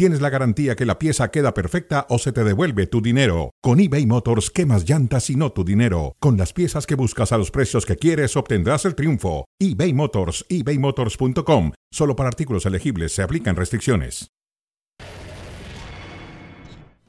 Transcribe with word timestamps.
tienes 0.00 0.22
la 0.22 0.30
garantía 0.30 0.76
que 0.76 0.86
la 0.86 0.98
pieza 0.98 1.30
queda 1.30 1.52
perfecta 1.52 2.06
o 2.08 2.16
se 2.16 2.32
te 2.32 2.42
devuelve 2.42 2.86
tu 2.86 3.02
dinero. 3.02 3.50
Con 3.60 3.80
eBay 3.80 4.06
Motors, 4.06 4.50
quemas 4.50 4.88
llantas 4.88 5.28
y 5.28 5.36
no 5.36 5.52
tu 5.52 5.62
dinero. 5.62 6.16
Con 6.20 6.38
las 6.38 6.54
piezas 6.54 6.86
que 6.86 6.94
buscas 6.94 7.32
a 7.32 7.36
los 7.36 7.50
precios 7.50 7.84
que 7.84 7.96
quieres, 7.96 8.34
obtendrás 8.34 8.86
el 8.86 8.94
triunfo. 8.94 9.44
eBay 9.58 9.92
Motors, 9.92 10.46
ebaymotors.com. 10.48 11.72
Solo 11.92 12.16
para 12.16 12.30
artículos 12.30 12.64
elegibles 12.64 13.12
se 13.12 13.20
aplican 13.20 13.56
restricciones. 13.56 14.30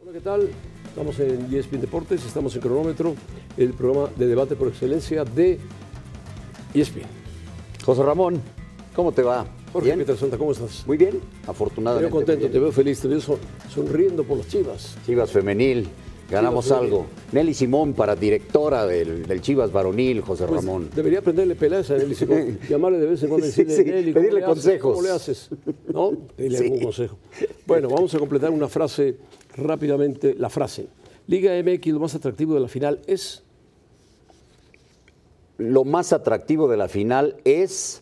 Hola, 0.01 0.11
¿qué 0.11 0.19
tal? 0.19 0.49
Estamos 0.89 1.17
en 1.21 1.47
ESPN 1.49 1.79
Deportes, 1.79 2.25
estamos 2.25 2.53
en 2.55 2.61
Cronómetro, 2.61 3.15
el 3.55 3.71
programa 3.73 4.09
de 4.17 4.27
debate 4.27 4.57
por 4.57 4.67
excelencia 4.67 5.23
de 5.23 5.59
ESPN. 6.73 7.03
José 7.85 8.03
Ramón, 8.03 8.41
¿cómo 8.93 9.13
te 9.13 9.23
va? 9.23 9.60
Jorge 9.73 9.95
¿Bien? 9.95 10.17
Santa, 10.17 10.37
¿cómo 10.37 10.51
estás? 10.51 10.83
Muy 10.85 10.97
bien, 10.97 11.19
afortunadamente. 11.47 12.11
contento, 12.11 12.45
muy 12.45 12.51
te 12.51 12.59
veo 12.59 12.71
feliz, 12.71 12.99
te 12.99 13.07
veo 13.07 13.21
son- 13.21 13.39
sonriendo 13.73 14.23
por 14.23 14.37
las 14.37 14.47
chivas. 14.49 14.97
Chivas 15.05 15.31
Femenil, 15.31 15.87
ganamos 16.29 16.65
Chivas 16.65 16.81
algo. 16.81 17.05
Nelly 17.31 17.53
Simón 17.53 17.93
para 17.93 18.15
directora 18.15 18.85
del, 18.85 19.25
del 19.25 19.41
Chivas 19.41 19.71
Varonil, 19.71 20.19
José 20.21 20.45
Pues, 20.45 20.61
Ramón. 20.63 20.89
Debería 20.93 21.19
aprenderle 21.19 21.55
peleas 21.55 21.89
a 21.89 21.97
Nelly 21.97 22.15
Simón, 22.15 22.59
llamarle 22.69 22.99
de 22.99 23.05
vez 23.07 23.23
en 23.23 23.29
cuando 23.29 23.45
y 23.45 23.49
decirle, 23.49 23.75
sí, 23.75 23.83
Nelly, 23.85 24.13
¿cómo 24.13 24.21
pedirle 24.23 24.39
le 24.41 24.45
haces? 24.45 24.55
consejos. 24.63 24.91
¿Cómo 24.93 25.01
le 25.07 25.09
haces? 25.11 25.49
¿No? 25.93 26.11
Pedirle 26.35 26.57
Sí. 26.57 26.63
algún 26.65 26.79
consejo. 26.83 27.17
Bueno, 27.65 27.87
vamos 27.87 28.13
a 28.13 28.19
completar 28.19 28.49
una 28.51 28.67
frase 28.67 29.15
rápidamente. 29.55 30.35
La 30.37 30.49
frase. 30.49 30.87
Liga 31.27 31.53
MX, 31.63 31.87
lo 31.93 31.99
más 32.01 32.13
atractivo 32.15 32.55
de 32.55 32.59
la 32.59 32.67
final 32.67 32.99
es... 33.07 33.43
Lo 35.57 35.83
más 35.85 36.11
atractivo 36.11 36.67
de 36.67 36.75
la 36.75 36.87
final 36.89 37.37
es 37.45 38.00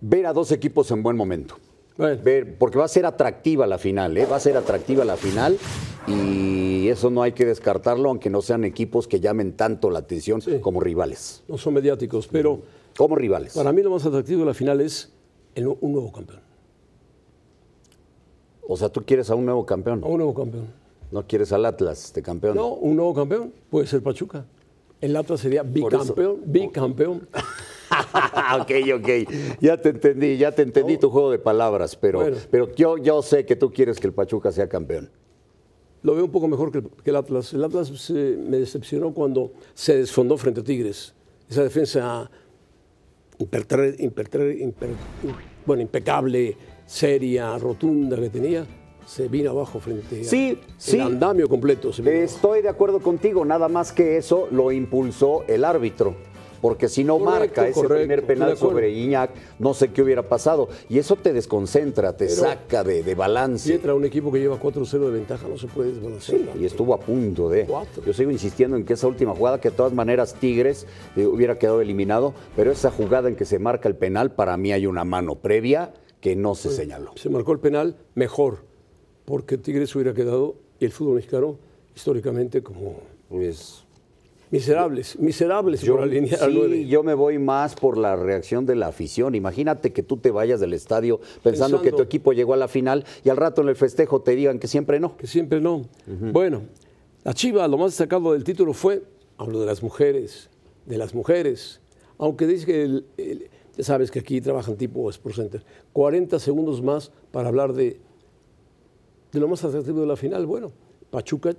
ver 0.00 0.26
a 0.26 0.32
dos 0.32 0.52
equipos 0.52 0.90
en 0.90 1.02
buen 1.02 1.16
momento. 1.16 1.56
Bueno, 1.96 2.22
Ver, 2.22 2.56
porque 2.58 2.78
va 2.78 2.84
a 2.84 2.88
ser 2.88 3.06
atractiva 3.06 3.66
la 3.66 3.76
final, 3.78 4.16
¿eh? 4.16 4.24
va 4.26 4.36
a 4.36 4.40
ser 4.40 4.56
atractiva 4.56 5.04
la 5.04 5.16
final 5.16 5.58
y 6.06 6.88
eso 6.88 7.10
no 7.10 7.22
hay 7.22 7.32
que 7.32 7.44
descartarlo, 7.44 8.08
aunque 8.08 8.30
no 8.30 8.40
sean 8.40 8.64
equipos 8.64 9.08
que 9.08 9.18
llamen 9.18 9.52
tanto 9.54 9.90
la 9.90 9.98
atención 9.98 10.40
Sí. 10.40 10.60
como 10.60 10.80
rivales. 10.80 11.42
no 11.48 11.58
son 11.58 11.74
mediáticos, 11.74 12.28
pero 12.28 12.60
Como 12.96 13.16
rivales. 13.16 13.54
para 13.54 13.72
mí 13.72 13.82
lo 13.82 13.90
más 13.90 14.06
atractivo 14.06 14.40
de 14.40 14.46
la 14.46 14.54
final 14.54 14.80
es 14.80 15.10
el- 15.56 15.66
un 15.66 15.92
nuevo 15.92 16.12
campeón. 16.12 16.40
O 18.68 18.76
sea, 18.76 18.88
tú 18.90 19.02
quieres 19.04 19.28
a 19.30 19.34
un 19.34 19.44
nuevo 19.44 19.64
campeón. 19.66 20.02
A 20.04 20.06
un 20.06 20.18
nuevo 20.18 20.34
campeón. 20.34 20.66
No 21.10 21.26
quieres 21.26 21.52
al 21.52 21.64
Atlas 21.64 22.12
de 22.12 22.22
campeón. 22.22 22.54
No, 22.54 22.68
un 22.74 22.94
nuevo 22.96 23.14
campeón 23.14 23.52
puede 23.70 23.86
ser 23.86 24.02
Pachuca. 24.02 24.44
El 25.00 25.16
Atlas 25.16 25.40
sería 25.40 25.62
bicampeón, 25.62 26.42
bicampeón. 26.44 27.28
ok, 28.60 28.70
ok. 28.96 29.08
Ya 29.60 29.76
te 29.80 29.90
entendí, 29.90 30.36
ya 30.36 30.52
te 30.52 30.62
entendí 30.62 30.98
tu 30.98 31.10
juego 31.10 31.30
de 31.30 31.38
palabras, 31.38 31.96
pero, 31.96 32.20
Bueno. 32.20 32.36
pero 32.50 32.74
yo, 32.74 32.96
yo 32.98 33.22
sé 33.22 33.44
que 33.46 33.56
tú 33.56 33.72
quieres 33.72 33.98
que 33.98 34.06
el 34.06 34.12
Pachuca 34.12 34.52
sea 34.52 34.68
campeón. 34.68 35.10
Lo 36.02 36.14
veo 36.14 36.24
un 36.24 36.30
poco 36.30 36.46
mejor 36.48 36.70
que 36.70 36.78
el, 36.78 36.88
que 37.02 37.10
el 37.10 37.16
Atlas. 37.16 37.52
El 37.52 37.64
Atlas 37.64 37.88
se- 37.88 38.12
me 38.36 38.58
decepcionó 38.58 39.12
cuando 39.12 39.52
se 39.74 39.96
desfondó 39.96 40.36
frente 40.38 40.60
a 40.60 40.64
Tigres. 40.64 41.14
Esa 41.50 41.62
defensa 41.64 42.30
impertre- 43.38 43.96
impertre- 43.98 44.58
imper- 44.60 44.94
bueno, 45.66 45.82
impecable, 45.82 46.56
seria, 46.86 47.56
rotunda 47.58 48.16
que 48.16 48.30
tenía, 48.30 48.66
se 49.06 49.28
vino 49.28 49.50
abajo 49.50 49.80
frente 49.80 50.20
a 50.20 50.24
Sí, 50.24 50.58
sí. 50.76 50.96
el 50.96 51.02
andamio 51.02 51.48
completo. 51.48 51.92
se 51.92 52.02
vino 52.02 52.12
abajo. 52.16 52.24
Estoy 52.34 52.62
de 52.62 52.68
acuerdo 52.68 53.00
contigo, 53.00 53.44
nada 53.44 53.68
más 53.68 53.92
que 53.92 54.16
eso 54.18 54.48
lo 54.50 54.70
impulsó 54.72 55.44
el 55.48 55.64
árbitro. 55.64 56.16
Porque 56.60 56.88
si 56.88 57.04
no 57.04 57.18
Correcto, 57.18 57.38
marca 57.40 57.68
ese 57.68 57.74
correcto, 57.74 57.96
primer 57.96 58.26
penal 58.26 58.56
sobre 58.56 58.90
Iñak, 58.90 59.30
no 59.58 59.74
sé 59.74 59.88
qué 59.88 60.02
hubiera 60.02 60.22
pasado. 60.22 60.68
Y 60.88 60.98
eso 60.98 61.16
te 61.16 61.32
desconcentra, 61.32 62.16
te 62.16 62.28
saca 62.28 62.84
de, 62.84 63.02
de 63.02 63.10
Si 63.12 63.14
balance. 63.14 63.74
entra 63.74 63.94
un 63.94 64.04
equipo 64.04 64.32
que 64.32 64.38
lleva 64.40 64.58
4-0 64.60 64.90
de 64.98 65.10
ventaja, 65.10 65.46
no 65.48 65.56
se 65.56 65.66
puede 65.66 65.92
desbalancear. 65.92 66.40
Y 66.60 66.64
estuvo 66.64 66.94
a 66.94 67.00
punto 67.00 67.48
de. 67.48 67.64
Cuatro. 67.64 68.02
Yo 68.04 68.12
sigo 68.12 68.30
insistiendo 68.30 68.76
en 68.76 68.84
que 68.84 68.94
esa 68.94 69.06
última 69.06 69.34
jugada, 69.34 69.60
que 69.60 69.70
de 69.70 69.76
todas 69.76 69.92
maneras 69.92 70.34
Tigres 70.34 70.86
eh, 71.16 71.26
hubiera 71.26 71.58
quedado 71.58 71.80
eliminado, 71.80 72.34
pero 72.56 72.72
esa 72.72 72.90
jugada 72.90 73.28
en 73.28 73.36
que 73.36 73.44
se 73.44 73.58
marca 73.58 73.88
el 73.88 73.96
penal, 73.96 74.32
para 74.32 74.56
mí 74.56 74.72
hay 74.72 74.86
una 74.86 75.04
mano 75.04 75.36
previa 75.36 75.92
que 76.20 76.34
no 76.34 76.54
se 76.54 76.70
señaló. 76.70 77.12
se 77.16 77.28
marcó 77.28 77.52
el 77.52 77.60
penal 77.60 77.96
mejor, 78.14 78.64
porque 79.24 79.56
Tigres 79.58 79.94
hubiera 79.94 80.14
quedado, 80.14 80.56
y 80.80 80.84
el 80.84 80.92
fútbol 80.92 81.16
mexicano, 81.16 81.58
históricamente, 81.94 82.62
como 82.62 82.96
Pues 83.28 83.84
miserables, 84.50 85.18
miserables 85.18 85.84
por 85.84 86.00
alinear 86.00 86.42
al 86.42 86.50
sí, 86.52 86.56
9. 86.58 86.86
yo 86.86 87.02
me 87.02 87.14
voy 87.14 87.38
más 87.38 87.74
por 87.74 87.98
la 87.98 88.16
reacción 88.16 88.64
de 88.66 88.74
la 88.76 88.88
afición. 88.88 89.34
Imagínate 89.34 89.92
que 89.92 90.02
tú 90.02 90.16
te 90.16 90.30
vayas 90.30 90.60
del 90.60 90.72
estadio 90.72 91.20
pensando, 91.42 91.82
que 91.82 91.92
tu 91.92 92.02
equipo 92.02 92.32
llegó 92.32 92.54
a 92.54 92.56
la 92.56 92.68
final 92.68 93.04
y 93.24 93.28
al 93.28 93.36
rato 93.36 93.62
en 93.62 93.68
el 93.68 93.76
festejo 93.76 94.20
te 94.22 94.34
digan 94.34 94.58
que 94.58 94.68
siempre 94.68 95.00
no. 95.00 95.16
que 95.16 95.26
siempre 95.26 95.60
no. 95.60 95.86
Bueno, 96.06 96.62
la 97.24 97.34
Chiva, 97.34 97.66
lo 97.68 97.76
más 97.78 97.92
destacado 97.92 98.32
del 98.32 98.44
título 98.44 98.72
fue, 98.72 99.02
hablo 99.36 99.60
de 99.60 99.66
las 99.66 99.82
mujeres, 99.82 100.48
de 100.86 100.96
las 100.98 101.14
mujeres, 101.14 101.80
aunque 102.18 102.46
dice 102.46 102.66
que, 102.66 102.82
el- 102.84 103.06
el- 103.16 103.50
ya 103.76 103.84
sabes 103.84 104.10
que 104.10 104.18
aquí 104.18 104.40
trabajan 104.40 104.76
tipo 104.76 105.08
Sports 105.10 105.36
Center, 105.36 105.64
40 105.92 106.38
segundos 106.38 106.82
más 106.82 107.12
para 107.30 107.48
hablar 107.48 107.74
de, 107.74 108.00
de 109.32 109.40
lo 109.40 109.46
más 109.46 109.62
atractivo 109.64 110.00
de 110.00 110.06
la 110.06 110.16
final. 110.16 110.46
Bueno, 110.46 110.72
Pachuca 111.10 111.54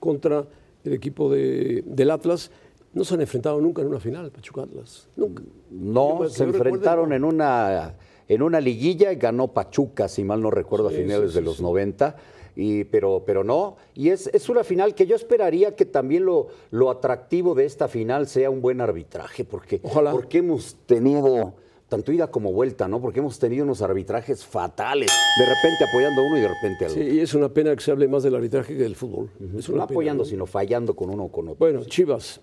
contra 0.00 0.44
el 0.86 0.94
equipo 0.94 1.30
de- 1.30 1.82
del 1.86 2.10
Atlas, 2.10 2.50
no 2.92 3.04
se 3.04 3.14
han 3.14 3.20
enfrentado 3.20 3.60
nunca 3.60 3.82
en 3.82 3.88
una 3.88 4.00
final, 4.00 4.30
Pachuca 4.30 4.62
Atlas, 4.62 5.08
nunca. 5.16 5.42
No, 5.70 6.28
se 6.28 6.44
enfrentaron 6.44 7.12
en 7.12 7.24
una, 7.24 7.94
en 8.28 8.42
una 8.42 8.60
liguilla 8.60 9.12
y 9.12 9.16
ganó 9.16 9.48
Pachuca, 9.48 10.08
si 10.08 10.24
mal 10.24 10.40
no 10.40 10.50
recuerdo, 10.50 10.88
a 10.88 10.92
finales 10.92 11.32
sí, 11.32 11.38
de 11.38 11.42
los 11.44 11.56
sí. 11.58 11.62
90. 11.62 12.16
Y, 12.58 12.84
pero, 12.84 13.22
pero 13.26 13.44
no, 13.44 13.76
y 13.94 14.08
es, 14.08 14.28
es 14.32 14.48
una 14.48 14.64
final 14.64 14.94
que 14.94 15.06
yo 15.06 15.14
esperaría 15.14 15.76
que 15.76 15.84
también 15.84 16.24
lo, 16.24 16.46
lo 16.70 16.90
atractivo 16.90 17.54
de 17.54 17.66
esta 17.66 17.86
final 17.86 18.26
sea 18.28 18.48
un 18.48 18.62
buen 18.62 18.80
arbitraje, 18.80 19.44
porque, 19.44 19.78
Ojalá. 19.82 20.10
porque 20.12 20.38
hemos 20.38 20.74
tenido 20.86 21.52
tanto 21.88 22.10
ida 22.12 22.26
como 22.28 22.52
vuelta, 22.52 22.88
¿no? 22.88 23.00
Porque 23.00 23.20
hemos 23.20 23.38
tenido 23.38 23.64
unos 23.64 23.80
arbitrajes 23.82 24.44
fatales, 24.44 25.10
de 25.38 25.44
repente 25.46 25.84
apoyando 25.88 26.20
a 26.20 26.24
uno 26.26 26.38
y 26.38 26.40
de 26.40 26.48
repente 26.48 26.84
al 26.86 26.90
Sí, 26.90 27.00
otro. 27.00 27.14
y 27.14 27.20
es 27.20 27.34
una 27.34 27.48
pena 27.48 27.74
que 27.76 27.82
se 27.82 27.90
hable 27.92 28.08
más 28.08 28.22
del 28.24 28.34
arbitraje 28.34 28.76
que 28.76 28.82
del 28.82 28.96
fútbol. 28.96 29.30
Es 29.56 29.68
No 29.68 29.74
pena, 29.74 29.84
apoyando, 29.84 30.24
¿no? 30.24 30.28
sino 30.28 30.46
fallando 30.46 30.94
con 30.96 31.10
uno 31.10 31.24
o 31.24 31.28
con 31.32 31.46
otro. 31.46 31.58
Bueno, 31.58 31.84
Chivas, 31.84 32.40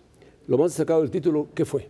lo 0.48 0.58
más 0.58 0.72
destacado 0.72 1.02
del 1.02 1.12
título, 1.12 1.48
¿qué 1.54 1.66
fue? 1.66 1.90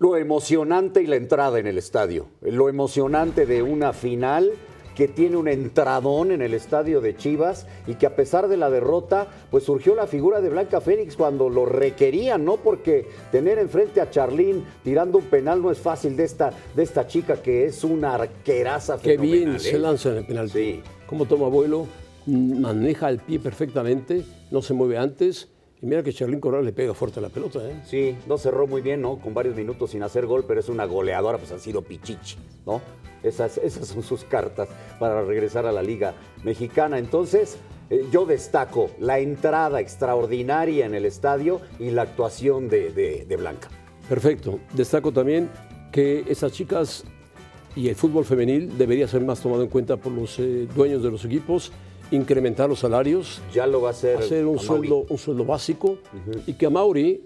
Lo 0.00 0.16
emocionante 0.16 1.02
y 1.02 1.06
la 1.06 1.16
entrada 1.16 1.58
en 1.60 1.66
el 1.68 1.78
estadio. 1.78 2.26
Lo 2.42 2.68
emocionante 2.68 3.46
de 3.46 3.62
una 3.62 3.92
final 3.92 4.50
que 4.94 5.08
tiene 5.08 5.36
un 5.36 5.48
entradón 5.48 6.30
en 6.30 6.42
el 6.42 6.54
estadio 6.54 7.00
de 7.00 7.16
Chivas 7.16 7.66
y 7.86 7.94
que 7.94 8.06
a 8.06 8.16
pesar 8.16 8.48
de 8.48 8.56
la 8.56 8.70
derrota, 8.70 9.26
pues 9.50 9.64
surgió 9.64 9.94
la 9.94 10.06
figura 10.06 10.40
de 10.40 10.50
Blanca 10.50 10.80
Félix 10.80 11.16
cuando 11.16 11.48
lo 11.48 11.66
requerían, 11.66 12.44
¿no? 12.44 12.56
Porque 12.56 13.08
tener 13.32 13.58
enfrente 13.58 14.00
a 14.00 14.10
Charlín 14.10 14.64
tirando 14.82 15.18
un 15.18 15.24
penal 15.24 15.62
no 15.62 15.70
es 15.70 15.78
fácil 15.78 16.16
de 16.16 16.24
esta, 16.24 16.52
de 16.74 16.82
esta 16.82 17.06
chica 17.06 17.42
que 17.42 17.66
es 17.66 17.84
una 17.84 18.14
arqueraza 18.14 18.98
Qué 18.98 19.16
bien 19.16 19.58
se 19.58 19.76
¿eh? 19.76 19.78
lanza 19.78 20.10
en 20.10 20.18
el 20.18 20.26
penalti. 20.26 20.52
Sí. 20.52 20.82
Cómo 21.06 21.26
toma 21.26 21.48
vuelo, 21.48 21.86
maneja 22.26 23.08
el 23.10 23.18
pie 23.18 23.38
perfectamente, 23.38 24.24
no 24.50 24.62
se 24.62 24.74
mueve 24.74 24.98
antes. 24.98 25.48
Y 25.84 25.86
mira 25.86 26.02
que 26.02 26.14
Charlín 26.14 26.40
Corral 26.40 26.64
le 26.64 26.72
pega 26.72 26.94
fuerte 26.94 27.18
a 27.20 27.22
la 27.22 27.28
pelota, 27.28 27.58
¿eh? 27.62 27.82
Sí, 27.84 28.16
no 28.26 28.38
cerró 28.38 28.66
muy 28.66 28.80
bien, 28.80 29.02
¿no? 29.02 29.18
Con 29.18 29.34
varios 29.34 29.54
minutos 29.54 29.90
sin 29.90 30.02
hacer 30.02 30.24
gol, 30.24 30.46
pero 30.48 30.58
es 30.58 30.70
una 30.70 30.86
goleadora, 30.86 31.36
pues 31.36 31.52
ha 31.52 31.58
sido 31.58 31.82
pichichi, 31.82 32.38
¿no? 32.64 32.80
Esas, 33.22 33.58
esas 33.58 33.88
son 33.88 34.02
sus 34.02 34.24
cartas 34.24 34.66
para 34.98 35.22
regresar 35.22 35.66
a 35.66 35.72
la 35.72 35.82
Liga 35.82 36.14
Mexicana. 36.42 36.98
Entonces, 36.98 37.58
eh, 37.90 38.02
yo 38.10 38.24
destaco 38.24 38.92
la 38.98 39.18
entrada 39.18 39.78
extraordinaria 39.78 40.86
en 40.86 40.94
el 40.94 41.04
estadio 41.04 41.60
y 41.78 41.90
la 41.90 42.00
actuación 42.00 42.70
de, 42.70 42.90
de- 42.90 43.26
de 43.26 43.36
Blanca. 43.36 43.68
Perfecto. 44.08 44.60
Destaco 44.72 45.12
también 45.12 45.50
que 45.92 46.24
esas 46.26 46.52
chicas 46.52 47.04
y 47.76 47.90
el 47.90 47.94
fútbol 47.94 48.24
femenil 48.24 48.78
debería 48.78 49.06
ser 49.06 49.20
más 49.20 49.38
tomado 49.38 49.62
en 49.62 49.68
cuenta 49.68 49.98
por 49.98 50.12
los 50.12 50.38
eh, 50.38 50.66
dueños 50.74 51.02
de 51.02 51.10
los 51.10 51.26
equipos, 51.26 51.72
incrementar 52.10 52.68
los 52.68 52.80
salarios, 52.80 53.40
Ya 53.52 53.66
lo 53.66 53.80
va 53.82 53.88
a 53.88 53.90
hacer. 53.92 54.18
hacer 54.18 54.44
un 54.46 54.58
Amauri. 54.58 54.66
sueldo, 54.66 55.06
un 55.08 55.18
sueldo 55.18 55.44
básico 55.44 55.98
y 56.46 56.54
que 56.54 56.66
a 56.66 56.70
Mauri, 56.70 57.22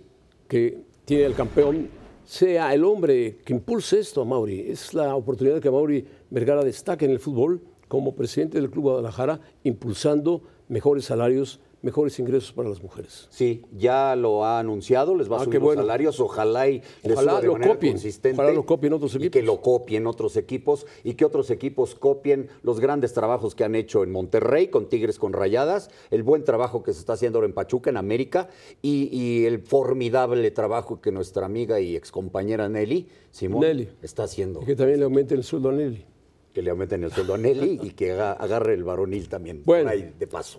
que 0.47 0.79
tiene 1.05 1.25
el 1.25 1.35
campeón, 1.35 1.89
sea 2.25 2.73
el 2.75 2.85
hombre 2.85 3.39
que 3.45 3.53
impulse 3.53 3.99
esto 4.01 4.23
a 4.23 4.25
Mauri. 4.25 4.61
Es 4.71 4.95
la 4.95 5.15
oportunidad 5.17 5.61
que 5.61 5.71
Mauri 5.71 6.05
Vergara 6.31 6.63
destaque 6.63 7.05
en 7.07 7.11
el 7.13 7.19
fútbol 7.21 7.61
como 7.89 8.15
presidente 8.15 8.61
del 8.61 8.71
Club 8.71 8.85
Guadalajara, 8.85 9.41
impulsando 9.65 10.43
mejores 10.69 11.07
salarios 11.07 11.61
mejores 11.83 12.19
ingresos 12.19 12.53
para 12.53 12.69
las 12.69 12.83
mujeres. 12.83 13.29
Sí, 13.31 13.65
ya 13.77 14.17
lo 14.17 14.45
ha 14.45 14.59
anunciado, 14.59 15.15
les 15.15 15.31
va 15.31 15.37
a 15.37 15.41
Ah, 15.41 15.45
subir 15.45 15.61
los 15.61 15.65
bueno. 15.65 15.83
salarios, 15.83 16.19
ojalá 16.21 16.69
y 16.69 16.83
les 17.05 17.13
Ojalá 17.13 17.31
suba 17.33 17.41
de 17.41 17.47
lo 17.47 17.53
manera 17.55 17.73
copien, 17.75 17.93
consistente. 17.93 18.41
ojalá 18.41 18.53
lo 18.55 18.67
copien 18.67 18.93
otros 18.95 19.15
Y 19.15 19.19
que 19.19 19.27
equipos. 19.27 19.45
lo 19.47 19.61
copien 19.63 20.07
otros 20.07 20.37
equipos 20.37 20.87
y 21.05 21.15
que 21.15 21.25
otros 21.25 21.51
equipos 21.51 21.95
copien 21.95 22.49
los 22.63 22.81
grandes 22.81 23.13
trabajos 23.13 23.55
que 23.55 23.65
han 23.65 23.75
hecho 23.75 24.03
en 24.03 24.11
Monterrey 24.11 24.69
con 24.69 24.89
Tigres 24.89 25.19
con 25.19 25.33
Rayadas, 25.33 25.91
el 26.11 26.23
buen 26.23 26.43
trabajo 26.45 26.83
que 26.83 26.93
se 26.93 27.01
está 27.01 27.13
haciendo 27.13 27.39
ahora 27.39 27.47
en 27.49 27.55
Pachuca, 27.55 27.91
en 27.91 27.97
América, 27.97 28.49
y, 28.83 29.09
y 29.17 29.47
el 29.47 29.61
formidable 29.61 30.51
trabajo 30.51 31.01
que 31.01 31.13
nuestra 31.13 31.47
amiga 31.47 31.81
y 31.81 31.95
excompañera 31.97 32.69
Nelly 32.69 33.09
Simón 33.31 33.61
Nelly. 33.61 33.89
está 34.03 34.25
haciendo. 34.25 34.63
Y 34.63 34.67
que 34.67 34.75
también 34.77 34.99
le 34.99 35.05
aumenten 35.05 35.39
el 35.39 35.45
sueldo 35.45 35.69
a 35.69 35.73
Nelly. 35.73 36.05
Que 36.53 36.63
le 36.63 36.71
aumenten 36.71 37.05
el 37.05 37.13
sueldo 37.13 37.35
a 37.35 37.39
Nelly 37.39 37.79
y 37.85 37.91
que 37.91 38.11
agarre 38.13 38.75
el 38.75 38.83
varonil 38.83 39.29
también. 39.29 39.63
Bueno. 39.65 39.85
por 39.85 39.93
ahí, 39.93 40.13
de 40.19 40.27
paso. 40.27 40.59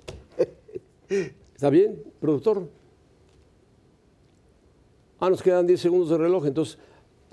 ¿Está 1.10 1.70
bien, 1.70 2.02
productor? 2.20 2.68
Ah, 5.20 5.30
nos 5.30 5.42
quedan 5.42 5.68
10 5.68 5.80
segundos 5.82 6.10
de 6.10 6.18
reloj, 6.18 6.46
entonces 6.46 6.78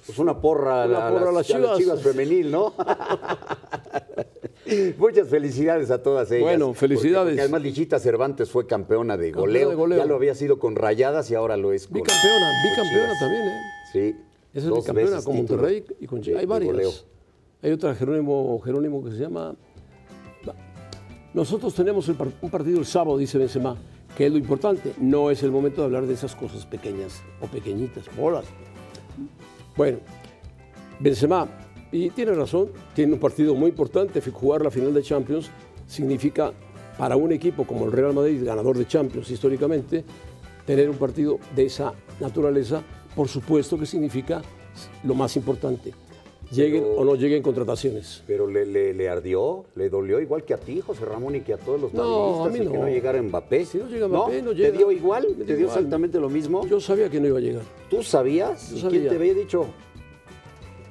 Pues 0.05 0.19
una 0.19 0.41
porra, 0.41 0.85
Una 0.87 0.99
la- 0.99 1.11
porra 1.11 1.31
a 1.31 1.33
las, 1.33 1.49
las 1.49 1.57
a 1.57 1.59
las 1.59 1.79
Chivas. 1.79 1.79
Chivas 1.79 2.03
femenil, 2.03 2.51
¿no? 2.51 2.75
Muchas 4.99 5.29
felicidades 5.29 5.91
a 5.91 6.03
todas 6.03 6.31
ellas. 6.33 6.43
Bueno, 6.43 6.67
porque- 6.69 6.81
felicidades. 6.81 7.31
porque 7.31 7.41
además 7.41 7.63
Lichita 7.63 7.99
Cervantes 8.01 8.51
fue 8.51 8.67
campeona 8.67 9.17
de 9.17 9.33
goleo. 9.33 9.69
de 9.71 9.75
goleo. 9.75 9.99
Ya 9.99 10.05
lo 10.07 10.17
había 10.17 10.35
sido 10.35 10.59
con 10.59 10.75
Rayadas 10.77 11.31
y 11.31 11.35
ahora 11.35 11.57
lo 11.57 11.73
es 11.73 11.87
con 11.87 11.95
bicampeona, 11.95 12.47
bicampeona 12.65 13.05
Chivas. 13.07 13.21
también, 13.21 13.43
¿eh? 13.47 13.61
Sí. 13.93 14.17
Esa 14.53 14.69
es 14.69 14.75
bicampeona 14.75 15.23
con 15.23 15.37
Monterrey 15.37 15.85
y 16.01 16.07
con 16.07 16.21
Chivas. 16.21 16.41
Hay 16.41 16.47
varias. 16.47 17.07
Hay 17.63 17.73
otra 17.73 17.95
Jerónimo, 17.95 18.61
Jerónimo 18.65 19.05
que 19.05 19.11
se 19.13 19.19
llama. 19.19 19.55
Nosotros 21.37 21.75
tenemos 21.75 22.09
un 22.09 22.51
partido 22.51 22.79
el 22.79 22.87
sábado, 22.87 23.19
dice 23.19 23.37
Benzema, 23.37 23.77
que 24.17 24.25
es 24.25 24.33
lo 24.33 24.39
importante. 24.39 24.95
No 24.99 25.31
es 25.31 25.43
el 25.43 25.51
momento 25.51 25.83
de 25.83 25.85
hablar 25.85 26.07
de 26.07 26.15
esas 26.15 26.35
cosas 26.35 26.65
pequeñas 26.65 27.23
o 27.43 27.47
pequeñitas, 27.47 28.07
bolas. 28.17 28.47
Bueno, 29.77 29.99
Benzema, 30.99 31.47
y 31.93 32.09
tiene 32.09 32.33
razón, 32.33 32.71
tiene 32.95 33.13
un 33.13 33.21
partido 33.21 33.55
muy 33.55 33.69
importante. 33.69 34.23
Jugar 34.23 34.63
la 34.63 34.71
final 34.71 34.95
de 34.95 35.03
Champions 35.03 35.51
significa 35.87 36.55
para 36.97 37.17
un 37.17 37.31
equipo 37.33 37.67
como 37.67 37.85
el 37.85 37.93
Real 37.93 38.15
Madrid, 38.15 38.43
ganador 38.43 38.79
de 38.79 38.87
Champions 38.87 39.31
históricamente, 39.31 40.07
tener 40.65 40.89
un 40.89 40.97
partido 40.97 41.39
de 41.55 41.67
esa 41.67 41.93
naturaleza, 42.19 42.81
por 43.15 43.29
supuesto 43.29 43.79
que 43.79 43.85
significa 43.85 44.41
lo 45.05 45.15
más 45.15 45.37
importante. 45.37 45.93
Lleguen 46.51 46.83
Pero- 46.85 46.95
o 46.97 47.05
no 47.05 47.15
lleguen 47.17 47.43
contrataciones. 47.43 48.23
Pero 48.27 48.47
le, 48.47 48.65
le- 48.67 48.95
le 48.95 49.09
ardió, 49.09 49.65
le 49.75 49.89
dolió 49.91 50.21
igual 50.21 50.45
que 50.45 50.55
a 50.55 50.59
ti, 50.59 50.81
José 50.81 51.05
Ramón, 51.05 51.35
y 51.35 51.41
que 51.41 51.55
a 51.55 51.59
todos 51.59 51.81
los 51.81 51.93
No, 51.93 52.45
a 52.45 52.49
mí 52.51 52.59
el 52.61 52.69
que 52.71 52.79
no. 52.79 52.85
no 52.85 52.89
llegara 52.89 53.21
Mbappé. 53.21 53.65
Si 53.65 53.79
no 53.79 53.89
llega 53.89 54.07
Mbappé, 54.07 54.43
no 54.43 54.53
llega. 54.53 54.71
¿Te 54.71 54.79
dio 54.79 54.93
igual? 54.93 55.27
¿Te 55.39 55.45
dio 55.45 55.57
igual. 55.61 55.77
exactamente 55.77 56.21
lo 56.21 56.29
mismo? 56.31 56.65
Yo 56.67 56.81
sabía 56.81 57.11
que 57.11 57.21
no 57.21 57.27
iba 57.27 57.39
a 57.39 57.41
llegar. 57.43 57.63
¿Tú 57.91 58.03
sabías? 58.03 58.71
Yo 58.75 58.87
¿Y 58.89 58.91
quién 58.91 59.09
te 59.09 59.15
había 59.17 59.35
dicho? 59.35 59.67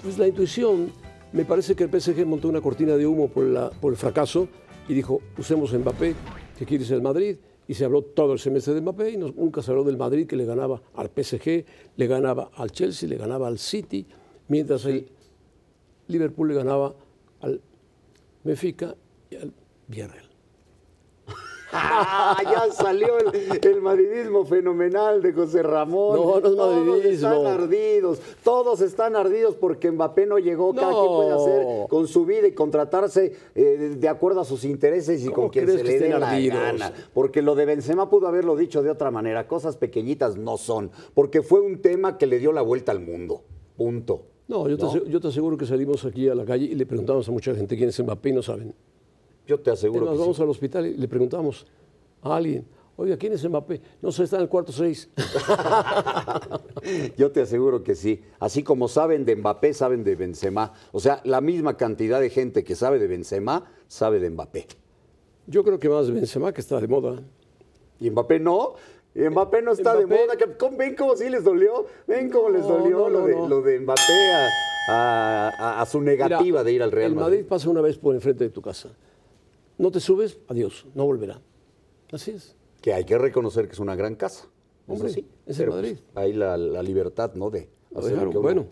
Pues 0.03 0.17
la 0.19 0.27
intuición, 0.27 0.91
me 1.31 1.45
parece 1.45 1.75
que 1.75 1.83
el 1.85 1.89
PSG 1.89 2.25
montó 2.25 2.47
una 2.49 2.61
cortina 2.61 2.95
de 2.97 3.07
humo 3.07 3.29
por, 3.29 3.45
la- 3.45 3.69
por 3.69 3.91
el 3.93 3.97
fracaso 3.97 4.47
y 4.87 4.93
dijo, 4.93 5.21
usemos 5.37 5.73
Mbappé, 5.73 6.13
que 6.59 6.65
quiere 6.65 6.83
ser 6.85 6.97
el 6.97 7.01
Madrid, 7.01 7.37
y 7.67 7.73
se 7.73 7.85
habló 7.85 8.01
todo 8.03 8.33
el 8.33 8.39
semestre 8.39 8.73
de 8.73 8.81
Mbappé 8.81 9.11
y 9.11 9.17
no- 9.17 9.33
nunca 9.35 9.61
se 9.61 9.71
habló 9.71 9.83
del 9.83 9.97
Madrid 9.97 10.27
que 10.27 10.35
le 10.35 10.45
ganaba 10.45 10.81
al 10.93 11.09
PSG, 11.09 11.65
le 11.95 12.07
ganaba 12.07 12.51
al 12.55 12.71
Chelsea, 12.71 13.09
le 13.09 13.15
ganaba 13.17 13.47
al 13.47 13.57
City, 13.57 14.05
mientras 14.47 14.85
el 14.85 15.07
Liverpool 16.07 16.47
le 16.49 16.55
ganaba 16.55 16.95
al 17.41 17.61
Benfica 18.43 18.95
y 19.29 19.35
al 19.37 19.53
Villarreal. 19.87 20.25
Ah, 21.77 22.37
ya 22.41 22.71
salió 22.71 23.17
el, 23.19 23.59
el 23.61 23.81
madridismo 23.81 24.45
fenomenal 24.45 25.21
de 25.21 25.33
José 25.33 25.61
Ramón. 25.61 26.15
No, 26.15 26.39
no 26.39 26.95
es 26.95 27.19
Todos 27.19 27.35
están 27.35 27.45
ardidos, 27.47 28.21
todos 28.45 28.81
están 28.81 29.15
ardidos 29.17 29.55
porque 29.55 29.91
Mbappé 29.91 30.25
no 30.25 30.37
llegó. 30.37 30.73
Cada 30.73 30.91
No. 30.91 30.99
quien 31.01 31.11
puede 31.13 31.31
hacer 31.33 31.87
con 31.89 32.07
su 32.07 32.25
vida 32.25 32.47
y 32.47 32.53
contratarse 32.53 33.33
eh, 33.55 33.95
de 33.99 34.07
acuerdo 34.07 34.39
a 34.39 34.45
sus 34.45 34.63
intereses 34.63 35.21
y 35.21 35.25
¿Cómo 35.25 35.35
con 35.35 35.49
quien 35.49 35.67
se 35.67 35.83
le 35.83 35.99
dé 35.99 36.09
la 36.17 36.31
ardidos? 36.31 36.57
gana. 36.61 36.93
Porque 37.13 37.41
lo 37.41 37.55
de 37.55 37.65
Benzema 37.65 38.09
pudo 38.09 38.27
haberlo 38.27 38.55
dicho 38.55 38.81
de 38.81 38.91
otra 38.91 39.11
manera. 39.11 39.45
Cosas 39.47 39.75
pequeñitas 39.75 40.37
no 40.37 40.57
son. 40.57 40.91
Porque 41.13 41.41
fue 41.41 41.59
un 41.59 41.81
tema 41.81 42.17
que 42.17 42.25
le 42.27 42.39
dio 42.39 42.53
la 42.53 42.61
vuelta 42.61 42.93
al 42.93 43.01
mundo. 43.01 43.41
Punto. 43.75 44.21
No, 44.47 44.69
yo, 44.69 44.77
Te, 44.77 45.09
yo 45.09 45.19
te 45.19 45.27
aseguro 45.27 45.57
que 45.57 45.65
salimos 45.65 46.05
aquí 46.05 46.29
a 46.29 46.35
la 46.35 46.45
calle 46.45 46.65
y 46.65 46.75
le 46.75 46.85
preguntamos 46.85 47.27
a 47.27 47.31
mucha 47.31 47.55
gente 47.55 47.75
quién 47.75 47.89
es 47.89 47.99
Mbappé 47.99 48.29
y 48.29 48.33
no 48.33 48.41
saben. 48.43 48.73
Yo 49.47 49.59
te 49.59 49.71
aseguro 49.71 50.11
que 50.11 50.17
vamos 50.17 50.37
sí. 50.37 50.43
al 50.43 50.49
hospital 50.49 50.85
y 50.85 50.95
le 50.95 51.07
preguntamos 51.07 51.65
a 52.21 52.35
alguien, 52.35 52.65
oiga, 52.95 53.17
¿quién 53.17 53.33
es 53.33 53.47
Mbappé? 53.47 53.81
No 54.01 54.11
sé, 54.11 54.23
está 54.23 54.37
en 54.37 54.43
el 54.43 54.49
cuarto 54.49 54.71
6. 54.71 55.09
Yo 57.17 57.31
te 57.31 57.41
aseguro 57.41 57.83
que 57.83 57.95
sí. 57.95 58.21
Así 58.39 58.63
como 58.63 58.87
saben 58.87 59.25
de 59.25 59.35
Mbappé, 59.35 59.73
saben 59.73 60.03
de 60.03 60.15
Benzema. 60.15 60.73
O 60.91 60.99
sea, 60.99 61.21
la 61.23 61.41
misma 61.41 61.77
cantidad 61.77 62.19
de 62.19 62.29
gente 62.29 62.63
que 62.63 62.75
sabe 62.75 62.99
de 62.99 63.07
Benzema, 63.07 63.65
sabe 63.87 64.19
de 64.19 64.29
Mbappé. 64.29 64.67
Yo 65.47 65.63
creo 65.63 65.79
que 65.79 65.89
más 65.89 66.09
Benzema, 66.09 66.53
que 66.53 66.61
está 66.61 66.79
de 66.79 66.87
moda. 66.87 67.21
Y 67.99 68.09
Mbappé 68.09 68.39
no. 68.39 68.73
Y 69.15 69.21
Mbappé 69.29 69.61
no 69.61 69.71
está 69.71 69.95
de 69.95 70.05
moda. 70.05 70.35
que- 70.37 70.57
¿cómo- 70.57 70.77
¿Ven 70.77 70.93
cómo 70.95 71.15
sí 71.15 71.29
les 71.29 71.43
dolió? 71.43 71.85
¿Ven 72.05 72.29
cómo 72.29 72.49
les 72.49 72.63
dolió 72.67 72.99
no, 72.99 73.09
lo, 73.09 73.25
de, 73.25 73.33
lo 73.47 73.61
de 73.61 73.79
Mbappé 73.79 74.01
a, 74.33 74.49
a- 74.91 75.49
a- 75.57 75.81
a 75.81 75.85
su 75.85 76.01
negativa 76.01 76.41
Mira, 76.43 76.63
de 76.63 76.71
ir 76.73 76.83
al 76.83 76.91
Real 76.91 77.11
el 77.11 77.15
Madrid? 77.15 77.37
Madrid 77.37 77.45
pasa 77.49 77.69
una 77.69 77.81
vez 77.81 77.97
por 77.97 78.13
enfrente 78.13 78.43
de 78.43 78.49
tu 78.49 78.61
casa. 78.61 78.89
No 79.77 79.89
te 79.91 79.99
subes, 80.01 80.37
adiós, 80.49 80.85
no 80.95 81.05
volverá. 81.05 81.39
Así 82.11 82.31
es. 82.31 82.55
Que 82.81 82.93
hay 82.93 83.05
que 83.05 83.17
reconocer 83.17 83.67
que 83.67 83.73
es 83.73 83.79
una 83.79 83.95
gran 83.95 84.15
casa. 84.15 84.47
Hombre, 84.87 85.09
sí. 85.09 85.27
es 85.45 85.57
el 85.59 85.65
Pero, 85.65 85.75
Madrid. 85.77 85.97
pues, 86.13 86.25
hay 86.25 86.33
la, 86.33 86.57
la 86.57 86.83
libertad, 86.83 87.33
¿no? 87.35 87.49
De 87.49 87.69
hacer 87.95 88.11
dejaron. 88.11 88.31
que 88.31 88.37
uno- 88.37 88.43
Bueno, 88.43 88.65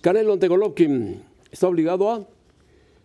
Canelo 0.00 0.32
ante 0.32 0.48
Golovkin 0.48 1.24
está 1.50 1.68
obligado 1.68 2.10
a... 2.10 2.26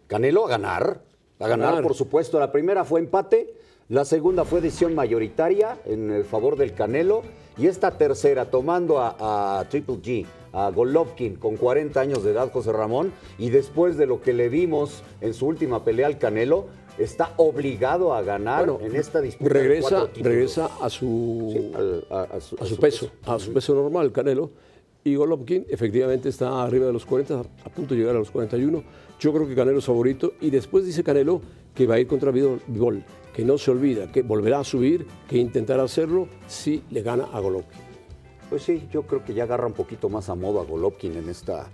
Canelo 0.08 0.46
a 0.46 0.50
ganar, 0.50 1.02
a 1.40 1.48
ganar, 1.48 1.70
Ganar. 1.70 1.84
por 1.84 1.94
supuesto. 1.96 2.40
La 2.40 2.52
primera 2.52 2.86
fue 2.86 3.00
empate, 3.02 3.54
la 3.90 4.04
segunda 4.06 4.44
fue 4.44 4.60
decisión 4.62 4.96
mayoritaria 4.96 5.78
en 5.86 6.12
el 6.12 6.26
favor 6.26 6.58
del 6.58 6.74
Canelo 6.74 7.22
y 7.58 7.68
esta 7.68 7.98
tercera 7.98 8.46
tomando 8.52 9.00
a, 9.00 9.60
a 9.60 9.64
Triple 9.70 9.96
G, 9.96 10.26
a 10.54 10.70
Golovkin 10.72 11.36
con 11.38 11.56
40 11.56 12.00
años 12.00 12.24
de 12.24 12.32
edad, 12.32 12.52
José 12.52 12.72
Ramón, 12.74 13.14
y 13.38 13.50
después 13.50 13.98
de 13.98 14.06
lo 14.06 14.22
que 14.22 14.34
le 14.34 14.50
vimos 14.50 15.04
en 15.22 15.34
su 15.34 15.48
última 15.48 15.84
pelea 15.86 16.08
al 16.08 16.18
Canelo, 16.18 16.66
está 16.98 17.34
obligado 17.38 18.14
a 18.14 18.22
ganar 18.24 18.66
Bueno, 18.70 18.86
en 18.86 18.96
esta 18.96 19.22
disputa. 19.22 19.54
regresa, 19.54 20.08
regresa 20.16 20.70
a 20.82 20.90
su, 20.90 21.50
Sí, 21.54 21.72
al- 21.76 22.06
a, 22.10 22.22
a 22.36 22.42
su, 22.42 22.56
a 22.60 22.66
su 22.66 22.78
peso, 22.78 23.10
a 23.26 23.40
su 23.40 23.54
peso 23.54 23.74
normal, 23.74 24.12
Canelo. 24.12 24.52
Y 25.04 25.16
Golovkin 25.16 25.66
efectivamente 25.70 26.28
está 26.28 26.62
arriba 26.64 26.88
de 26.88 26.94
los 26.94 27.06
40, 27.06 27.40
a 27.40 27.70
punto 27.70 27.94
de 27.94 28.02
llegar 28.02 28.16
a 28.16 28.20
los 28.20 28.30
41. 28.32 28.84
Yo 29.20 29.32
creo 29.34 29.48
que 29.48 29.56
Canelo 29.56 29.80
es 29.80 29.86
favorito. 29.86 30.34
Y 30.42 30.50
después 30.50 30.86
dice 30.86 31.02
Canelo 31.04 31.42
que 31.74 31.88
va 31.88 31.96
a 31.96 32.00
ir 32.00 32.08
contra 32.08 32.32
Vidal- 32.32 32.60
que 33.38 33.46
no 33.46 33.58
se 33.60 33.70
olvida, 33.72 34.12
que 34.12 34.24
volverá 34.24 34.60
a 34.60 34.64
subir, 34.64 35.06
que 35.30 35.38
intentará 35.38 35.84
hacerlo 35.84 36.28
si 36.48 36.84
le 36.90 37.04
gana 37.04 37.26
a 37.32 37.40
Golovkin. 37.40 37.80
Pues 38.50 38.64
sí, 38.64 38.88
yo 38.92 39.04
creo 39.04 39.24
que 39.24 39.34
ya 39.36 39.44
agarra 39.44 39.68
un 39.68 39.74
poquito 39.74 40.10
más 40.10 40.28
a 40.30 40.36
modo 40.36 40.60
a 40.60 40.66
Golovkin 40.66 41.16
en 41.16 41.30
esta, 41.30 41.70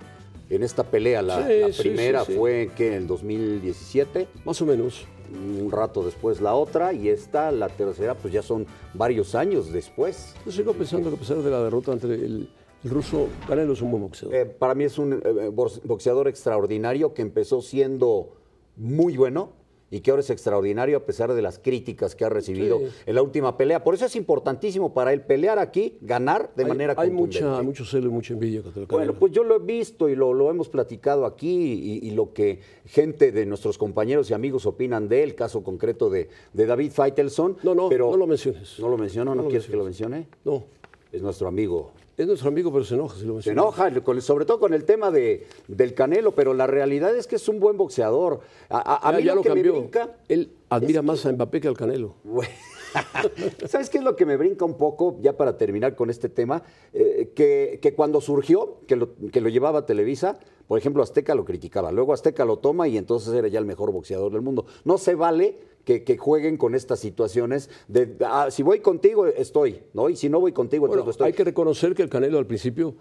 en 0.50 0.62
esta 0.62 0.84
pelea. 0.84 1.22
La, 1.22 1.48
Sí, 1.48 1.60
la 1.62 1.72
sí, 1.72 1.82
primera 1.84 2.26
sí, 2.26 2.34
sí. 2.34 2.38
fue 2.38 2.70
que 2.76 2.88
en 2.88 2.94
el 2.94 3.08
2017. 3.08 4.28
Más 4.46 4.62
o 4.62 4.66
menos. 4.66 5.06
un 5.34 5.72
rato 5.72 6.04
después 6.04 6.42
la 6.42 6.54
otra 6.54 6.94
y 6.94 7.08
esta, 7.10 7.50
la 7.52 7.70
tercera, 7.70 8.14
pues 8.14 8.34
ya 8.34 8.42
son 8.44 8.68
varios 8.94 9.34
años 9.34 9.72
después. 9.72 10.36
Yo 10.46 10.52
sigo 10.52 10.74
pensando 10.74 11.10
que 11.10 11.16
a 11.16 11.20
pesar 11.20 11.38
de 11.38 11.50
la 11.50 11.64
derrota 11.64 11.92
entre 11.94 12.14
el, 12.16 12.50
el 12.84 12.90
ruso, 12.90 13.30
Canelo 13.48 13.72
es 13.74 13.82
un 13.82 13.90
buen 13.90 14.04
boxeador. 14.04 14.36
Eh, 14.36 14.46
para 14.46 14.76
mí 14.76 14.84
es 14.84 14.98
un 15.00 15.14
eh, 15.14 15.50
box- 15.52 15.82
boxeador 15.86 16.28
extraordinario 16.28 17.14
que 17.14 17.22
empezó 17.24 17.62
siendo 17.62 18.36
muy 18.76 19.16
bueno 19.18 19.54
y 19.94 20.00
que 20.02 20.10
ahora 20.10 20.22
es 20.22 20.30
extraordinario 20.32 20.98
a 20.98 21.02
pesar 21.06 21.32
de 21.36 21.42
las 21.44 21.60
críticas 21.60 22.16
que 22.16 22.26
ha 22.26 22.30
recibido 22.30 22.80
Sí. 22.80 22.86
en 23.06 23.14
la 23.14 23.22
última 23.22 23.56
pelea. 23.56 23.84
Por 23.84 23.94
eso 23.94 24.06
es 24.08 24.16
importantísimo 24.16 24.92
para 24.92 25.14
él 25.14 25.22
pelear 25.22 25.60
aquí, 25.60 25.98
ganar 26.02 26.50
de 26.56 26.64
hay, 26.64 26.70
manera 26.70 26.96
hay 26.98 27.10
contundente. 27.10 27.46
mucha, 27.46 27.62
mucho 27.62 27.86
celo 27.86 28.08
y 28.08 28.12
mucha 28.12 28.34
envidia 28.34 28.64
contra 28.64 28.82
el. 28.82 28.88
Bueno, 28.88 29.14
pues 29.14 29.32
yo 29.32 29.44
lo 29.44 29.56
he 29.58 29.60
visto 29.60 30.10
y 30.10 30.16
lo, 30.16 30.34
lo 30.34 30.50
hemos 30.50 30.68
platicado 30.68 31.28
aquí 31.28 32.00
y, 32.02 32.08
y 32.08 32.12
lo 32.12 32.34
que 32.34 32.60
gente 32.88 33.32
de 33.32 33.46
nuestros 33.46 33.78
compañeros 33.78 34.32
y 34.32 34.34
amigos 34.34 34.66
opinan 34.66 35.08
de 35.08 35.22
él, 35.22 35.36
caso 35.36 35.64
concreto 35.64 36.10
de, 36.10 36.28
de 36.54 36.66
David 36.66 36.92
Feitelson. 36.92 37.58
No, 37.62 37.76
no, 37.76 37.88
pero 37.90 38.10
no 38.10 38.18
lo 38.18 38.26
menciones. 38.26 38.80
¿No 38.80 38.90
lo 38.90 38.98
menciono? 38.98 39.32
¿No, 39.32 39.36
No 39.36 39.44
lo 39.44 39.50
quieres 39.50 39.68
que 39.68 39.78
lo 39.78 39.84
mencione? 39.84 40.28
No, 40.44 40.64
Es 41.12 41.22
nuestro 41.22 41.48
amigo. 41.48 41.92
Es 42.18 42.28
nuestro 42.28 42.50
amigo, 42.50 42.72
pero 42.72 42.86
se 42.86 42.94
enoja 42.96 43.18
si 43.18 43.26
lo 43.26 43.42
Se 43.42 43.52
enoja, 43.52 43.90
sobre 44.22 44.46
todo 44.46 44.60
con 44.60 44.74
el 44.74 44.84
tema 44.86 45.10
de, 45.12 45.48
del 45.68 45.94
Canelo, 45.94 46.34
pero 46.34 46.54
la 46.54 46.68
realidad 46.68 47.16
es 47.16 47.26
que 47.28 47.38
es 47.38 47.48
un 47.50 47.60
buen 47.60 47.76
boxeador. 47.78 48.42
A, 48.70 48.78
a- 48.80 49.10
a 49.10 49.12
Ya- 49.14 49.18
mí 49.18 49.24
ya 49.24 49.32
lo, 49.32 49.36
lo 49.38 49.42
que 49.44 49.50
cambió. 49.50 49.74
me 49.74 49.80
brinca... 49.80 50.16
Él 50.28 50.52
admira 50.70 51.02
más 51.02 51.26
a 51.26 51.32
Mbappé 51.32 51.62
que 51.62 51.68
al 51.68 51.78
Canelo. 51.78 52.16
¿Sabes 53.68 53.90
qué 53.90 53.98
es 53.98 54.04
lo 54.04 54.16
que 54.16 54.26
me 54.26 54.38
brinca 54.38 54.66
un 54.66 54.78
poco, 54.78 55.18
ya 55.22 55.36
para 55.36 55.58
terminar 55.58 55.96
con 55.96 56.10
este 56.10 56.30
tema? 56.30 56.64
Eh, 56.94 57.32
que, 57.36 57.80
que 57.82 57.94
cuando 57.96 58.22
surgió, 58.22 58.78
que 58.88 58.96
lo, 58.96 59.16
que 59.32 59.42
lo 59.42 59.50
llevaba 59.50 59.80
a 59.80 59.86
Televisa, 59.86 60.38
Por 60.68 60.80
ejemplo, 60.80 61.04
Azteca 61.04 61.36
lo 61.36 61.46
criticaba, 61.46 61.92
luego 61.92 62.14
Azteca 62.14 62.46
lo 62.46 62.58
toma 62.58 62.88
y 62.88 62.98
entonces 62.98 63.34
era 63.34 63.48
ya 63.48 63.60
el 63.60 63.66
mejor 63.66 63.92
boxeador 63.92 64.32
del 64.32 64.42
mundo. 64.42 64.66
No 64.86 64.98
se 64.98 65.16
vale 65.16 65.58
que, 65.84 66.18
jueguen 66.18 66.58
con 66.58 66.76
estas 66.76 67.00
situaciones 67.00 67.70
de 67.88 68.16
ah, 68.22 68.48
si 68.50 68.64
voy 68.64 68.80
contigo 68.80 69.28
estoy, 69.28 69.82
¿no? 69.94 70.10
Y 70.10 70.16
si 70.16 70.30
no 70.30 70.40
voy 70.40 70.54
contigo, 70.54 70.86
entonces 70.86 71.12
estoy. 71.12 71.28
Hay 71.28 71.34
que 71.34 71.44
reconocer 71.44 71.94
que 71.94 72.02
el 72.02 72.10
Canelo 72.10 72.38
al 72.38 72.48
principio 72.48 72.96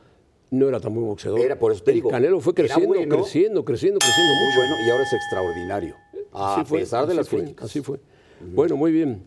no 0.51 0.69
era 0.69 0.81
tan 0.81 0.93
buen 0.93 1.07
boxeador. 1.07 1.41
Era 1.41 1.59
por 1.59 1.73
eso 1.73 1.83
te 1.85 1.93
el 1.93 2.03
Canelo 2.03 2.41
fue 2.41 2.55
creciendo, 2.55 2.93
creciendo, 2.93 3.65
creciendo, 3.65 3.99
creciendo 3.99 4.35
muy 4.45 4.57
bueno 4.57 4.77
y 4.87 4.91
ahora 4.91 5.05
es 5.05 5.13
extraordinario. 5.13 5.95
A 6.33 6.65
pesar 6.69 7.07
de 7.07 7.15
las 7.15 7.29
críticas. 7.29 7.67
Así 7.67 7.81
fue. 7.81 8.01
Bueno, 8.41 8.77
muy 8.77 8.91
bien. 8.91 9.23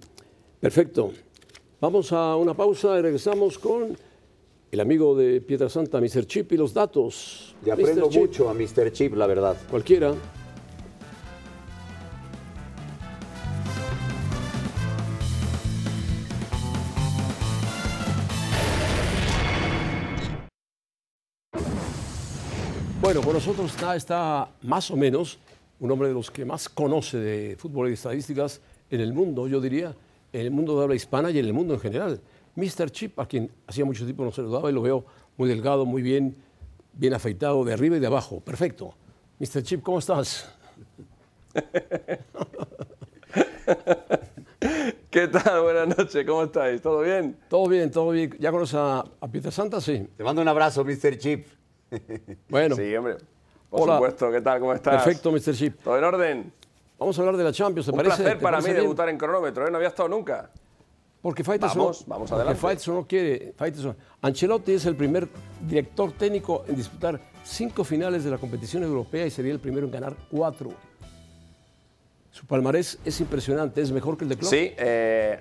Perfecto. 0.60 1.12
Vamos 1.80 2.12
a 2.12 2.36
una 2.36 2.54
pausa 2.54 2.98
y 2.98 3.02
regresamos 3.02 3.60
con 3.60 3.96
el 4.72 4.80
amigo 4.80 5.16
de 5.16 5.42
Piedra 5.42 5.70
Santa, 5.70 6.00
Mr. 6.00 6.26
Chip, 6.26 6.52
y 6.52 6.58
los 6.58 6.74
datos. 6.74 7.56
Le 7.64 7.72
aprendo 7.72 8.10
mucho 8.10 8.50
a 8.50 8.54
Mr. 8.54 8.92
Chip, 8.92 9.16
la 9.16 9.28
verdad. 9.28 9.56
Cualquiera. 9.70 10.14
Bueno, 23.02 23.22
con 23.22 23.34
nosotros 23.34 23.70
está, 23.70 23.96
está 23.96 24.50
más 24.64 24.90
o 24.90 24.98
menos 24.98 25.38
un 25.80 25.92
hombre 25.92 26.08
de 26.08 26.16
los 26.16 26.32
que 26.32 26.44
más 26.44 26.68
conoce 26.68 27.18
de 27.18 27.56
fútbol 27.56 27.92
y 27.92 27.94
estadísticas 27.94 28.62
en 28.90 29.00
el 29.00 29.14
mundo, 29.14 29.48
yo 29.48 29.62
diría, 29.62 29.94
en 30.34 30.42
el 30.42 30.50
mundo 30.50 30.76
de 30.76 30.84
habla 30.84 30.96
hispana 30.96 31.30
y 31.30 31.38
en 31.38 31.46
el 31.46 31.54
mundo 31.54 31.76
en 31.76 31.80
general. 31.80 32.20
Mr. 32.56 32.90
Chip, 32.90 33.20
a 33.20 33.28
quien 33.28 33.52
hacía 33.68 33.86
mucho 33.86 34.04
tiempo 34.06 34.24
no 34.24 34.32
se 34.32 34.42
lo 34.42 34.50
daba 34.50 34.70
y 34.70 34.74
lo 34.74 34.82
veo 34.82 35.06
muy 35.38 35.50
delgado, 35.50 35.86
muy 35.86 36.02
bien, 36.02 36.36
bien 36.94 37.14
afeitado 37.14 37.64
de 37.64 37.74
arriba 37.74 37.98
y 37.98 38.00
de 38.00 38.08
abajo. 38.08 38.40
Perfecto. 38.40 38.94
Mr. 39.40 39.64
Chip, 39.64 39.84
¿cómo 39.84 40.00
estás? 40.00 40.50
¿Qué 45.10 45.28
tal? 45.28 45.62
Buenas 45.62 45.98
noches, 45.98 46.26
¿cómo 46.26 46.44
estáis? 46.44 46.82
¿Todo 46.82 47.02
bien? 47.02 47.38
Todo 47.50 47.68
bien, 47.68 47.92
todo 47.92 48.12
bien. 48.12 48.36
¿Ya 48.40 48.52
conoces 48.52 48.76
a, 48.76 49.00
a 49.00 49.52
Santa? 49.52 49.82
Sí. 49.82 50.08
Te 50.16 50.24
mando 50.24 50.42
un 50.42 50.48
abrazo, 50.48 50.84
Mr. 50.84 51.18
Chip. 51.18 51.48
bueno. 52.50 52.76
Sí, 52.76 52.96
hombre. 52.96 53.18
Por 53.70 53.90
supuesto, 53.90 54.32
¿qué 54.32 54.42
tal? 54.42 54.60
¿Cómo 54.60 54.74
estás? 54.74 55.04
Perfecto, 55.04 55.32
Mr. 55.32 55.54
Chip. 55.54 55.82
¿Todo 55.82 55.98
en 55.98 56.04
orden? 56.04 56.54
Vamos 56.98 57.18
a 57.18 57.22
hablar 57.22 57.36
de 57.36 57.44
la 57.44 57.52
Champions, 57.52 57.88
¿te 57.88 57.92
un 57.92 57.98
parece? 57.98 58.16
Un 58.16 58.24
placer 58.24 58.42
para 58.42 58.62
mí 58.62 58.72
debutar 58.72 59.10
en 59.10 59.18
cronómetro, 59.18 59.68
¿eh? 59.68 59.72
No 59.72 59.78
había 59.78 59.90
estado 59.90 60.08
nunca. 60.08 60.50
Porque 61.26 61.44
Faitelson, 61.44 61.80
vamos, 61.80 62.04
vamos 62.06 62.32
adelante. 62.32 62.62
Faitelson 62.62 62.94
no 62.98 63.08
quiere. 63.08 63.52
Faitelson. 63.58 63.98
Ancelotti 64.22 64.74
es 64.74 64.86
el 64.86 64.96
primer 64.96 65.28
director 65.68 66.12
técnico 66.12 66.64
en 66.68 66.76
disputar 66.76 67.20
cinco 67.44 67.84
finales 67.84 68.24
de 68.24 68.30
la 68.30 68.38
competición 68.38 68.84
europea 68.84 69.26
y 69.26 69.32
sería 69.32 69.52
el 69.52 69.60
primero 69.60 69.88
en 69.88 69.92
ganar 69.92 70.16
cuatro. 70.30 70.70
Su 72.30 72.46
palmarés 72.46 73.00
es 73.04 73.20
impresionante, 73.22 73.82
es 73.82 73.92
mejor 73.92 74.20
que 74.20 74.26
el 74.26 74.30
de 74.30 74.38
Klopp. 74.38 74.52
Sí, 74.52 74.74
eh, 74.78 75.40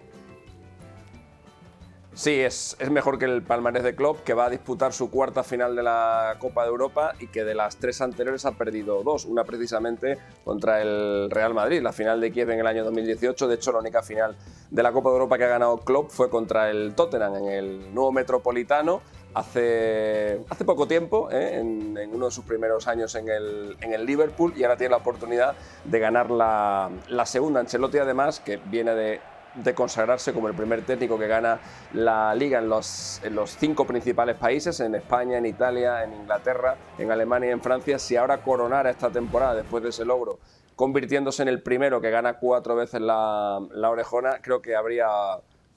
Sí, 2.15 2.41
es, 2.41 2.77
es, 2.79 2.93
mejor 2.93 3.19
que 3.19 3.25
el 3.25 3.43
palmarés 3.43 3.83
de 3.83 3.97
Klopp, 3.97 4.23
que 4.23 4.35
va 4.35 4.47
a 4.47 4.51
disputar 4.51 4.93
su 4.93 5.11
cuarta 5.11 5.43
final 5.43 5.75
de 5.75 5.83
la 5.83 6.37
Copa 6.39 6.63
de 6.63 6.69
Europa 6.69 7.13
y 7.19 7.27
que 7.27 7.43
de 7.43 7.57
las 7.57 7.77
tres 7.77 8.01
anteriores 8.01 8.47
ha 8.47 8.53
perdido 8.53 9.03
dos. 9.03 9.25
Una 9.25 9.43
precisamente 9.43 10.19
contra 10.45 10.81
el 10.81 11.29
Real 11.29 11.55
Madrid, 11.55 11.83
la 11.83 11.93
final 11.93 12.21
de 12.21 12.31
Kiev 12.31 12.51
en 12.51 12.61
el 12.61 12.69
año 12.69 12.85
2018. 12.85 13.49
De 13.49 13.57
hecho, 13.57 13.73
la 13.73 13.81
única 13.81 14.01
final 14.03 14.37
de 14.71 14.83
la 14.85 14.93
Copa 14.93 15.09
de 15.09 15.15
Europa 15.15 15.39
que 15.39 15.45
ha 15.45 15.49
ganado 15.49 15.79
Klopp 15.79 16.11
fue 16.11 16.31
contra 16.31 16.71
el 16.71 16.95
Tottenham 16.95 17.35
en 17.35 17.49
el 17.49 17.95
nuevo 17.95 18.13
Metropolitano 18.13 19.03
hace, 19.35 20.41
hace 20.49 20.65
poco 20.65 20.87
tiempo, 20.87 21.29
¿eh? 21.33 21.59
en, 21.59 21.99
uno 22.13 22.27
de 22.27 22.31
sus 22.31 22.45
primeros 22.45 22.87
años 22.87 23.15
en 23.17 23.29
el, 23.29 23.77
en 23.81 23.93
el, 23.93 24.07
Liverpool, 24.07 24.55
y 24.57 24.63
ahora 24.63 24.77
tiene 24.77 24.93
la 24.93 24.99
oportunidad 24.99 25.57
de 25.85 25.99
ganar 25.99 26.31
la, 26.31 26.91
la 27.09 27.27
segunda. 27.27 27.59
Ancelotti, 27.59 27.99
además, 27.99 28.39
que 28.39 28.59
viene 28.59 28.95
de 28.95 29.21
de 29.55 29.75
consagrarse 29.75 30.33
como 30.33 30.49
el 30.49 30.55
primer 30.55 30.85
técnico 30.85 31.19
que 31.19 31.27
gana 31.27 31.61
la 31.93 32.35
liga 32.35 32.59
en 32.59 32.69
los, 32.69 33.21
en 33.23 33.35
los 33.35 33.57
cinco 33.57 33.87
principales 33.87 34.37
países, 34.37 34.81
en 34.81 34.95
España, 34.95 35.39
en 35.39 35.47
Italia, 35.47 36.03
en 36.05 36.13
Inglaterra, 36.15 36.77
en 36.99 37.11
Alemania 37.11 37.51
y 37.51 37.53
en 37.53 37.61
Francia, 37.61 37.99
si 37.99 38.17
ahora 38.17 38.43
coronara 38.43 38.91
esta 38.91 39.11
temporada 39.11 39.55
después 39.55 39.83
de 39.83 39.91
ese 39.91 40.05
logro, 40.05 40.39
convirtiéndose 40.77 41.43
en 41.43 41.49
el 41.49 41.63
primero 41.63 42.01
que 42.01 42.11
gana 42.11 42.39
cuatro 42.39 42.75
veces 42.75 43.01
la, 43.01 43.61
la 43.71 43.91
orejona, 43.91 44.41
creo 44.43 44.61
que 44.61 44.75
habría 44.75 45.07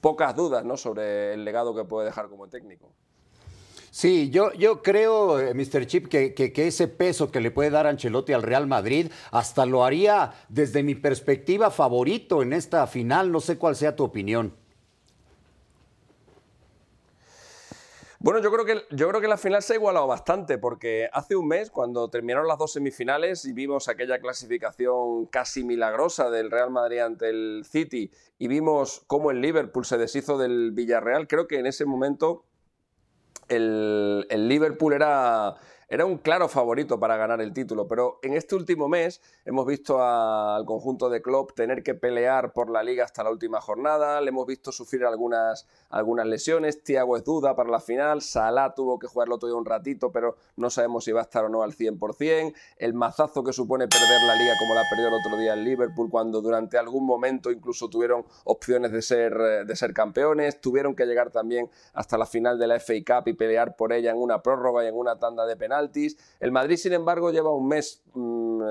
pocas 0.00 0.34
dudas 0.34 0.64
¿no? 0.64 0.76
sobre 0.76 1.34
el 1.34 1.44
legado 1.44 1.74
que 1.74 1.84
puede 1.84 2.06
dejar 2.06 2.28
como 2.28 2.48
técnico. 2.48 2.90
Sí, 3.98 4.30
yo, 4.30 4.52
yo 4.52 4.80
creo, 4.80 5.40
eh, 5.40 5.54
Mr. 5.54 5.84
Chip, 5.86 6.06
que, 6.06 6.32
que, 6.32 6.68
ese 6.68 6.86
peso 6.86 7.32
que 7.32 7.40
le 7.40 7.50
puede 7.50 7.70
dar 7.70 7.88
Ancelotti 7.88 8.32
al 8.32 8.44
Real 8.44 8.68
Madrid 8.68 9.10
hasta 9.32 9.66
lo 9.66 9.84
haría 9.84 10.34
desde 10.48 10.84
mi 10.84 10.94
perspectiva 10.94 11.72
favorito 11.72 12.40
en 12.40 12.52
esta 12.52 12.86
final. 12.86 13.32
No 13.32 13.40
sé 13.40 13.58
cuál 13.58 13.74
sea 13.74 13.96
tu 13.96 14.04
opinión. 14.04 14.54
Bueno, 18.20 18.40
yo 18.40 18.52
creo, 18.52 18.64
que, 18.64 18.82
yo 18.94 19.08
creo 19.08 19.20
que 19.20 19.26
la 19.26 19.36
final 19.36 19.64
se 19.64 19.72
ha 19.72 19.76
igualado 19.76 20.06
bastante, 20.06 20.58
porque 20.58 21.10
hace 21.12 21.34
un 21.34 21.48
mes, 21.48 21.68
cuando 21.68 22.08
terminaron 22.08 22.46
las 22.46 22.58
dos 22.58 22.74
semifinales 22.74 23.44
y 23.46 23.52
vimos 23.52 23.88
aquella 23.88 24.20
clasificación 24.20 25.26
casi 25.26 25.64
milagrosa 25.64 26.30
del 26.30 26.52
Real 26.52 26.70
Madrid 26.70 27.00
ante 27.00 27.30
el 27.30 27.64
City 27.68 28.12
y 28.38 28.46
vimos 28.46 29.02
cómo 29.08 29.32
el 29.32 29.40
Liverpool 29.40 29.84
se 29.84 29.98
deshizo 29.98 30.38
del 30.38 30.70
Villarreal, 30.70 31.26
creo 31.26 31.48
que 31.48 31.58
en 31.58 31.66
ese 31.66 31.84
momento 31.84 32.44
el, 33.48 34.26
el 34.30 34.48
Liverpool 34.48 34.92
era 34.92 35.54
era 35.90 36.04
un 36.04 36.18
claro 36.18 36.48
favorito 36.48 37.00
para 37.00 37.16
ganar 37.16 37.40
el 37.40 37.54
título, 37.54 37.88
pero 37.88 38.18
en 38.22 38.34
este 38.34 38.54
último 38.54 38.88
mes 38.90 39.22
hemos 39.46 39.66
visto 39.66 40.02
al 40.02 40.66
conjunto 40.66 41.08
de 41.08 41.22
Klopp 41.22 41.52
tener 41.52 41.82
que 41.82 41.94
pelear 41.94 42.52
por 42.52 42.68
la 42.68 42.82
liga 42.82 43.04
hasta 43.04 43.24
la 43.24 43.30
última 43.30 43.62
jornada, 43.62 44.20
le 44.20 44.28
hemos 44.28 44.46
visto 44.46 44.70
sufrir 44.70 45.06
algunas, 45.06 45.66
algunas 45.88 46.26
lesiones, 46.26 46.82
Thiago 46.82 47.16
es 47.16 47.24
duda 47.24 47.56
para 47.56 47.70
la 47.70 47.80
final, 47.80 48.20
Salah 48.20 48.74
tuvo 48.74 48.98
que 48.98 49.06
jugarlo 49.06 49.38
todo 49.38 49.56
un 49.56 49.64
ratito, 49.64 50.12
pero 50.12 50.36
no 50.56 50.68
sabemos 50.68 51.04
si 51.04 51.12
va 51.12 51.20
a 51.20 51.22
estar 51.22 51.46
o 51.46 51.48
no 51.48 51.62
al 51.62 51.72
100%, 51.72 52.54
el 52.76 52.92
mazazo 52.92 53.42
que 53.42 53.54
supone 53.54 53.88
perder 53.88 54.20
la 54.26 54.34
liga 54.34 54.52
como 54.58 54.74
la 54.74 54.82
perdió 54.90 55.08
el 55.08 55.14
otro 55.14 55.38
día 55.38 55.54
el 55.54 55.64
Liverpool 55.64 56.10
cuando 56.10 56.42
durante 56.42 56.76
algún 56.76 57.06
momento 57.06 57.50
incluso 57.50 57.88
tuvieron 57.88 58.26
opciones 58.44 58.92
de 58.92 59.00
ser, 59.00 59.64
de 59.66 59.76
ser 59.76 59.94
campeones, 59.94 60.60
tuvieron 60.60 60.94
que 60.94 61.06
llegar 61.06 61.30
también 61.30 61.70
hasta 61.94 62.18
la 62.18 62.26
final 62.26 62.58
de 62.58 62.66
la 62.66 62.78
FA 62.78 62.92
Cup 63.06 63.28
y 63.28 63.32
pelear 63.32 63.74
por 63.74 63.94
ella 63.94 64.10
en 64.10 64.18
una 64.18 64.42
prórroga 64.42 64.84
y 64.84 64.88
en 64.88 64.94
una 64.94 65.18
tanda 65.18 65.46
de 65.46 65.56
penal 65.56 65.77
el 66.40 66.52
Madrid, 66.52 66.76
sin 66.76 66.92
embargo, 66.92 67.30
lleva 67.30 67.54
un 67.54 67.68
mes 67.68 68.02
mm, 68.14 68.62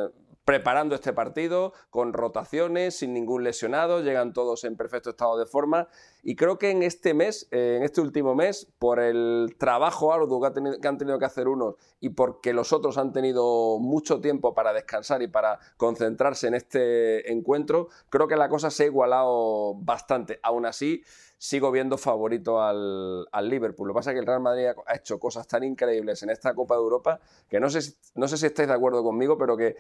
preparando 0.48 0.96
este 0.96 1.12
partido 1.12 1.74
con 1.90 2.14
rotaciones, 2.14 2.98
sin 2.98 3.14
ningún 3.14 3.44
lesionado, 3.44 4.00
llegan 4.00 4.32
todos 4.32 4.64
en 4.64 4.78
perfecto 4.78 5.10
estado 5.10 5.38
de 5.38 5.46
forma 5.46 5.90
y 6.24 6.38
creo 6.38 6.58
que 6.58 6.70
en 6.70 6.84
este 6.84 7.14
mes, 7.14 7.50
eh, 7.52 7.76
en 7.78 7.84
este 7.84 8.00
último 8.00 8.34
mes, 8.34 8.66
por 8.80 9.02
el 9.02 9.58
trabajo 9.58 10.14
arduo 10.14 10.40
que, 10.40 10.80
que 10.82 10.88
han 10.88 10.98
tenido 10.98 11.20
que 11.20 11.26
hacer 11.26 11.50
unos 11.50 11.76
y 12.00 12.12
porque 12.12 12.54
los 12.54 12.72
otros 12.72 12.98
han 12.98 13.12
tenido 13.12 13.78
mucho 13.80 14.22
tiempo 14.22 14.54
para 14.54 14.72
descansar 14.72 15.22
y 15.22 15.28
para 15.28 15.60
concentrarse 15.76 16.48
en 16.48 16.54
este 16.54 17.30
encuentro, 17.30 17.90
creo 18.10 18.30
que 18.30 18.38
la 18.38 18.48
cosa 18.48 18.70
se 18.70 18.84
ha 18.84 18.86
igualado 18.86 19.74
bastante. 19.76 20.40
Aún 20.44 20.66
así, 20.66 21.04
sigo 21.38 21.72
viendo 21.72 21.98
favorito 21.98 22.62
al, 22.62 23.28
Liverpool. 23.44 23.88
Lo 23.88 23.94
que 23.94 23.98
pasa 23.98 24.12
es 24.12 24.16
que 24.16 24.20
el 24.20 24.26
Real 24.26 24.42
Madrid 24.42 24.68
ha 24.86 24.96
hecho 24.96 25.20
cosas 25.20 25.48
tan 25.48 25.64
increíbles 25.64 26.24
en 26.24 26.30
esta 26.30 26.54
Copa 26.54 26.76
de 26.76 26.82
Europa 26.82 27.20
que 27.50 27.60
no 27.60 27.70
sé 27.70 27.82
si, 27.82 27.94
no 28.16 28.28
sé 28.28 28.38
si 28.38 28.48
estáis 28.48 28.68
de 28.68 28.74
acuerdo 28.74 29.04
conmigo, 29.04 29.38
pero 29.38 29.56
que, 29.56 29.76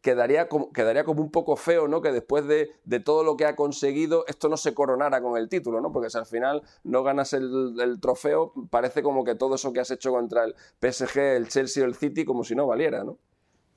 quedaría, 0.00 0.48
como, 0.48 0.72
quedaría 0.72 1.04
como 1.04 1.22
un 1.22 1.30
poco 1.30 1.56
feo, 1.56 1.86
¿no? 1.88 2.02
Que 2.02 2.12
después 2.12 2.46
de, 2.46 2.70
todo 3.00 3.22
lo 3.22 3.36
que 3.36 3.46
ha 3.46 3.56
conseguido, 3.56 4.24
esto 4.26 4.48
no 4.48 4.56
se 4.56 4.74
coronara 4.74 5.22
con 5.22 5.38
el 5.38 5.48
título, 5.48 5.80
¿no? 5.80 5.92
Porque 5.92 6.10
si 6.10 6.18
al 6.18 6.26
final 6.26 6.62
no 6.84 7.02
ganas 7.02 7.32
el, 7.32 7.76
el 7.80 8.00
trofeo, 8.00 8.52
parece 8.70 9.02
como 9.02 9.24
que 9.24 9.34
todo 9.36 9.54
eso 9.54 9.72
que 9.72 9.80
has 9.80 9.90
hecho 9.90 10.10
contra 10.10 10.44
el 10.44 10.54
PSG, 10.80 11.18
el 11.18 11.48
Chelsea 11.48 11.82
o 11.84 11.86
el 11.86 11.94
City, 11.94 12.24
como 12.24 12.44
si 12.44 12.54
no 12.54 12.66
valiera, 12.66 13.04
¿no? 13.04 13.16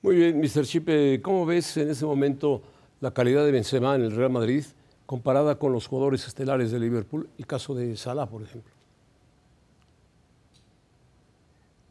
Muy 0.02 0.16
bien, 0.16 0.38
Mr. 0.38 0.64
Chipe, 0.64 1.22
¿cómo 1.22 1.46
ves 1.46 1.78
en 1.78 1.88
ese 1.88 2.04
momento 2.04 2.60
la 3.00 3.14
calidad 3.14 3.44
de 3.44 3.52
Benzema 3.52 3.94
en 3.94 4.02
el 4.02 4.14
Real 4.14 4.30
Madrid? 4.30 4.64
Comparada 5.06 5.58
con 5.58 5.72
los 5.72 5.86
jugadores 5.86 6.26
estelares 6.26 6.70
de 6.70 6.80
Liverpool, 6.80 7.28
el 7.38 7.46
caso 7.46 7.74
de 7.74 7.96
Salah, 7.96 8.26
por 8.26 8.42
ejemplo. 8.42 8.73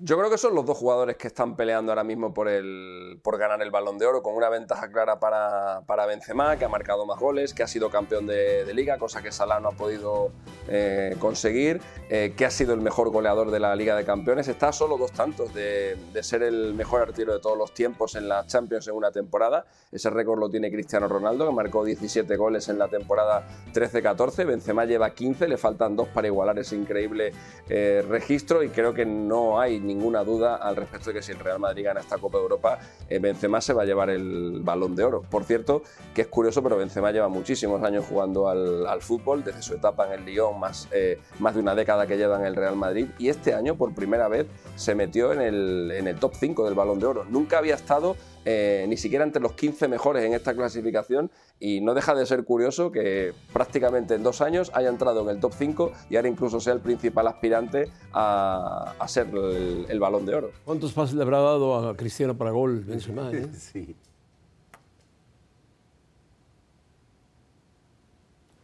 Yo 0.06 0.18
creo 0.18 0.30
que 0.30 0.38
son 0.38 0.54
los 0.54 0.66
dos 0.66 0.78
jugadores 0.78 1.16
que 1.16 1.28
están 1.28 1.56
peleando 1.56 1.94
ahora 1.94 2.04
mismo 2.04 2.34
por, 2.34 2.50
el, 2.50 3.22
por 3.24 3.38
ganar 3.38 3.62
el 3.62 3.72
balón 3.72 3.98
de 3.98 4.06
oro, 4.06 4.22
con 4.22 4.36
una 4.36 4.50
ventaja 4.50 4.92
clara 4.92 5.18
para, 5.18 5.84
para 5.86 6.06
Benzema, 6.06 6.58
que 6.58 6.66
ha 6.66 6.68
marcado 6.68 7.06
más 7.06 7.18
goles, 7.18 7.54
que 7.54 7.64
ha 7.64 7.68
sido 7.68 7.90
campeón 7.90 8.28
de, 8.28 8.70
liga, 8.74 8.98
cosa 8.98 9.22
que 9.22 9.32
Salah 9.32 9.62
no 9.62 9.70
ha 9.70 9.72
podido 9.72 10.34
eh, 10.68 11.16
conseguir, 11.20 11.80
eh, 12.10 12.34
que 12.36 12.46
ha 12.46 12.50
sido 12.50 12.74
el 12.74 12.82
mejor 12.82 13.12
goleador 13.12 13.50
de 13.50 13.62
la 13.62 13.74
Liga 13.78 13.96
de 13.96 14.04
Campeones. 14.04 14.50
Está 14.50 14.68
a 14.68 14.74
solo 14.74 14.98
dos 14.98 15.14
tantos 15.14 15.54
de, 15.54 15.96
de, 16.12 16.22
ser 16.22 16.44
el 16.44 16.74
mejor 16.74 17.02
artillero 17.02 17.32
de 17.32 17.40
todos 17.40 17.58
los 17.58 17.74
tiempos 17.74 18.16
en 18.16 18.28
la 18.28 18.46
Champions 18.46 18.90
en 18.90 18.96
una 18.96 19.10
temporada. 19.10 19.66
Ese 19.90 20.10
récord 20.10 20.38
lo 20.38 20.50
tiene 20.50 20.70
Cristiano 20.70 21.08
Ronaldo, 21.08 21.48
que 21.48 21.54
marcó 21.54 21.86
17 21.86 22.36
goles 22.36 22.68
en 22.68 22.78
la 22.78 22.90
temporada 22.90 23.48
13-14. 23.74 24.46
Benzema 24.46 24.84
lleva 24.84 25.12
15, 25.12 25.48
le 25.48 25.56
faltan 25.56 25.96
dos 25.96 26.10
para 26.10 26.28
igualar 26.28 26.60
ese 26.60 26.76
increíble 26.76 27.32
eh, 27.70 28.04
registro 28.06 28.64
y 28.64 28.68
creo 28.68 28.94
que 28.94 29.06
no 29.06 29.62
hay 29.62 29.80
ni 29.80 29.93
ninguna 29.94 30.24
duda 30.24 30.56
al 30.56 30.76
respecto 30.76 31.10
de 31.10 31.16
que 31.16 31.22
si 31.22 31.32
el 31.32 31.40
Real 31.40 31.60
Madrid 31.60 31.86
gana 31.86 32.00
esta 32.00 32.18
Copa 32.18 32.38
de 32.38 32.44
Europa, 32.44 32.80
eh, 33.10 33.20
Benzema 33.20 33.62
se 33.62 33.74
va 33.74 33.84
a 33.84 33.86
llevar 33.86 34.10
el 34.10 34.62
balón 34.64 34.96
de 34.96 35.04
oro. 35.04 35.22
Por 35.22 35.44
cierto, 35.44 35.84
que 36.14 36.22
es 36.22 36.28
curioso, 36.28 36.64
pero 36.64 36.78
Benzema 36.78 37.12
lleva 37.12 37.28
muchísimos 37.28 37.84
años 37.84 38.06
jugando 38.08 38.48
al, 38.48 39.02
fútbol, 39.02 39.44
desde 39.44 39.62
su 39.62 39.74
etapa 39.74 40.08
en 40.08 40.20
el 40.20 40.26
Lyon, 40.26 40.60
más, 40.60 40.88
eh, 40.92 41.20
más 41.40 41.56
de 41.56 41.62
una 41.62 41.76
década 41.76 42.08
que 42.08 42.18
lleva 42.18 42.40
en 42.40 42.46
el 42.46 42.56
Real 42.56 42.76
Madrid, 42.76 43.08
y 43.18 43.30
este 43.30 43.54
año 43.54 43.76
por 43.76 43.94
primera 43.94 44.28
vez 44.28 44.48
se 44.76 44.96
metió 44.96 45.34
en 45.34 45.42
el, 45.42 45.92
en 45.96 46.08
el 46.08 46.18
top 46.18 46.34
5 46.36 46.66
del 46.66 46.74
balón 46.74 47.00
de 47.00 47.06
oro. 47.06 47.26
Nunca 47.26 47.58
había 47.58 47.76
estado 47.76 48.16
eh, 48.46 48.86
ni 48.88 48.98
siquiera 48.98 49.24
entre 49.24 49.42
los 49.42 49.54
15 49.54 49.88
mejores 49.88 50.24
en 50.24 50.34
esta 50.34 50.54
clasificación 50.54 51.32
y 51.60 51.82
no 51.82 51.94
deja 51.94 52.14
de 52.14 52.26
ser 52.26 52.44
curioso 52.44 52.92
que 52.92 53.34
prácticamente 53.54 54.16
en 54.16 54.24
dos 54.24 54.42
años 54.42 54.72
haya 54.74 54.90
entrado 54.90 55.22
en 55.22 55.30
el 55.30 55.40
top 55.40 55.54
5 55.58 55.92
y 56.10 56.16
ahora 56.18 56.28
incluso 56.28 56.60
sea 56.60 56.74
el 56.74 56.80
principal 56.80 57.28
aspirante 57.28 57.90
a, 58.14 58.94
ser 59.08 59.28
el, 59.28 60.00
balón 60.00 60.26
de 60.26 60.36
oro. 60.36 60.52
¿Cuántos 60.66 60.92
pases 60.92 61.16
le 61.16 61.22
habrá 61.22 61.40
dado 61.40 61.90
a 61.90 61.96
Cristiano 61.96 62.38
para 62.38 62.52
gol 62.52 62.82
Benzema? 62.82 63.32
Eh? 63.32 63.48
sí. 63.58 63.96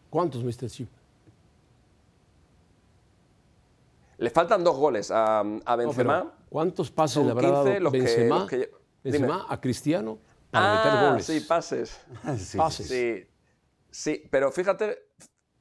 ¿Cuántos, 0.09 0.43
Mr. 0.43 0.69
Chip? 0.69 0.89
Le 4.17 4.29
faltan 4.31 4.63
dos 4.63 4.75
goles 4.75 5.11
a, 5.13 5.43
Benzema. 5.77 6.33
¿Cuántos 6.49 6.91
pases 6.91 7.23
le 7.23 7.31
habrá 7.31 7.51
dado 7.51 7.91
Benzema? 7.91 8.47
Benzema 9.03 9.45
a 9.49 9.59
Cristiano 9.59 10.19
para 10.51 10.75
meter 10.75 10.91
ah, 10.91 11.09
goles. 11.09 11.25
Sí, 11.25 11.39
pases. 11.41 11.99
pases. 12.57 12.87
Sí, 12.87 13.27
sí, 13.89 14.23
pero 14.29 14.51
fíjate, 14.51 15.08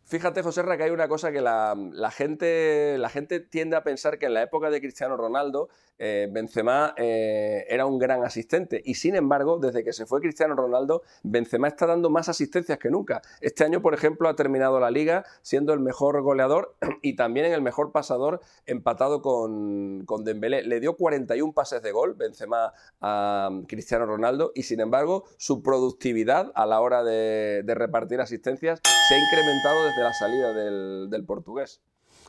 Fíjate, 0.09 0.43
José 0.43 0.63
Ra, 0.63 0.79
que 0.79 0.85
hay 0.85 0.91
una 0.91 1.07
cosa 1.07 1.31
que 1.31 1.43
la, 1.43 1.77
gente, 2.11 3.41
tiende 3.51 3.77
a 3.77 3.83
pensar 3.83 4.19
que 4.19 4.25
en 4.25 4.33
la 4.33 4.43
época 4.43 4.71
de 4.71 4.81
Cristiano 4.81 5.19
Ronaldo, 5.19 5.69
eh, 5.99 6.29
Benzema 6.31 6.95
eh, 6.97 7.67
era 7.69 7.85
un 7.85 7.99
gran 7.99 8.25
asistente. 8.25 8.81
Y 8.87 8.95
sin 8.95 9.17
embargo, 9.17 9.59
desde 9.59 9.85
que 9.85 9.93
se 9.93 10.07
fue 10.07 10.23
Cristiano 10.23 10.55
Ronaldo, 10.55 11.03
Benzema 11.25 11.69
está 11.69 11.85
dando 11.85 12.09
más 12.09 12.31
asistencias 12.31 12.79
que 12.79 12.89
nunca. 12.89 13.21
Este 13.43 13.65
año, 13.65 13.83
por 13.83 13.93
ejemplo, 13.93 14.31
ha 14.31 14.35
terminado 14.35 14.81
la 14.81 14.91
liga 14.91 15.27
siendo 15.43 15.75
el 15.75 15.81
mejor 15.81 16.23
goleador 16.23 16.75
y 17.03 17.15
también 17.15 17.53
el 17.53 17.61
mejor 17.61 17.93
pasador, 17.93 18.41
empatado 18.65 19.21
con, 19.21 20.07
con 20.07 20.25
Dembélé. 20.25 20.63
Le 20.63 20.81
dio 20.81 20.97
41 20.97 21.53
pases 21.53 21.83
de 21.83 21.93
gol 21.93 22.15
Benzema 22.15 22.73
a 23.03 23.51
Cristiano 23.67 24.07
Ronaldo 24.07 24.53
y 24.55 24.63
sin 24.63 24.81
embargo, 24.81 25.25
su 25.37 25.63
productividad 25.63 26.51
a 26.55 26.65
la 26.65 26.81
hora 26.81 27.05
de, 27.05 27.63
de 27.63 27.75
repartir 27.75 28.23
asistencias 28.23 28.81
se 29.09 29.15
ha 29.15 29.19
incrementado 29.19 29.85
desde 29.85 29.98
la 30.03 30.13
salida 30.13 30.53
del, 30.53 31.25
portugués. 31.27 31.81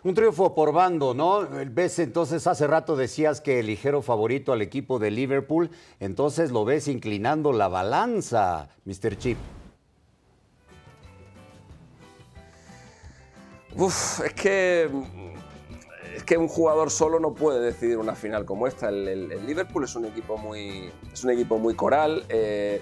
Un 0.04 0.14
triunfo 0.14 0.56
por 0.56 0.72
bando, 0.72 1.14
¿no? 1.14 1.48
Ves, 1.68 2.00
entonces 2.00 2.48
hace 2.48 2.68
rato 2.68 2.96
decías 2.96 3.42
que 3.42 3.60
el 3.60 3.68
ligero 3.68 4.02
favorito 4.02 4.54
al 4.54 4.62
equipo 4.62 4.98
de 4.98 5.12
Liverpool, 5.12 5.70
entonces 6.00 6.52
lo 6.52 6.64
ves 6.64 6.88
inclinando 6.88 7.52
la 7.52 7.68
balanza, 7.68 8.70
Mr. 8.86 9.18
Chip. 9.18 9.38
Uf, 13.76 14.22
es 14.26 14.34
que 14.34 14.90
es 16.16 16.24
que 16.24 16.38
un 16.38 16.50
jugador 16.50 16.92
solo 16.92 17.20
no 17.20 17.34
puede 17.34 17.62
decidir 17.62 17.98
una 17.98 18.14
final 18.14 18.44
como 18.44 18.68
esta. 18.68 18.90
El, 18.90 19.30
Liverpool 19.46 19.86
es 19.86 19.96
un 19.96 20.06
equipo 20.06 20.38
muy, 20.38 20.92
es 21.14 21.24
un 21.24 21.30
equipo 21.30 21.58
muy 21.58 21.76
coral. 21.76 22.26
Eh, 22.28 22.82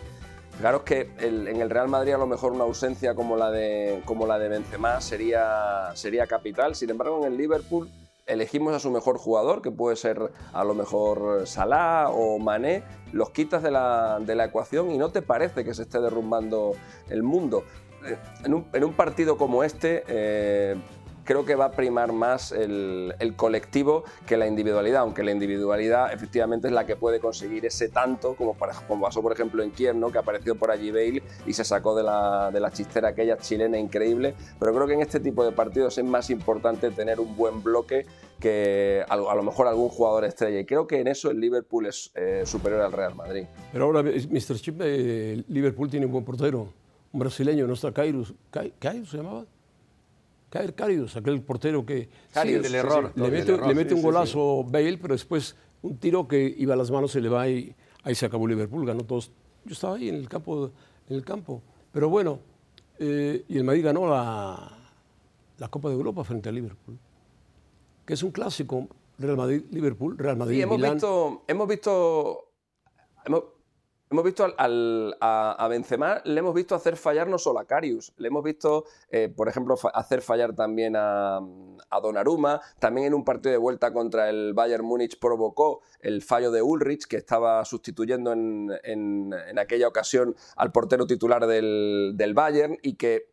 Claro 0.59 0.83
que 0.83 1.11
en 1.19 1.61
el 1.61 1.69
Real 1.69 1.87
Madrid 1.87 2.13
a 2.13 2.17
lo 2.17 2.25
mejor 2.25 2.51
una 2.51 2.63
ausencia 2.63 3.13
como 3.13 3.37
la 3.37 3.51
de, 3.51 4.01
como 4.05 4.25
la 4.25 4.39
de 4.39 4.49
Benzema 4.49 4.99
sería, 5.01 5.91
sería 5.93 6.25
capital. 6.25 6.73
Sin 6.73 6.89
embargo, 6.89 7.19
en 7.19 7.31
el 7.31 7.37
Liverpool 7.37 7.89
elegimos 8.25 8.73
a 8.73 8.79
su 8.79 8.89
mejor 8.89 9.19
jugador, 9.19 9.61
que 9.61 9.69
puede 9.69 9.95
ser 9.95 10.31
a 10.53 10.63
lo 10.63 10.73
mejor 10.73 11.45
Salah 11.45 12.09
o 12.09 12.39
Mané, 12.39 12.83
los 13.11 13.29
quitas 13.29 13.61
de 13.61 13.69
la, 13.71 14.45
ecuación 14.45 14.91
y 14.91 14.97
no 14.97 15.09
te 15.09 15.21
parece 15.21 15.63
que 15.63 15.75
se 15.75 15.83
esté 15.83 15.99
derrumbando 16.01 16.73
el 17.09 17.21
mundo. 17.21 17.63
Eh, 18.05 18.17
en 18.43 18.83
un, 18.83 18.93
partido 18.93 19.37
como 19.37 19.63
este, 19.63 20.03
eh, 20.07 20.75
creo 21.27 21.46
que 21.46 21.55
va 21.55 21.65
a 21.65 21.72
primar 21.72 22.13
más 22.13 22.53
el, 22.53 23.13
colectivo 23.36 24.05
que 24.25 24.38
la 24.38 24.48
individualidad, 24.48 25.01
aunque 25.01 25.24
la 25.24 25.31
individualidad 25.31 26.13
efectivamente 26.13 26.67
es 26.67 26.74
la 26.74 26.86
que 26.86 26.96
puede 26.96 27.19
conseguir 27.19 27.65
ese 27.65 27.89
tanto, 27.89 28.36
como, 28.36 28.55
pasó 28.55 29.22
por 29.22 29.34
ejemplo 29.34 29.62
en 29.62 29.72
Kiev, 29.72 29.96
que 30.12 30.17
apareció 30.17 30.55
por 30.55 30.72
allí 30.72 30.89
Bale 30.89 31.22
y 31.46 31.53
se 31.53 31.65
sacó 31.65 31.96
de 31.96 32.03
la, 32.03 32.50
de 32.51 32.60
la 32.62 32.72
chistera 32.72 33.10
aquella 33.10 33.38
chilena 33.38 33.77
increíble, 33.77 34.34
pero 34.57 34.73
creo 34.73 34.88
que 34.88 34.93
en 34.93 35.01
este 35.01 35.19
tipo 35.19 35.43
de 35.43 35.51
partidos 35.51 35.97
es 35.97 36.06
más 36.06 36.30
importante 36.30 36.89
tener 36.91 37.19
un 37.19 37.36
buen 37.36 37.62
bloque 37.62 38.06
que 38.39 39.04
a, 39.08 39.17
lo 39.17 39.43
mejor 39.43 39.67
algún 39.67 39.89
jugador 39.89 40.23
estrella. 40.23 40.60
Y 40.60 40.65
creo 40.65 40.88
que 40.88 41.01
en 41.01 41.08
eso 41.08 41.30
el 41.30 41.39
Liverpool 41.39 41.88
es 41.88 42.12
eh, 42.15 42.43
superior 42.45 42.82
al 42.82 42.91
Real 42.91 43.15
Madrid. 43.15 43.45
Pero 43.73 43.86
ahora, 43.86 44.04
Mr. 44.04 44.56
Chip, 44.60 44.80
eh, 44.82 45.43
Liverpool 45.47 45.89
tiene 45.89 46.06
un 46.06 46.12
buen 46.12 46.23
portero, 46.23 46.71
un 47.12 47.19
brasileño, 47.19 47.67
¿no 47.67 47.73
está 47.73 47.91
Kairos? 47.91 48.34
¿Kairos 48.80 49.10
se 49.10 49.17
llamaba? 49.17 49.45
Caer 50.49 50.73
Carius, 50.75 51.15
aquel 51.17 51.41
portero 51.41 51.86
que 51.86 52.10
del 52.33 52.75
error, 52.75 53.12
le, 53.15 53.29
mete, 53.29 53.93
un 53.93 54.01
golazo 54.01 54.63
Bale, 54.63 54.97
pero 54.97 55.13
después 55.13 55.55
un 55.81 55.97
tiro 55.97 56.27
que 56.27 56.55
iba 56.57 56.73
a 56.73 56.77
las 56.77 56.89
manos 56.89 57.12
se 57.12 57.21
le 57.21 57.29
va 57.29 57.47
y 57.49 57.75
ahí 58.03 58.15
se 58.15 58.25
acabó 58.25 58.47
Liverpool, 58.47 58.86
ganó 58.86 59.03
todos. 59.03 59.31
Yo 59.65 59.73
estaba 59.73 59.97
ahí 59.97 60.07
en 60.07 60.15
el 60.15 60.29
campo, 60.29 60.71
en 61.10 61.15
el 61.15 61.25
campo. 61.25 61.62
pero 61.91 62.10
bueno, 62.10 62.39
eh, 62.99 63.43
y 63.49 63.57
el 63.57 63.63
Madrid 63.65 63.83
ganó 63.83 64.07
la, 64.10 64.71
la 65.57 65.67
Copa 65.67 65.89
de 65.89 65.95
Europa 65.95 66.23
frente 66.23 66.47
a 66.47 66.51
Liverpool, 66.51 66.97
que 68.05 68.13
es 68.13 68.23
un 68.23 68.31
clásico, 68.31 68.88
Real 69.19 69.36
Madrid-Liverpool, 69.36 70.17
Real 70.17 70.38
Madrid. 70.38 70.55
Sí, 70.55 70.62
hemos 70.62 70.81
visto, 70.81 71.43
hemos 71.47 71.67
visto, 71.67 72.47
Hemos 73.25 73.43
visto 74.24 74.46
al, 74.58 75.17
a, 75.20 75.67
Benzema, 75.70 76.22
le 76.24 76.39
hemos 76.39 76.54
visto 76.54 76.76
hacer 76.76 76.98
fallar 76.98 77.28
no 77.28 77.38
solo 77.38 77.60
a 77.60 77.65
Carius, 77.65 78.13
le 78.17 78.28
hemos 78.28 78.43
visto, 78.43 78.86
eh, 79.10 79.30
por 79.34 79.48
ejemplo, 79.50 79.76
hacer 79.93 80.22
fallar 80.22 80.54
también 80.56 80.96
a, 80.96 81.38
a 81.38 82.00
Donnarumma. 82.02 82.62
También 82.80 83.08
en 83.08 83.13
un 83.13 83.24
partido 83.24 83.52
de 83.52 83.58
vuelta 83.58 83.91
contra 83.91 84.30
el 84.30 84.54
Bayern 84.54 84.86
Múnich 84.86 85.20
provocó 85.20 85.82
el 86.00 86.22
fallo 86.22 86.52
de 86.52 86.62
Ulrich, 86.62 87.06
que 87.08 87.17
estaba 87.17 87.63
sustituyendo 87.65 88.32
en, 88.32 88.72
en, 88.84 89.34
aquella 89.60 89.88
ocasión 89.88 90.36
al 90.56 90.72
portero 90.72 91.08
titular 91.08 91.48
del, 91.48 92.13
del 92.15 92.34
Bayern 92.34 92.78
y 92.82 92.96
que 92.96 93.30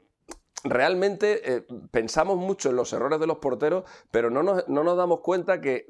realmente 0.65 1.55
eh, 1.55 1.67
pensamos 1.91 2.39
mucho 2.39 2.71
en 2.71 2.77
los 2.77 2.93
errores 2.93 3.21
de 3.21 3.27
los 3.27 3.39
porteros, 3.39 3.85
pero 4.11 4.31
no 4.31 4.43
nos, 4.43 4.67
no 4.69 4.83
nos 4.83 4.97
damos 4.97 5.21
cuenta 5.21 5.61
que 5.61 5.87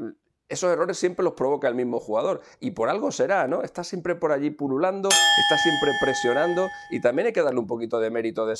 esos 0.49 0.71
errores 0.71 0.99
siempre 0.99 1.25
los 1.25 1.35
provoca 1.35 1.69
el 1.69 1.75
mismo 1.75 2.01
jugador. 2.01 2.41
Y 2.61 2.73
por 2.73 2.89
algo 2.89 3.11
será, 3.11 3.49
¿no? 3.49 3.63
Está 3.63 3.85
siempre 3.85 4.15
por 4.15 4.33
allí 4.33 4.51
pululando, 4.51 5.09
está 5.09 5.59
siempre 5.59 5.93
presionando 6.01 6.69
y 6.91 7.01
también 7.01 7.27
hay 7.27 7.33
que 7.33 7.43
darle 7.43 7.61
un 7.61 7.67
poquito 7.67 7.99
de 8.01 8.11
mérito 8.11 8.45
en 8.45 8.53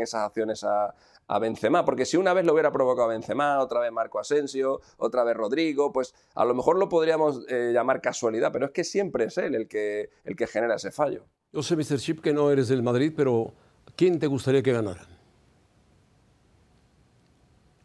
esas 0.00 0.14
acciones 0.14 0.64
a, 0.64 0.94
Benzema, 1.40 1.84
porque 1.84 2.06
si 2.06 2.16
una 2.16 2.34
vez 2.34 2.44
lo 2.44 2.52
hubiera 2.52 2.72
provocado 2.72 3.08
a 3.08 3.12
Benzema, 3.12 3.60
otra 3.60 3.78
vez 3.78 3.92
Marco 3.92 4.18
Asensio, 4.18 4.80
otra 4.96 5.22
vez 5.22 5.36
Rodrigo, 5.36 5.92
pues 5.92 6.12
a 6.34 6.44
lo 6.44 6.54
mejor 6.54 6.76
lo 6.76 6.88
podríamos 6.88 7.44
eh, 7.48 7.70
llamar 7.72 8.00
casualidad, 8.00 8.50
pero 8.52 8.66
es 8.66 8.72
que 8.72 8.82
siempre 8.82 9.26
es 9.26 9.38
él 9.38 9.54
el 9.54 9.68
que, 9.68 10.10
el 10.24 10.34
que 10.34 10.48
genera 10.48 10.74
ese 10.74 10.90
fallo. 10.90 11.26
Yo 11.52 11.62
sé, 11.62 11.76
Mr. 11.76 11.98
Chip, 11.98 12.20
que 12.20 12.32
no 12.32 12.50
eres 12.50 12.66
del 12.66 12.82
Madrid, 12.82 13.12
pero 13.16 13.52
¿quién 13.94 14.18
te 14.18 14.26
gustaría 14.26 14.60
que 14.60 14.72
ganara? 14.72 15.06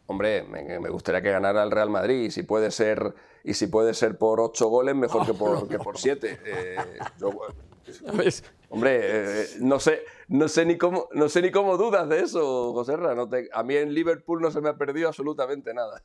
Hombre, 0.08 0.44
me, 0.44 0.88
gustaría 0.88 1.20
que 1.20 1.30
ganara 1.30 1.64
el 1.64 1.70
Real 1.70 1.90
Madrid 1.90 2.26
y 2.26 2.30
si 2.30 2.44
puede 2.44 2.70
ser, 2.70 3.14
y 3.42 3.54
si 3.54 3.66
puede 3.66 3.92
ser 3.92 4.16
por 4.16 4.40
ocho 4.40 4.68
goles, 4.68 4.94
mejor 4.94 5.26
que, 5.26 5.34
por, 5.34 5.68
que 5.68 5.78
por 5.78 5.98
siete. 5.98 6.38
Eh, 6.44 6.76
hombre, 8.70 9.00
eh, 9.02 9.46
no, 9.60 9.80
sé, 9.80 10.02
no, 10.28 10.46
sé 10.46 10.64
ni 10.64 10.78
cómo, 10.78 11.08
no 11.12 11.28
sé 11.28 11.42
ni 11.42 11.50
cómo 11.50 11.76
dudas 11.76 12.08
de 12.08 12.20
eso, 12.20 12.72
José 12.72 12.96
Ra. 12.96 13.16
a 13.52 13.62
mí 13.64 13.76
en 13.76 13.92
Liverpool 13.92 14.40
no 14.40 14.50
se 14.52 14.60
me 14.60 14.68
ha 14.68 14.76
perdido 14.76 15.08
absolutamente 15.08 15.74
nada. 15.74 16.00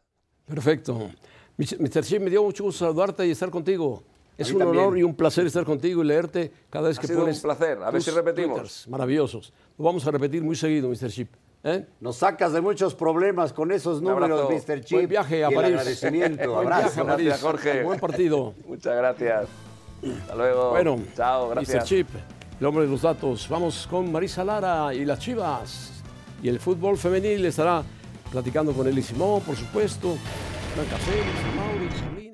Perfecto. 0.47 1.11
Mr. 1.57 2.03
Chip, 2.03 2.21
me 2.21 2.31
dio 2.31 2.43
mucho 2.43 2.63
gusto 2.63 2.85
saludarte 2.85 3.27
y 3.27 3.31
estar 3.31 3.51
contigo. 3.51 4.01
Es 4.35 4.51
un 4.51 4.63
honor 4.63 4.97
y 4.97 5.03
un 5.03 5.13
placer 5.13 5.45
estar 5.45 5.63
contigo 5.63 6.03
y 6.03 6.07
leerte 6.07 6.51
cada 6.71 6.87
vez 6.87 6.97
ha 6.97 7.01
que 7.01 7.07
sido 7.07 7.19
pones. 7.19 7.35
un 7.37 7.41
placer. 7.43 7.83
A 7.83 7.91
ver 7.91 8.01
si 8.01 8.09
repetimos. 8.09 8.87
maravillosos. 8.87 9.53
Lo 9.77 9.85
vamos 9.85 10.07
a 10.07 10.11
repetir 10.11 10.41
muy 10.41 10.55
seguido, 10.55 10.89
Mr. 10.89 11.09
Chip. 11.09 11.29
¿Eh? 11.63 11.85
Nos 11.99 12.17
sacas 12.17 12.53
de 12.53 12.61
muchos 12.61 12.95
problemas 12.95 13.53
con 13.53 13.71
esos 13.71 14.01
números, 14.01 14.49
Mr. 14.49 14.81
Chip. 14.83 14.91
Buen 14.97 15.07
viaje 15.07 15.43
a 15.43 15.49
París. 15.49 15.71
agradecimiento. 15.71 16.57
Abrazo. 16.57 17.05
Gracias, 17.05 17.41
Jorge. 17.41 17.83
Buen 17.83 17.99
partido. 17.99 18.53
Muchas 18.67 18.95
gracias. 18.95 19.47
Hasta 20.21 20.35
luego. 20.35 20.71
Bueno, 20.71 20.99
chao, 21.15 21.49
gracias. 21.49 21.83
Mr. 21.83 21.87
Chip, 21.87 22.07
el 22.59 22.65
hombre 22.65 22.85
de 22.85 22.89
los 22.91 23.03
datos. 23.03 23.47
Vamos 23.47 23.87
con 23.87 24.11
Marisa 24.11 24.43
Lara 24.43 24.93
y 24.93 25.05
las 25.05 25.19
Chivas. 25.19 26.01
Y 26.41 26.49
el 26.49 26.59
fútbol 26.59 26.97
femenil 26.97 27.45
estará 27.45 27.83
platicando 28.31 28.73
con 28.73 28.87
Eli 28.87 29.03
Simón, 29.03 29.41
por 29.41 29.55
supuesto. 29.55 30.17
Blanca 30.75 30.97
Félix, 30.97 31.55
Mauricio, 31.55 32.30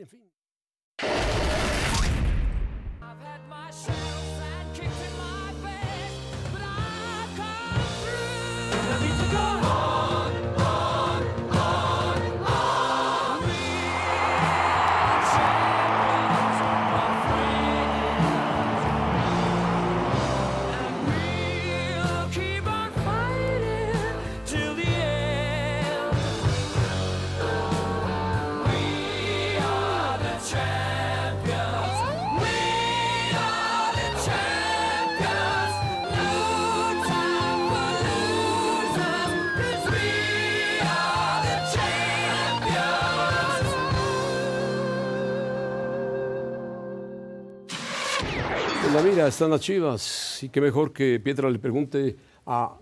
Están 49.28 49.50
las 49.50 49.60
chivas. 49.60 50.42
Y 50.42 50.48
qué 50.48 50.62
mejor 50.62 50.94
que 50.94 51.20
Pietra 51.20 51.50
le 51.50 51.60
pregunte 51.60 52.16
a 52.46 52.78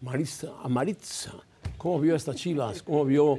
Marisa, 0.00 0.54
a 0.60 0.68
Maritza, 0.68 1.34
¿cómo 1.78 2.00
vio 2.00 2.14
a 2.14 2.16
estas 2.16 2.34
chivas? 2.34 2.82
¿Cómo 2.82 3.04
vio 3.04 3.38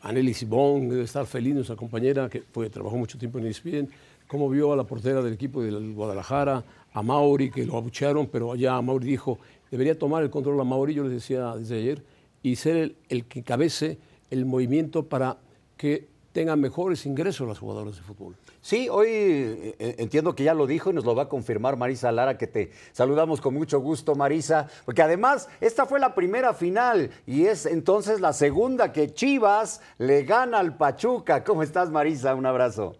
a 0.00 0.10
Nelly 0.10 0.32
Sibón? 0.32 0.88
Debe 0.88 1.02
estar 1.02 1.26
feliz, 1.26 1.54
nuestra 1.54 1.76
compañera 1.76 2.30
que 2.30 2.40
trabajó 2.70 2.96
mucho 2.96 3.18
tiempo 3.18 3.38
en 3.38 3.46
ESPN. 3.46 3.90
¿Cómo 4.26 4.48
vio 4.48 4.72
a 4.72 4.76
la 4.76 4.84
portera 4.84 5.20
del 5.20 5.34
equipo 5.34 5.62
del 5.62 5.92
Guadalajara? 5.92 6.64
A 6.94 7.02
Mauri, 7.02 7.50
que 7.50 7.66
lo 7.66 7.76
abuchearon, 7.76 8.28
pero 8.28 8.54
ya 8.54 8.80
Mauri 8.80 9.06
dijo, 9.06 9.38
debería 9.70 9.98
tomar 9.98 10.22
el 10.22 10.30
control 10.30 10.58
a 10.62 10.64
Mauri, 10.64 10.94
yo 10.94 11.02
les 11.02 11.12
decía 11.12 11.54
desde 11.56 11.76
ayer, 11.76 12.02
y 12.42 12.56
ser 12.56 12.76
el, 12.76 12.96
el 13.10 13.26
que 13.26 13.42
cabece 13.42 13.98
el 14.30 14.46
movimiento 14.46 15.04
para 15.04 15.36
que 15.76 16.08
tengan 16.32 16.60
mejores 16.60 17.06
ingresos 17.06 17.46
los 17.46 17.58
jugadores 17.58 17.96
de 17.96 18.02
fútbol. 18.02 18.36
Sí, 18.60 18.88
hoy 18.88 19.08
eh, 19.08 19.76
eh, 19.78 19.94
entiendo 19.98 20.34
que 20.34 20.44
ya 20.44 20.54
lo 20.54 20.66
dijo 20.66 20.90
y 20.90 20.94
nos 20.94 21.04
lo 21.04 21.14
va 21.14 21.24
a 21.24 21.28
confirmar 21.28 21.76
Marisa 21.76 22.12
Lara, 22.12 22.36
que 22.36 22.46
te 22.46 22.70
saludamos 22.92 23.40
con 23.40 23.54
mucho 23.54 23.80
gusto, 23.80 24.14
Marisa, 24.14 24.68
porque 24.84 25.02
además 25.02 25.48
esta 25.60 25.86
fue 25.86 26.00
la 26.00 26.14
primera 26.14 26.54
final 26.54 27.10
y 27.26 27.46
es 27.46 27.66
entonces 27.66 28.20
la 28.20 28.32
segunda 28.32 28.92
que 28.92 29.12
Chivas 29.12 29.80
le 29.98 30.24
gana 30.24 30.58
al 30.58 30.76
Pachuca. 30.76 31.44
¿Cómo 31.44 31.62
estás, 31.62 31.90
Marisa? 31.90 32.34
Un 32.34 32.46
abrazo. 32.46 32.96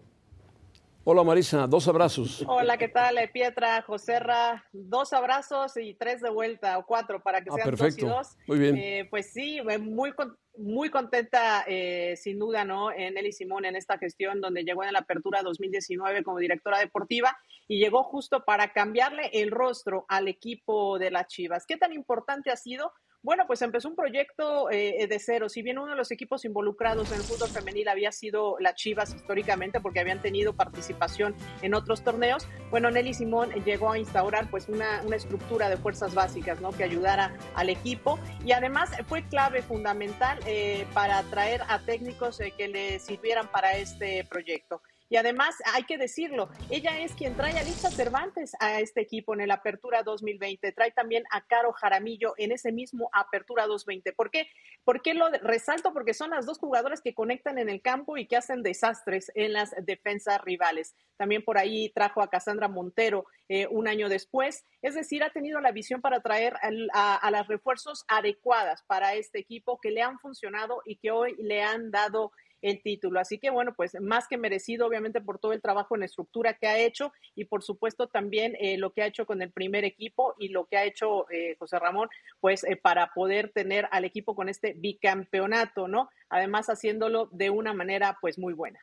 Hola 1.05 1.23
Marisa, 1.23 1.65
dos 1.65 1.87
abrazos. 1.87 2.43
Hola, 2.45 2.77
¿qué 2.77 2.87
tal? 2.89 3.17
Eh, 3.17 3.29
Pietra, 3.29 3.81
Joserra, 3.81 4.65
dos 4.73 5.13
abrazos 5.13 5.75
y 5.77 5.95
tres 5.95 6.21
de 6.21 6.29
vuelta 6.29 6.77
o 6.77 6.85
cuatro 6.85 7.21
para 7.23 7.41
que 7.41 7.49
Ah, 7.51 7.55
sean 7.55 7.69
perfecto. 7.69 8.05
dos 8.05 8.11
y 8.11 8.17
dos. 8.17 8.37
Muy 8.47 8.59
bien. 8.59 8.77
Eh, 8.77 9.07
pues 9.09 9.31
sí, 9.31 9.57
eh, 9.67 9.77
muy, 9.79 10.13
muy 10.57 10.89
contenta, 10.89 11.63
eh, 11.67 12.15
sin 12.17 12.37
duda, 12.37 12.63
¿no? 12.65 12.91
En 12.91 13.13
Nelly 13.15 13.31
Simón 13.31 13.65
en 13.65 13.75
esta 13.75 13.97
gestión 13.97 14.39
donde 14.41 14.63
llegó 14.63 14.83
en 14.83 14.93
la 14.93 14.99
apertura 14.99 15.41
2019 15.41 16.23
como 16.23 16.37
directora 16.37 16.77
deportiva 16.79 17.35
y 17.67 17.79
llegó 17.79 18.03
justo 18.03 18.43
para 18.45 18.71
cambiarle 18.73 19.29
el 19.33 19.51
rostro 19.51 20.05
al 20.09 20.27
equipo 20.27 20.99
de 20.99 21.11
las 21.11 21.27
Chivas. 21.27 21.65
¿Qué 21.65 21.77
tan 21.77 21.93
importante 21.93 22.51
ha 22.51 22.57
sido? 22.57 22.91
Bueno, 23.21 23.43
pues 23.47 23.61
empezó 23.61 23.89
un 23.89 23.97
proyecto 23.97 24.71
eh, 24.71 25.05
de 25.05 25.19
cero. 25.19 25.49
Si 25.49 25.61
bien 25.61 25.77
uno 25.77 25.91
de 25.91 25.97
los 25.97 26.09
equipos 26.09 26.45
involucrados 26.45 27.11
en 27.11 27.17
el 27.17 27.23
fútbol 27.23 27.49
femenil 27.49 27.89
había 27.89 28.13
sido 28.13 28.55
las 28.59 28.75
Chivas 28.75 29.13
históricamente 29.13 29.81
porque 29.81 29.99
habían 29.99 30.21
tenido 30.21 30.53
participación 30.53 31.35
en 31.61 31.73
otros 31.73 32.01
torneos, 32.01 32.47
bueno, 32.71 32.89
Nelly 32.89 33.13
Simón 33.13 33.51
llegó 33.65 33.91
a 33.91 33.99
instaurar 33.99 34.49
pues 34.49 34.69
una, 34.69 35.01
una 35.05 35.17
estructura 35.17 35.67
de 35.69 35.75
fuerzas 35.75 36.13
básicas, 36.13 36.61
¿no? 36.61 36.71
Que 36.71 36.85
ayudara 36.85 37.35
al 37.55 37.69
equipo 37.69 38.17
y 38.45 38.53
además 38.53 38.91
fue 39.07 39.27
clave 39.27 39.63
fundamental 39.63 40.39
eh, 40.45 40.87
para 40.93 41.17
atraer 41.17 41.61
a 41.67 41.79
técnicos 41.79 42.39
eh, 42.39 42.53
que 42.57 42.69
le 42.69 42.99
sirvieran 42.99 43.51
para 43.51 43.73
este 43.73 44.23
proyecto. 44.29 44.81
Y 45.09 45.17
además, 45.17 45.55
hay 45.73 45.83
que 45.85 45.97
decirlo, 45.97 46.49
ella 46.69 46.99
es 46.99 47.13
quien 47.13 47.35
trae 47.35 47.57
a 47.57 47.63
Lisa 47.63 47.89
Cervantes 47.89 48.51
a 48.59 48.79
este 48.79 49.01
equipo 49.01 49.33
en 49.33 49.41
el 49.41 49.49
Apertura 49.51 50.03
2020. 50.03 50.71
Trae 50.71 50.91
también 50.91 51.23
a 51.31 51.41
Caro 51.47 51.73
Jaramillo 51.73 52.35
en 52.37 52.51
ese 52.51 52.71
mismo 52.71 53.09
Apertura 53.11 53.65
2020. 53.65 54.13
¿Por 54.13 54.29
qué? 54.29 54.47
¿Por 54.83 55.01
qué 55.01 55.15
lo 55.15 55.27
resalto? 55.41 55.93
Porque 55.93 56.13
son 56.13 56.29
las 56.29 56.45
dos 56.45 56.59
jugadoras 56.59 57.01
que 57.01 57.15
conectan 57.15 57.57
en 57.57 57.69
el 57.69 57.81
campo 57.81 58.17
y 58.17 58.27
que 58.27 58.37
hacen 58.37 58.61
desastres 58.61 59.31
en 59.33 59.53
las 59.53 59.73
defensas 59.83 60.41
rivales. 60.43 60.93
También 61.17 61.43
por 61.43 61.57
ahí 61.57 61.89
trajo 61.89 62.21
a 62.21 62.29
Cassandra 62.29 62.67
Montero 62.67 63.25
eh, 63.47 63.65
un 63.71 63.87
año 63.87 64.09
después. 64.09 64.63
Es 64.83 64.93
decir, 64.93 65.23
ha 65.23 65.31
tenido 65.31 65.59
la 65.59 65.71
visión 65.71 66.01
para 66.01 66.21
traer 66.21 66.53
al- 66.61 66.89
a, 66.93 67.15
a 67.15 67.31
las 67.31 67.47
refuerzos 67.47 68.05
adecuadas 68.07 68.83
para 68.83 69.15
este 69.15 69.39
equipo 69.39 69.79
que 69.81 69.89
le 69.89 70.03
han 70.03 70.19
funcionado 70.19 70.83
y 70.85 70.97
que 70.97 71.09
hoy 71.09 71.35
le 71.39 71.63
han 71.63 71.89
dado 71.89 72.31
el 72.61 72.81
título. 72.81 73.19
Así 73.19 73.37
que 73.37 73.49
bueno, 73.49 73.73
pues 73.75 73.99
más 74.01 74.27
que 74.27 74.37
merecido, 74.37 74.87
obviamente, 74.87 75.21
por 75.21 75.39
todo 75.39 75.53
el 75.53 75.61
trabajo 75.61 75.95
en 75.95 76.03
estructura 76.03 76.53
que 76.53 76.67
ha 76.67 76.79
hecho 76.79 77.11
y 77.35 77.45
por 77.45 77.63
supuesto 77.63 78.07
también 78.07 78.55
eh, 78.59 78.77
lo 78.77 78.91
que 78.91 79.01
ha 79.01 79.07
hecho 79.07 79.25
con 79.25 79.41
el 79.41 79.51
primer 79.51 79.85
equipo 79.85 80.35
y 80.37 80.49
lo 80.49 80.65
que 80.65 80.77
ha 80.77 80.85
hecho 80.85 81.29
eh, 81.29 81.55
José 81.59 81.79
Ramón, 81.79 82.09
pues 82.39 82.63
eh, 82.63 82.75
para 82.75 83.11
poder 83.13 83.51
tener 83.53 83.87
al 83.91 84.05
equipo 84.05 84.35
con 84.35 84.49
este 84.49 84.73
bicampeonato, 84.73 85.87
¿no? 85.87 86.09
Además 86.29 86.69
haciéndolo 86.69 87.29
de 87.31 87.49
una 87.49 87.73
manera 87.73 88.17
pues 88.21 88.37
muy 88.37 88.53
buena. 88.53 88.79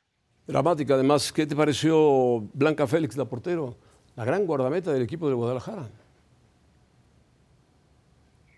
Dramática, 0.47 0.95
además, 0.95 1.33
¿qué 1.33 1.47
te 1.47 1.57
pareció 1.57 2.41
Blanca 2.53 2.87
Félix, 2.87 3.17
la 3.17 3.25
portero? 3.25 3.77
La 4.15 4.25
gran 4.25 4.47
guardameta 4.47 4.93
del 4.93 5.03
equipo 5.03 5.29
de 5.29 5.35
Guadalajara. 5.35 5.91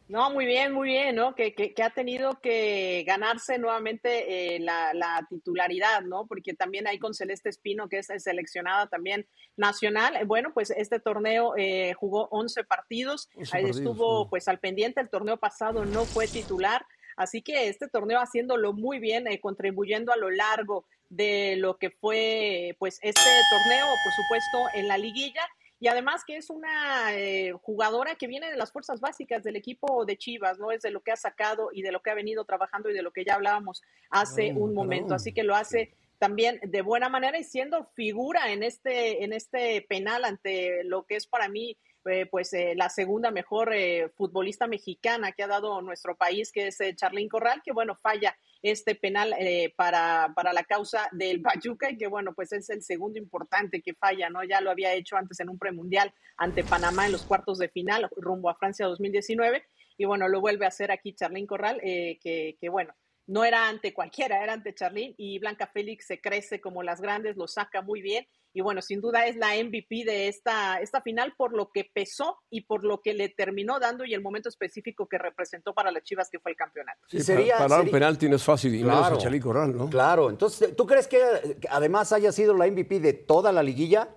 No, 0.09 0.31
muy 0.31 0.47
bien, 0.47 0.73
muy 0.73 0.89
bien, 0.89 1.17
¿no? 1.17 1.35
Que, 1.35 1.55
que, 1.55 1.75
que 1.75 1.83
ha 1.83 1.91
tenido 1.91 2.41
que 2.41 3.05
ganarse 3.07 3.59
nuevamente 3.59 4.55
eh, 4.55 4.59
la, 4.59 4.95
la, 4.95 5.27
titularidad, 5.29 6.01
¿no? 6.01 6.27
Porque 6.27 6.55
también 6.55 6.87
hay 6.87 6.99
con 6.99 7.13
Celeste 7.13 7.51
Espino, 7.51 7.91
que 7.91 7.99
es 7.99 8.07
seleccionada 8.17 8.87
también 8.87 9.27
nacional. 9.57 10.19
Bueno, 10.25 10.53
pues 10.55 10.71
este 10.71 10.99
torneo 10.99 11.53
eh, 11.59 11.93
jugó 11.93 12.27
11 12.31 12.65
partidos, 12.65 13.29
11 13.35 13.57
ahí 13.57 13.65
partidos, 13.65 13.77
estuvo 13.77 14.23
sí. 14.23 14.29
pues 14.31 14.49
al 14.49 14.59
pendiente, 14.59 15.03
el 15.03 15.11
torneo 15.11 15.37
pasado 15.37 15.85
no 15.85 16.07
fue 16.07 16.27
titular, 16.27 16.87
así 17.19 17.43
que 17.43 17.69
este 17.69 17.87
torneo 17.87 18.19
haciéndolo 18.19 18.73
muy 18.73 19.01
bien, 19.01 19.27
eh, 19.27 19.41
contribuyendo 19.41 20.11
a 20.11 20.17
lo 20.17 20.31
largo 20.31 20.87
de 21.11 21.57
lo 21.57 21.77
que 21.77 21.91
fue 21.91 22.75
pues 22.79 22.99
este 23.03 23.31
torneo, 23.51 23.87
por 24.05 24.13
supuesto, 24.15 24.79
en 24.79 24.89
la 24.89 24.97
liguilla 24.97 25.43
y 25.81 25.89
además 25.89 26.25
que 26.27 26.37
es 26.37 26.51
una 26.51 27.15
eh, 27.15 27.53
jugadora 27.63 28.17
que 28.17 28.27
viene 28.27 28.51
de 28.51 28.57
las 28.57 28.73
fuerzas 28.73 29.01
básicas 29.01 29.45
del 29.45 29.57
equipo 29.57 30.05
de 30.05 30.17
Chivas, 30.17 30.59
¿no? 30.59 30.73
Es 30.73 30.83
de 30.83 30.91
lo 30.91 31.03
que 31.03 31.13
ha 31.13 31.17
sacado 31.17 31.71
y 31.73 31.83
de 31.83 31.93
lo 31.93 32.03
que 32.03 32.11
ha 32.11 32.15
venido 32.15 32.45
trabajando 32.45 32.91
y 32.91 32.95
de 32.95 33.03
lo 33.03 33.13
que 33.13 33.25
ya 33.25 33.35
hablábamos 33.35 33.83
hace 34.11 34.53
No, 34.53 34.61
un 34.61 34.75
momento. 34.75 35.15
Así 35.15 35.33
que 35.33 35.45
lo 35.45 35.55
hace 35.55 35.95
también 36.19 36.59
de 36.65 36.83
buena 36.83 37.09
manera 37.09 37.39
y 37.39 37.45
siendo 37.45 37.85
figura 37.95 38.53
en 38.53 38.65
este, 38.65 39.23
en 39.23 39.33
este 39.33 39.87
penal 39.89 40.25
ante 40.25 40.83
lo 40.83 41.05
que 41.05 41.15
es 41.15 41.27
para 41.29 41.49
mí 41.49 41.77
eh, 42.07 42.27
pues 42.31 42.53
eh, 42.53 42.75
la 42.77 42.89
segunda 42.89 43.31
mejor 43.31 43.73
eh, 43.75 44.11
futbolista 44.17 44.67
mexicana 44.67 45.33
que 45.33 45.43
ha 45.43 45.47
dado 45.47 45.81
nuestro 45.83 46.17
país, 46.17 46.53
que 46.53 46.69
es 46.69 46.81
eh, 46.81 46.95
Charlín 46.95 47.29
Corral, 47.29 47.63
que 47.65 47.73
bueno, 47.73 47.95
falla 47.97 48.37
este 48.63 48.95
penal 48.95 49.35
eh, 49.39 49.73
para, 49.77 50.33
para 50.35 50.53
la 50.53 50.65
causa 50.65 51.09
del 51.13 51.43
Pachuca 51.43 51.91
y 51.91 51.97
que 51.97 52.07
bueno, 52.07 52.33
pues 52.35 52.53
es 52.53 52.71
el 52.71 52.83
segundo 52.83 53.19
importante 53.19 53.83
que 53.83 53.95
falla, 53.95 54.31
¿no? 54.31 54.43
Ya 54.45 54.61
lo 54.61 54.71
había 54.71 54.95
hecho 54.95 55.17
antes 55.17 55.41
en 55.41 55.49
un 55.49 55.59
premundial 55.59 56.13
ante 56.37 56.65
Panamá 56.65 57.07
en 57.07 57.13
los 57.13 57.25
cuartos 57.25 57.59
de 57.59 57.69
final 57.69 58.09
rumbo 58.17 58.51
a 58.51 58.55
Francia 58.55 58.87
2019 58.87 59.65
y 59.97 60.05
bueno, 60.05 60.29
lo 60.29 60.41
vuelve 60.41 60.65
a 60.65 60.69
hacer 60.69 60.91
aquí 60.91 61.15
Charlín 61.15 61.47
Corral, 61.47 61.81
que 61.81 62.69
bueno, 62.71 62.95
no 63.29 63.45
era 63.45 63.69
ante 63.69 63.93
cualquiera, 63.95 64.43
era 64.43 64.55
ante 64.55 64.75
Charlín 64.75 65.15
y 65.17 65.39
Blanca 65.39 65.69
Félix 65.73 66.07
se 66.07 66.21
crece 66.21 66.61
como 66.61 66.83
las 66.83 67.01
grandes, 67.01 67.37
lo 67.37 67.47
saca 67.47 67.83
muy 67.83 68.03
bien 68.03 68.27
y 68.55 68.63
bueno, 68.63 68.81
sin 68.81 69.01
duda 69.03 69.27
es 69.27 69.37
la 69.37 69.55
MVP 69.63 70.05
de 70.05 70.29
esta, 70.29 70.81
esta 70.81 71.03
final 71.03 71.35
por 71.37 71.53
lo 71.55 71.71
que 71.71 71.85
pesó 71.93 72.39
y 72.51 72.63
por 72.63 72.83
lo 72.85 73.03
que 73.03 73.13
le 73.13 73.29
terminó 73.29 73.79
dando 73.79 74.05
y 74.07 74.15
el 74.15 74.23
momento 74.23 74.49
específico 74.49 75.07
que 75.07 75.19
representó 75.19 75.75
para 75.75 75.93
las 75.93 76.03
Chivas 76.03 76.29
que 76.33 76.41
fue 76.41 76.53
el 76.53 76.57
campeonato. 76.57 76.99
Sí, 77.09 77.21
Sería- 77.21 77.57
para, 77.59 77.69
parar 77.69 77.85
un 77.85 77.91
penalti 77.91 78.29
no 78.29 78.37
es 78.37 78.43
fácil, 78.43 78.75
y 78.75 78.79
menos 78.83 78.99
Claro. 79.01 79.17
a 79.17 79.19
Chalí 79.19 79.39
Corral, 79.39 79.77
¿no? 79.77 79.91
Claro, 79.91 80.31
entonces, 80.31 80.75
¿tú 80.75 80.87
crees 80.87 81.07
que 81.07 81.19
que 81.61 81.69
además 81.71 82.13
haya 82.13 82.33
sido 82.33 82.55
la 82.55 82.67
MVP 82.67 82.99
de 83.01 83.13
toda 83.13 83.53
la 83.53 83.63
liguilla? 83.63 84.09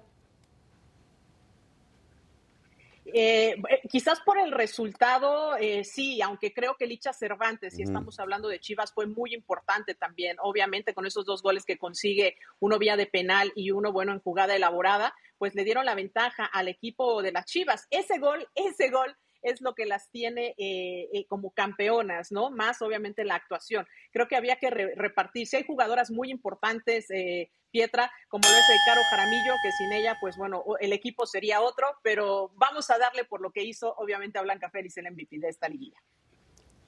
Eh, 3.13 3.55
eh, 3.69 3.81
quizás 3.89 4.21
por 4.21 4.37
el 4.37 4.51
resultado, 4.51 5.55
eh, 5.57 5.83
sí, 5.83 6.21
aunque 6.21 6.53
creo 6.53 6.75
que 6.77 6.87
Licha 6.87 7.13
Cervantes, 7.13 7.75
si 7.75 7.83
estamos 7.83 8.19
hablando 8.19 8.47
de 8.47 8.59
Chivas, 8.59 8.93
fue 8.93 9.05
muy 9.05 9.33
importante 9.33 9.95
también, 9.95 10.37
obviamente 10.39 10.93
con 10.93 11.05
esos 11.05 11.25
dos 11.25 11.41
goles 11.41 11.65
que 11.65 11.77
consigue, 11.77 12.35
uno 12.59 12.79
vía 12.79 12.95
de 12.95 13.05
penal 13.05 13.51
y 13.55 13.71
uno 13.71 13.91
bueno 13.91 14.13
en 14.13 14.19
jugada 14.19 14.55
elaborada, 14.55 15.13
pues 15.37 15.55
le 15.55 15.63
dieron 15.63 15.85
la 15.85 15.95
ventaja 15.95 16.45
al 16.45 16.67
equipo 16.67 17.21
de 17.21 17.31
las 17.31 17.45
Chivas. 17.45 17.87
Ese 17.89 18.19
gol, 18.19 18.47
ese 18.55 18.89
gol 18.89 19.15
es 19.41 19.61
lo 19.61 19.73
que 19.75 19.85
las 19.85 20.09
tiene 20.11 20.55
eh, 20.57 21.09
eh, 21.13 21.25
como 21.27 21.51
campeonas, 21.51 22.31
¿no? 22.31 22.49
Más 22.51 22.81
obviamente 22.81 23.23
la 23.25 23.35
actuación. 23.35 23.87
Creo 24.11 24.27
que 24.27 24.35
había 24.35 24.57
que 24.57 24.69
re- 24.69 24.93
repartir. 24.95 25.47
Si 25.47 25.55
hay 25.57 25.63
jugadoras 25.65 26.11
muy 26.11 26.29
importantes, 26.31 27.09
eh, 27.11 27.51
Pietra, 27.71 28.11
como 28.27 28.49
lo 28.49 28.57
es 28.57 28.67
el 28.69 28.83
Caro 28.83 29.05
Jaramillo, 29.05 29.61
que 29.61 29.71
sin 29.71 29.93
ella, 29.93 30.17
pues 30.19 30.35
bueno, 30.35 30.63
el 30.81 30.91
equipo 30.91 31.25
sería 31.25 31.61
otro, 31.61 31.87
pero 32.03 32.51
vamos 32.55 32.89
a 32.91 32.97
darle 32.97 33.23
por 33.23 33.41
lo 33.41 33.51
que 33.51 33.63
hizo, 33.63 33.93
obviamente, 33.97 34.37
a 34.37 34.41
Blanca 34.41 34.69
Félix 34.69 34.97
el 34.97 35.09
MVP 35.09 35.39
de 35.39 35.47
esta 35.47 35.69
liguilla. 35.69 35.97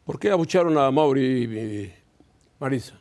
¿Por 0.06 0.20
qué 0.20 0.30
abucharon 0.30 0.78
a 0.78 0.92
Mauri 0.92 1.94
Marisa? 2.60 3.00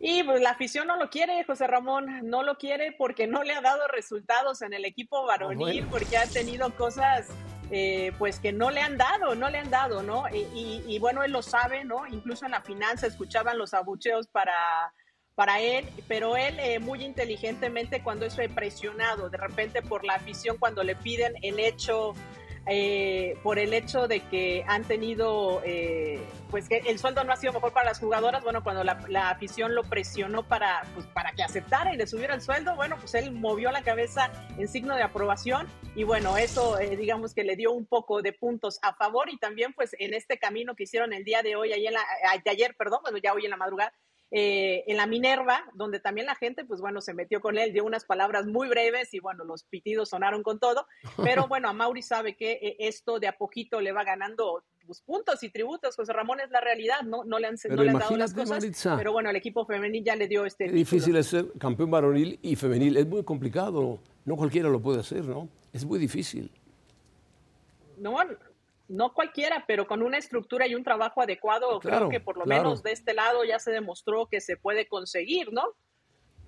Y 0.00 0.22
pues, 0.22 0.40
la 0.40 0.50
afición 0.50 0.86
no 0.86 0.96
lo 0.96 1.10
quiere, 1.10 1.42
José 1.44 1.66
Ramón, 1.66 2.20
no 2.28 2.42
lo 2.44 2.56
quiere 2.56 2.92
porque 2.92 3.26
no 3.26 3.42
le 3.42 3.54
ha 3.54 3.60
dado 3.60 3.86
resultados 3.88 4.62
en 4.62 4.72
el 4.72 4.84
equipo 4.84 5.24
varonil, 5.26 5.82
bueno. 5.82 5.88
porque 5.90 6.16
ha 6.16 6.26
tenido 6.26 6.70
cosas 6.76 7.26
eh, 7.70 8.12
pues 8.18 8.38
que 8.38 8.52
no 8.52 8.70
le 8.70 8.80
han 8.80 8.96
dado, 8.96 9.34
no 9.34 9.50
le 9.50 9.58
han 9.58 9.70
dado, 9.70 10.02
¿no? 10.02 10.24
Y, 10.32 10.38
y- 10.54 10.84
y, 10.86 10.98
bueno, 11.00 11.22
él 11.24 11.32
lo 11.32 11.42
sabe, 11.42 11.84
¿no? 11.84 12.06
Incluso 12.06 12.44
en 12.46 12.52
la 12.52 12.62
finanza 12.62 13.06
escuchaban 13.06 13.58
los 13.58 13.74
abucheos 13.74 14.26
para, 14.28 14.54
para 15.34 15.60
él, 15.60 15.86
pero 16.06 16.36
él 16.36 16.58
eh, 16.60 16.78
muy 16.78 17.04
inteligentemente 17.04 18.02
cuando 18.02 18.24
es 18.24 18.36
presionado 18.54 19.28
de 19.28 19.36
repente 19.36 19.82
por 19.82 20.04
la 20.04 20.14
afición, 20.14 20.56
cuando 20.58 20.82
le 20.82 20.94
piden 20.96 21.34
el 21.42 21.58
hecho 21.60 22.14
eh, 22.70 23.38
por 23.42 23.58
el 23.58 23.72
hecho 23.72 24.08
de 24.08 24.20
que 24.20 24.62
han 24.66 24.84
tenido, 24.84 25.62
eh, 25.64 26.20
pues 26.50 26.68
que 26.68 26.76
el 26.86 26.98
sueldo 26.98 27.24
no 27.24 27.32
ha 27.32 27.36
sido 27.36 27.54
mejor 27.54 27.72
para 27.72 27.86
las 27.86 27.98
jugadoras, 27.98 28.44
bueno, 28.44 28.62
cuando 28.62 28.84
la, 28.84 29.30
afición 29.30 29.74
lo 29.74 29.84
presionó 29.84 30.46
para, 30.46 30.82
pues, 30.94 31.06
para 31.06 31.32
que 31.32 31.42
aceptara 31.42 31.94
y 31.94 31.96
le 31.96 32.06
subiera 32.06 32.34
el 32.34 32.42
sueldo, 32.42 32.76
bueno, 32.76 32.96
pues 32.98 33.14
él 33.14 33.32
movió 33.32 33.70
la 33.70 33.82
cabeza 33.82 34.30
en 34.58 34.68
signo 34.68 34.96
de 34.96 35.02
aprobación 35.02 35.66
y 35.94 36.04
bueno, 36.04 36.36
eso 36.36 36.78
eh, 36.78 36.96
digamos 36.96 37.34
que 37.34 37.42
le 37.42 37.56
dio 37.56 37.72
un 37.72 37.86
poco 37.86 38.20
de 38.20 38.32
puntos 38.32 38.78
a 38.82 38.94
favor 38.94 39.30
y 39.30 39.38
también 39.38 39.72
pues 39.72 39.96
en 39.98 40.12
este 40.12 40.38
camino 40.38 40.76
que 40.76 40.82
hicieron 40.82 41.14
el 41.14 41.24
día 41.24 41.42
de 41.42 41.56
hoy, 41.56 41.70
la, 41.90 42.00
de 42.44 42.50
ayer, 42.50 42.74
perdón, 42.76 43.00
bueno, 43.02 43.16
ya 43.18 43.32
hoy 43.32 43.44
en 43.44 43.50
la 43.50 43.56
madrugada, 43.56 43.92
eh, 44.30 44.84
en 44.86 44.98
la 44.98 45.06
Minerva, 45.06 45.64
donde 45.72 46.00
también 46.00 46.26
la 46.26 46.34
gente, 46.34 46.64
pues 46.64 46.80
bueno, 46.80 47.00
se 47.00 47.14
metió 47.14 47.40
con 47.40 47.56
él, 47.56 47.72
dio 47.72 47.84
unas 47.84 48.04
palabras 48.04 48.46
muy 48.46 48.68
breves 48.68 49.14
y 49.14 49.20
bueno, 49.20 49.44
los 49.44 49.64
pitidos 49.64 50.10
sonaron 50.10 50.42
con 50.42 50.58
todo, 50.58 50.86
pero 51.16 51.46
bueno, 51.48 51.68
a 51.68 51.72
Mauri 51.72 52.02
sabe 52.02 52.36
que 52.36 52.52
eh, 52.52 52.76
esto 52.80 53.18
de 53.18 53.28
a 53.28 53.36
poquito 53.38 53.80
le 53.80 53.92
va 53.92 54.04
ganando 54.04 54.64
pues, 54.86 55.00
puntos 55.00 55.42
y 55.42 55.48
tributos, 55.48 55.96
José 55.96 56.12
Ramón 56.12 56.40
es 56.40 56.50
la 56.50 56.60
realidad, 56.60 57.02
no, 57.04 57.24
no 57.24 57.38
le 57.38 57.46
han, 57.46 57.56
no 57.70 57.82
le 57.82 57.90
han 57.90 57.98
dado 57.98 58.16
las 58.18 58.34
cosas, 58.34 58.62
pero 58.98 59.12
bueno, 59.12 59.30
el 59.30 59.36
equipo 59.36 59.64
femenil 59.64 60.04
ya 60.04 60.14
le 60.14 60.28
dio 60.28 60.44
este 60.44 60.66
Es 60.66 60.72
difícil 60.72 61.16
es 61.16 61.28
ser 61.28 61.46
campeón 61.58 61.90
varonil 61.90 62.38
y 62.42 62.54
femenil, 62.56 62.98
es 62.98 63.06
muy 63.06 63.24
complicado, 63.24 63.98
no 64.26 64.36
cualquiera 64.36 64.68
lo 64.68 64.80
puede 64.80 65.00
hacer, 65.00 65.24
¿no? 65.24 65.48
Es 65.72 65.86
muy 65.86 65.98
difícil. 65.98 66.50
No, 67.96 68.16
no 68.88 69.12
cualquiera, 69.12 69.64
pero 69.66 69.86
con 69.86 70.02
una 70.02 70.18
estructura 70.18 70.66
y 70.66 70.74
un 70.74 70.82
trabajo 70.82 71.20
adecuado, 71.20 71.78
creo 71.80 72.08
que 72.08 72.20
por 72.20 72.38
lo 72.38 72.46
menos 72.46 72.82
de 72.82 72.92
este 72.92 73.14
lado 73.14 73.44
ya 73.44 73.58
se 73.58 73.70
demostró 73.70 74.26
que 74.26 74.40
se 74.40 74.56
puede 74.56 74.88
conseguir, 74.88 75.52
¿no? 75.52 75.62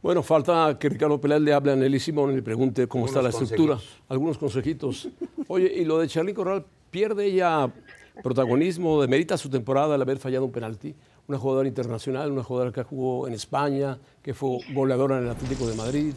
Bueno, 0.02 0.22
falta 0.22 0.78
que 0.80 0.88
Ricardo 0.88 1.20
Peláez 1.20 1.42
le 1.42 1.52
hable 1.52 1.72
a 1.72 1.76
Nelly 1.76 2.00
Simón 2.00 2.32
y 2.32 2.36
le 2.36 2.42
pregunte 2.42 2.86
cómo 2.86 3.04
está 3.04 3.20
la 3.20 3.28
estructura. 3.28 3.78
Algunos 4.08 4.38
consejitos. 4.38 5.08
Oye, 5.46 5.70
y 5.74 5.84
lo 5.84 5.98
de 5.98 6.08
Charly 6.08 6.32
Corral, 6.32 6.64
¿pierde 6.90 7.26
ella 7.26 7.70
protagonismo? 8.22 9.02
¿Demerita 9.02 9.36
su 9.36 9.50
temporada 9.50 9.94
al 9.96 10.02
haber 10.02 10.18
fallado 10.18 10.46
un 10.46 10.52
penalti? 10.52 10.96
Una 11.28 11.38
jugadora 11.38 11.68
internacional, 11.68 12.32
una 12.32 12.42
jugadora 12.42 12.72
que 12.72 12.82
jugó 12.82 13.28
en 13.28 13.34
España, 13.34 13.98
que 14.22 14.32
fue 14.32 14.60
goleadora 14.72 15.18
en 15.18 15.24
el 15.24 15.30
Atlético 15.30 15.66
de 15.66 15.76
Madrid 15.76 16.14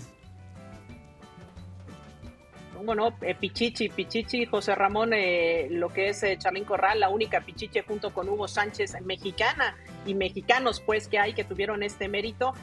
bueno, 2.85 3.15
eh, 3.21 3.35
Pichichi, 3.35 3.89
Pichichi, 3.89 4.45
José 4.45 4.75
Ramón, 4.75 5.13
eh, 5.13 5.67
lo 5.69 5.89
que 5.89 6.09
es 6.09 6.23
eh, 6.23 6.37
Charlín 6.37 6.65
Corral, 6.65 6.99
la 6.99 7.09
única 7.09 7.41
Pichichi 7.41 7.79
junto 7.81 8.13
con 8.13 8.29
Hugo 8.29 8.47
Sánchez, 8.47 8.95
mexicana 9.01 9.75
y 10.05 10.15
mexicanos 10.15 10.81
pues 10.81 11.07
que 11.07 11.19
hay 11.19 11.33
que 11.33 11.43
tuvieron 11.43 11.81
este 11.81 12.07
mérito. 12.09 12.53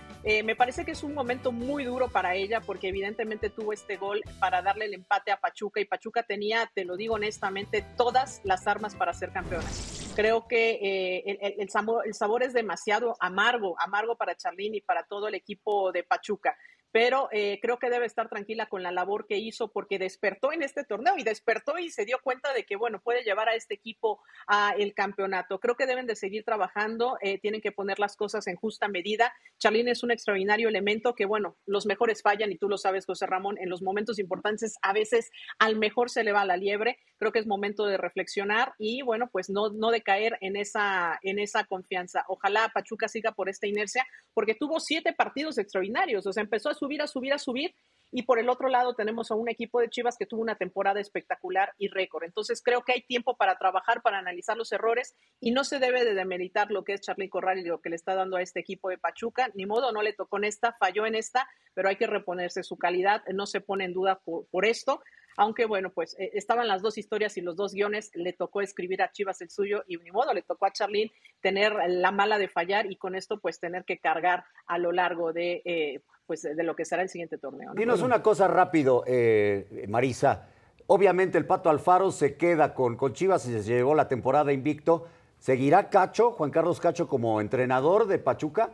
me 0.45 0.55
parece 0.55 0.85
que 0.85 0.91
es 0.91 1.03
un 1.03 1.15
momento 1.15 1.53
muy 1.53 1.85
duro 1.85 2.09
para 2.09 2.35
ella 2.35 2.61
porque 2.61 2.89
evidentemente 2.89 3.49
tuvo 3.49 3.73
este 3.73 3.97
gol 3.97 4.21
para 4.39 4.61
darle 4.61 4.85
el 4.85 4.93
empate 4.93 5.33
a 5.33 5.41
Pachuca 5.41 5.81
y 5.81 5.87
Pachuca 5.87 6.23
tenía, 6.23 6.71
te 6.75 6.85
lo 6.85 6.97
digo 6.97 7.15
honestamente, 7.15 7.83
todas 7.97 8.43
las 8.45 8.67
armas 8.67 8.95
para 8.95 9.15
ser 9.15 9.33
campeona. 9.33 9.69
Creo 10.15 10.47
que 10.47 11.23
el, 11.25 11.39
el, 11.59 11.71
sabor, 11.71 12.07
el 12.07 12.13
sabor 12.13 12.43
es 12.43 12.53
demasiado 12.53 13.17
amargo, 13.21 13.75
amargo 13.81 14.17
para 14.17 14.37
Charlín 14.37 14.75
y 14.75 14.83
para 14.83 15.05
todo 15.05 15.29
el 15.29 15.35
equipo 15.35 15.93
de 15.93 16.03
Pachuca 16.03 16.55
pero 16.93 17.29
eh, 17.33 17.59
creo 17.63 17.79
que 17.79 17.91
debe 17.91 18.07
estar 18.07 18.29
tranquila 18.29 18.67
con 18.67 18.83
la 18.83 18.93
labor 18.93 19.27
que 19.27 19.39
hizo 19.39 19.69
porque 19.69 19.99
despertó 19.99 20.53
en 20.53 20.63
este 20.63 20.85
torneo 20.85 21.15
y 21.17 21.23
despertó 21.23 21.79
y 21.79 21.91
se 21.91 22.05
dio 22.05 22.19
cuenta 22.23 22.53
de 22.53 22.65
que, 22.65 22.77
bueno, 22.77 23.01
puede 23.01 23.23
llevar 23.23 23.49
a 23.49 23.55
este 23.55 23.75
equipo 23.75 24.21
a 24.47 24.75
el 24.79 24.95
campeonato. 24.95 25.61
Creo 25.61 25.77
que 25.77 25.87
deben 25.87 26.07
de 26.07 26.17
seguir 26.17 26.45
trabajando, 26.45 27.17
eh, 27.21 27.39
tienen 27.39 27.61
que 27.61 27.73
poner 27.73 27.99
las 27.99 28.17
cosas 28.17 28.47
en 28.47 28.57
justa 28.57 28.89
medida. 28.89 29.33
Charlene 29.59 29.93
es 29.93 30.03
un 30.03 30.11
extraordinario 30.11 30.69
elemento 30.69 31.15
que, 31.15 31.27
bueno, 31.27 31.57
los 31.67 31.87
mejores 31.87 32.23
fallan 32.23 32.53
y 32.53 32.59
tú 32.59 32.69
lo 32.69 32.79
sabes, 32.79 33.07
José 33.07 33.27
Ramón, 33.27 33.57
en 33.59 33.69
los 33.69 33.83
momentos 33.83 34.19
importantes 34.19 34.77
a 34.83 34.93
veces 34.93 35.31
al 35.59 35.77
mejor 35.77 36.11
se 36.11 36.25
le 36.25 36.33
va 36.33 36.45
la 36.45 36.57
liebre. 36.57 36.99
Creo 37.19 37.33
que 37.33 37.39
es 37.39 37.47
momento 37.47 37.85
de 37.87 37.99
reflexionar 37.99 38.75
y, 38.79 39.03
bueno, 39.03 39.29
pues 39.31 39.51
no, 39.51 39.71
no 39.71 39.91
decaer 39.91 40.39
en 40.41 40.57
esa, 40.57 41.19
en 41.23 41.39
esa 41.39 41.65
confianza. 41.65 42.25
Ojalá 42.29 42.71
Pachuca 42.73 43.09
siga 43.09 43.33
por 43.33 43.49
esta 43.49 43.67
inercia 43.67 44.07
porque 44.35 44.55
tuvo 44.55 44.81
siete 44.81 45.13
partidos 45.13 45.59
extraordinarios, 45.59 46.27
o 46.27 46.33
sea, 46.33 46.43
empezó 46.43 46.71
a 46.71 46.75
subir, 46.81 47.03
a 47.03 47.07
subir, 47.07 47.33
a 47.33 47.39
subir. 47.39 47.75
Y 48.13 48.23
por 48.23 48.41
el 48.41 48.49
otro 48.49 48.69
lado 48.69 48.95
tenemos 48.95 49.31
a 49.31 49.37
un 49.37 49.49
equipo 49.49 49.81
de 49.81 49.89
Chivas 49.89 50.17
que 50.19 50.27
tuvo 50.27 50.43
una 50.43 50.57
temporada 50.57 50.99
espectacular 50.99 51.73
y 51.79 51.89
récord. 51.89 52.25
Entonces 52.25 52.61
creo 52.61 52.83
que 52.83 52.93
hay 52.93 53.03
tiempo 53.03 53.37
para 53.37 53.57
trabajar, 53.57 54.03
para 54.03 54.19
analizar 54.19 54.57
los 54.57 54.73
errores 54.73 55.15
y 55.39 55.53
no 55.53 55.63
se 55.63 55.79
debe 55.79 56.05
de 56.05 56.15
demeritar 56.15 56.73
lo 56.73 56.83
que 56.83 56.95
es 56.95 57.03
Charly 57.03 57.29
Corral 57.29 57.59
y 57.61 57.65
lo 57.65 57.81
que 57.81 57.91
le 57.91 57.97
está 57.97 58.15
dando 58.17 58.37
a 58.37 58.43
este 58.43 58.59
equipo 58.59 58.89
de 58.89 58.99
Pachuca. 58.99 59.51
Ni 59.55 59.65
modo, 59.65 59.93
no 59.93 60.03
le 60.03 60.13
tocó 60.13 60.39
en 60.39 60.45
esta, 60.45 60.73
falló 60.73 61.07
en 61.07 61.15
esta, 61.15 61.49
pero 61.73 61.89
hay 61.89 61.97
que 61.97 62.09
reponerse 62.09 62.65
su 62.65 62.77
calidad. 62.77 63.23
No 63.33 63.47
se 63.47 63.61
pone 63.61 63.85
en 63.85 63.93
duda 63.93 64.21
por, 64.25 64.67
esto 64.67 65.03
aunque 65.37 65.67
bueno, 65.67 65.91
pues 65.91 66.17
eh, 66.19 66.31
estaban 66.35 66.69
las 66.69 66.83
dos 66.83 66.99
historias 66.99 67.37
y 67.37 67.41
los 67.41 67.57
dos 67.57 67.75
guiones, 67.75 68.11
le 68.15 68.33
tocó 68.33 68.61
escribir 68.61 69.03
a 69.03 69.11
Chivas 69.11 69.41
el 69.41 69.51
suyo 69.51 69.83
y 69.87 69.97
ni 69.97 70.11
modo, 70.11 70.33
le 70.33 70.43
tocó 70.43 70.67
a 70.67 70.73
Charlín 70.73 71.11
tener 71.41 71.75
la 71.89 72.13
mala 72.13 72.39
de 72.39 72.49
fallar 72.49 72.91
y 72.91 72.97
con 72.97 73.15
esto 73.15 73.39
pues 73.41 73.61
tener 73.61 73.85
que 73.85 73.99
cargar 73.99 74.45
a 74.67 74.79
lo 74.79 74.93
largo 74.93 75.33
de 75.33 75.63
eh, 75.65 76.03
pues, 76.27 76.43
de 76.43 76.63
lo 76.63 76.77
que 76.77 76.85
será 76.85 77.03
el 77.03 77.09
siguiente 77.09 77.39
torneo. 77.39 77.73
Dinos 77.75 78.03
una 78.03 78.23
cosa 78.23 78.47
rápido, 78.47 79.03
eh, 79.07 79.85
Marisa. 79.89 80.49
Obviamente 80.87 81.39
el 81.39 81.47
Pato 81.47 81.71
Alfaro 81.71 82.13
se 82.13 82.37
queda 82.37 82.73
con, 82.75 82.97
con 82.97 83.13
Chivas 83.13 83.49
y 83.49 83.53
se 83.53 83.63
llevó 83.63 83.95
la 83.95 84.07
temporada 84.07 84.53
invicto. 84.53 85.09
¿Seguirá 85.39 85.89
Cacho, 85.89 86.33
Juan 86.33 86.51
Carlos 86.51 86.79
Cacho, 86.79 87.09
como 87.09 87.41
entrenador 87.41 88.07
de 88.07 88.19
Pachuca? 88.19 88.71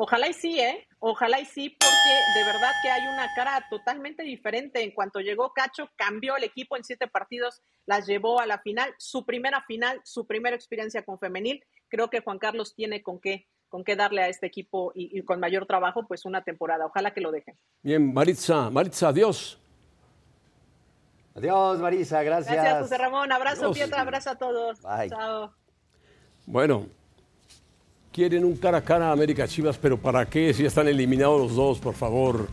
Ojalá 0.00 0.28
y 0.28 0.32
sí, 0.32 0.60
¿eh? 0.60 0.86
Ojalá 1.00 1.40
y 1.40 1.44
sí, 1.44 1.70
porque 1.70 2.38
de 2.38 2.44
verdad 2.44 2.70
que 2.82 2.88
hay 2.88 3.02
una 3.12 3.26
cara 3.34 3.66
totalmente 3.68 4.22
diferente. 4.22 4.84
En 4.84 4.92
cuanto 4.92 5.18
llegó 5.18 5.52
Cacho, 5.52 5.90
cambió 5.96 6.36
el 6.36 6.44
equipo 6.44 6.76
en 6.76 6.84
siete 6.84 7.08
partidos, 7.08 7.62
las 7.84 8.06
llevó 8.06 8.38
a 8.38 8.46
la 8.46 8.60
final, 8.60 8.94
su 8.98 9.26
primera 9.26 9.60
final, 9.62 10.00
su 10.04 10.24
primera 10.24 10.54
experiencia 10.54 11.04
con 11.04 11.18
femenil. 11.18 11.64
Creo 11.88 12.10
que 12.10 12.20
Juan 12.20 12.38
Carlos 12.38 12.76
tiene 12.76 13.02
con 13.02 13.20
qué 13.20 13.48
con 13.68 13.84
qué 13.84 13.96
darle 13.96 14.22
a 14.22 14.28
este 14.28 14.46
equipo 14.46 14.92
y, 14.94 15.20
con 15.24 15.40
mayor 15.40 15.66
trabajo, 15.66 16.06
pues 16.06 16.24
una 16.24 16.42
temporada. 16.42 16.86
Ojalá 16.86 17.12
que 17.12 17.20
lo 17.20 17.30
dejen. 17.30 17.58
Bien, 17.82 18.14
Maritza, 18.14 18.70
Maritza, 18.70 19.08
adiós. 19.08 19.60
Adiós, 21.34 21.78
Marisa, 21.78 22.22
gracias. 22.22 22.54
Gracias, 22.54 22.82
José 22.82 22.98
Ramón. 22.98 23.30
Abrazo, 23.30 23.72
Pietra, 23.72 24.00
abrazo 24.00 24.30
a 24.30 24.36
todos. 24.36 24.80
Chao. 25.08 25.52
Bueno, 26.46 26.86
quieren 28.18 28.44
un 28.44 28.56
cara 28.56 28.78
a 28.78 28.82
cara 28.82 29.10
a 29.10 29.12
América 29.12 29.46
Chivas, 29.46 29.78
pero 29.78 29.96
¿para 29.96 30.26
qué 30.26 30.52
si 30.52 30.62
ya 30.62 30.68
están 30.68 30.88
eliminados 30.88 31.40
los 31.40 31.54
dos, 31.54 31.78
por 31.78 31.94
favor? 31.94 32.48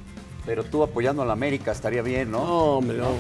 Pero 0.46 0.64
tú 0.64 0.84
apoyando 0.84 1.24
a 1.24 1.26
la 1.26 1.34
América 1.34 1.72
estaría 1.72 2.04
bien, 2.04 2.30
¿no? 2.30 2.46
No, 2.46 2.78
hombre, 2.78 3.00
no. 3.00 3.14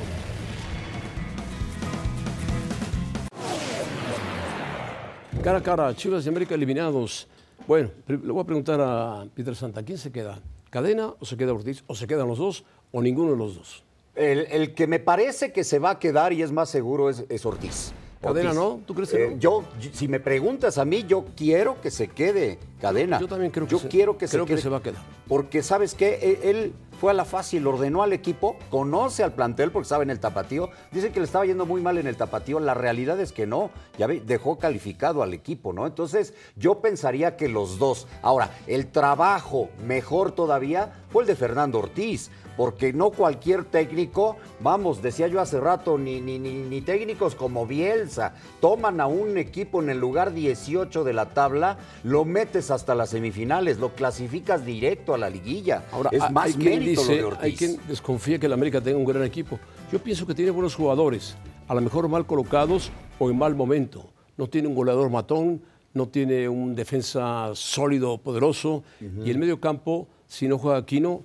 Cara 5.43 5.57
a 5.57 5.63
cara, 5.63 5.95
Chivas 5.95 6.23
y 6.23 6.29
América 6.29 6.53
eliminados. 6.53 7.27
Bueno, 7.67 7.89
le 8.05 8.17
voy 8.17 8.43
a 8.43 8.45
preguntar 8.45 8.79
a 8.79 9.25
Peter 9.33 9.55
Santa, 9.55 9.81
¿quién 9.81 9.97
se 9.97 10.11
queda? 10.11 10.37
¿Cadena 10.69 11.15
o 11.19 11.25
se 11.25 11.37
queda 11.37 11.51
Ortiz? 11.51 11.83
¿O 11.87 11.95
se 11.95 12.05
quedan 12.05 12.27
los 12.27 12.37
dos 12.37 12.63
o 12.91 13.01
ninguno 13.01 13.31
de 13.31 13.37
los 13.37 13.55
dos? 13.55 13.83
El, 14.13 14.75
que 14.75 14.85
me 14.85 14.99
parece 14.99 15.51
que 15.51 15.63
se 15.63 15.79
va 15.79 15.89
a 15.89 15.99
quedar 15.99 16.31
y 16.31 16.43
es 16.43 16.51
más 16.51 16.69
seguro 16.69 17.09
es, 17.09 17.43
Ortiz. 17.43 17.91
Cadena, 18.21 18.53
¿no? 18.53 18.81
¿Tú 18.85 18.95
crees 18.95 19.11
que 19.11 19.25
eh, 19.25 19.35
Yo, 19.39 19.63
si 19.93 20.07
me 20.07 20.19
preguntas 20.19 20.77
a 20.77 20.85
mí, 20.85 21.05
yo 21.07 21.25
quiero 21.35 21.79
que 21.81 21.91
se 21.91 22.07
quede 22.07 22.59
Cadena. 22.81 23.19
Yo 23.19 23.27
también 23.27 23.51
creo 23.51 23.67
que, 23.67 23.71
yo 23.71 23.79
se, 23.79 23.87
quiero 23.87 24.17
que, 24.17 24.27
creo 24.27 24.45
que 24.45 24.57
se 24.57 24.69
va 24.69 24.77
a 24.77 24.81
quedar. 24.81 25.01
Porque, 25.27 25.63
¿sabes 25.63 25.93
qué? 25.95 26.19
E, 26.21 26.49
él, 26.49 26.73
fue 26.99 27.11
a 27.11 27.13
la 27.13 27.25
fácil, 27.25 27.67
ordenó 27.67 28.03
al 28.03 28.13
equipo, 28.13 28.57
conoce 28.69 29.23
al 29.23 29.33
plantel 29.33 29.71
porque 29.71 29.85
estaba 29.85 30.03
en 30.03 30.09
el 30.09 30.19
tapatío. 30.19 30.69
Dice 30.91 31.11
que 31.11 31.19
le 31.19 31.25
estaba 31.25 31.45
yendo 31.45 31.65
muy 31.65 31.81
mal 31.81 31.97
en 31.97 32.07
el 32.07 32.17
tapatío. 32.17 32.59
La 32.59 32.73
realidad 32.73 33.19
es 33.19 33.31
que 33.31 33.45
no. 33.45 33.71
Ya 33.97 34.07
dejó 34.07 34.57
calificado 34.57 35.23
al 35.23 35.33
equipo, 35.33 35.73
¿no? 35.73 35.85
Entonces, 35.85 36.33
yo 36.55 36.79
pensaría 36.79 37.37
que 37.37 37.49
los 37.49 37.77
dos. 37.77 38.07
Ahora, 38.21 38.51
el 38.67 38.87
trabajo 38.87 39.69
mejor 39.85 40.31
todavía 40.31 40.93
fue 41.09 41.23
el 41.23 41.27
de 41.27 41.35
Fernando 41.35 41.79
Ortiz 41.79 42.29
porque 42.57 42.93
no 42.93 43.11
cualquier 43.11 43.65
técnico, 43.65 44.37
vamos, 44.59 45.01
decía 45.01 45.27
yo 45.27 45.41
hace 45.41 45.59
rato, 45.59 45.97
ni, 45.97 46.21
ni, 46.21 46.39
ni, 46.39 46.81
técnicos 46.81 47.35
como 47.35 47.65
Bielsa, 47.65 48.33
toman 48.61 49.01
a 49.01 49.07
un 49.07 49.37
equipo 49.37 49.81
en 49.81 49.89
el 49.89 49.99
lugar 49.99 50.33
18 50.33 51.03
de 51.03 51.13
la 51.13 51.33
tabla, 51.33 51.77
lo 52.03 52.25
metes 52.25 52.71
hasta 52.71 52.95
las 52.95 53.09
semifinales, 53.09 53.79
lo 53.79 53.93
clasificas 53.93 54.65
directo 54.65 55.13
a 55.13 55.17
la 55.17 55.29
liguilla. 55.29 55.83
Ahora, 55.91 56.09
es 56.13 56.29
más 56.31 56.55
mérito 56.57 56.84
Ortiz. 56.89 57.37
Hay 57.39 57.53
quien 57.53 57.77
desconfía 57.87 58.39
que 58.39 58.45
el 58.45 58.53
América 58.53 58.81
tenga 58.81 58.97
un 58.97 59.05
gran 59.05 59.23
equipo. 59.23 59.59
Yo 59.91 59.99
pienso 59.99 60.25
que 60.25 60.33
tiene 60.33 60.51
buenos 60.51 60.75
jugadores, 60.75 61.35
a 61.67 61.75
lo 61.75 61.81
mejor 61.81 62.07
mal 62.09 62.25
colocados 62.25 62.91
o 63.19 63.29
en 63.29 63.37
mal 63.37 63.55
momento. 63.55 64.09
No 64.37 64.47
tiene 64.47 64.67
un 64.67 64.75
goleador 64.75 65.09
matón, 65.09 65.61
no 65.93 66.07
tiene 66.07 66.49
un 66.49 66.75
defensa 66.75 67.51
sólido, 67.53 68.17
poderoso, 68.17 68.83
y 69.23 69.29
el 69.29 69.37
medio 69.37 69.59
campo, 69.59 70.07
si 70.27 70.47
no 70.47 70.57
juega 70.57 70.77
Aquino, 70.77 71.23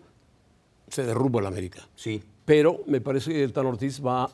se 0.89 1.05
derrumba 1.05 1.41
el 1.41 1.47
América. 1.47 1.87
Sí. 1.97 2.23
Pero 2.45 2.83
me 2.87 3.01
parece 3.01 3.33
que 3.33 3.43
el 3.43 3.53
Tan 3.53 3.67
Ortiz 3.67 4.05
va 4.05 4.31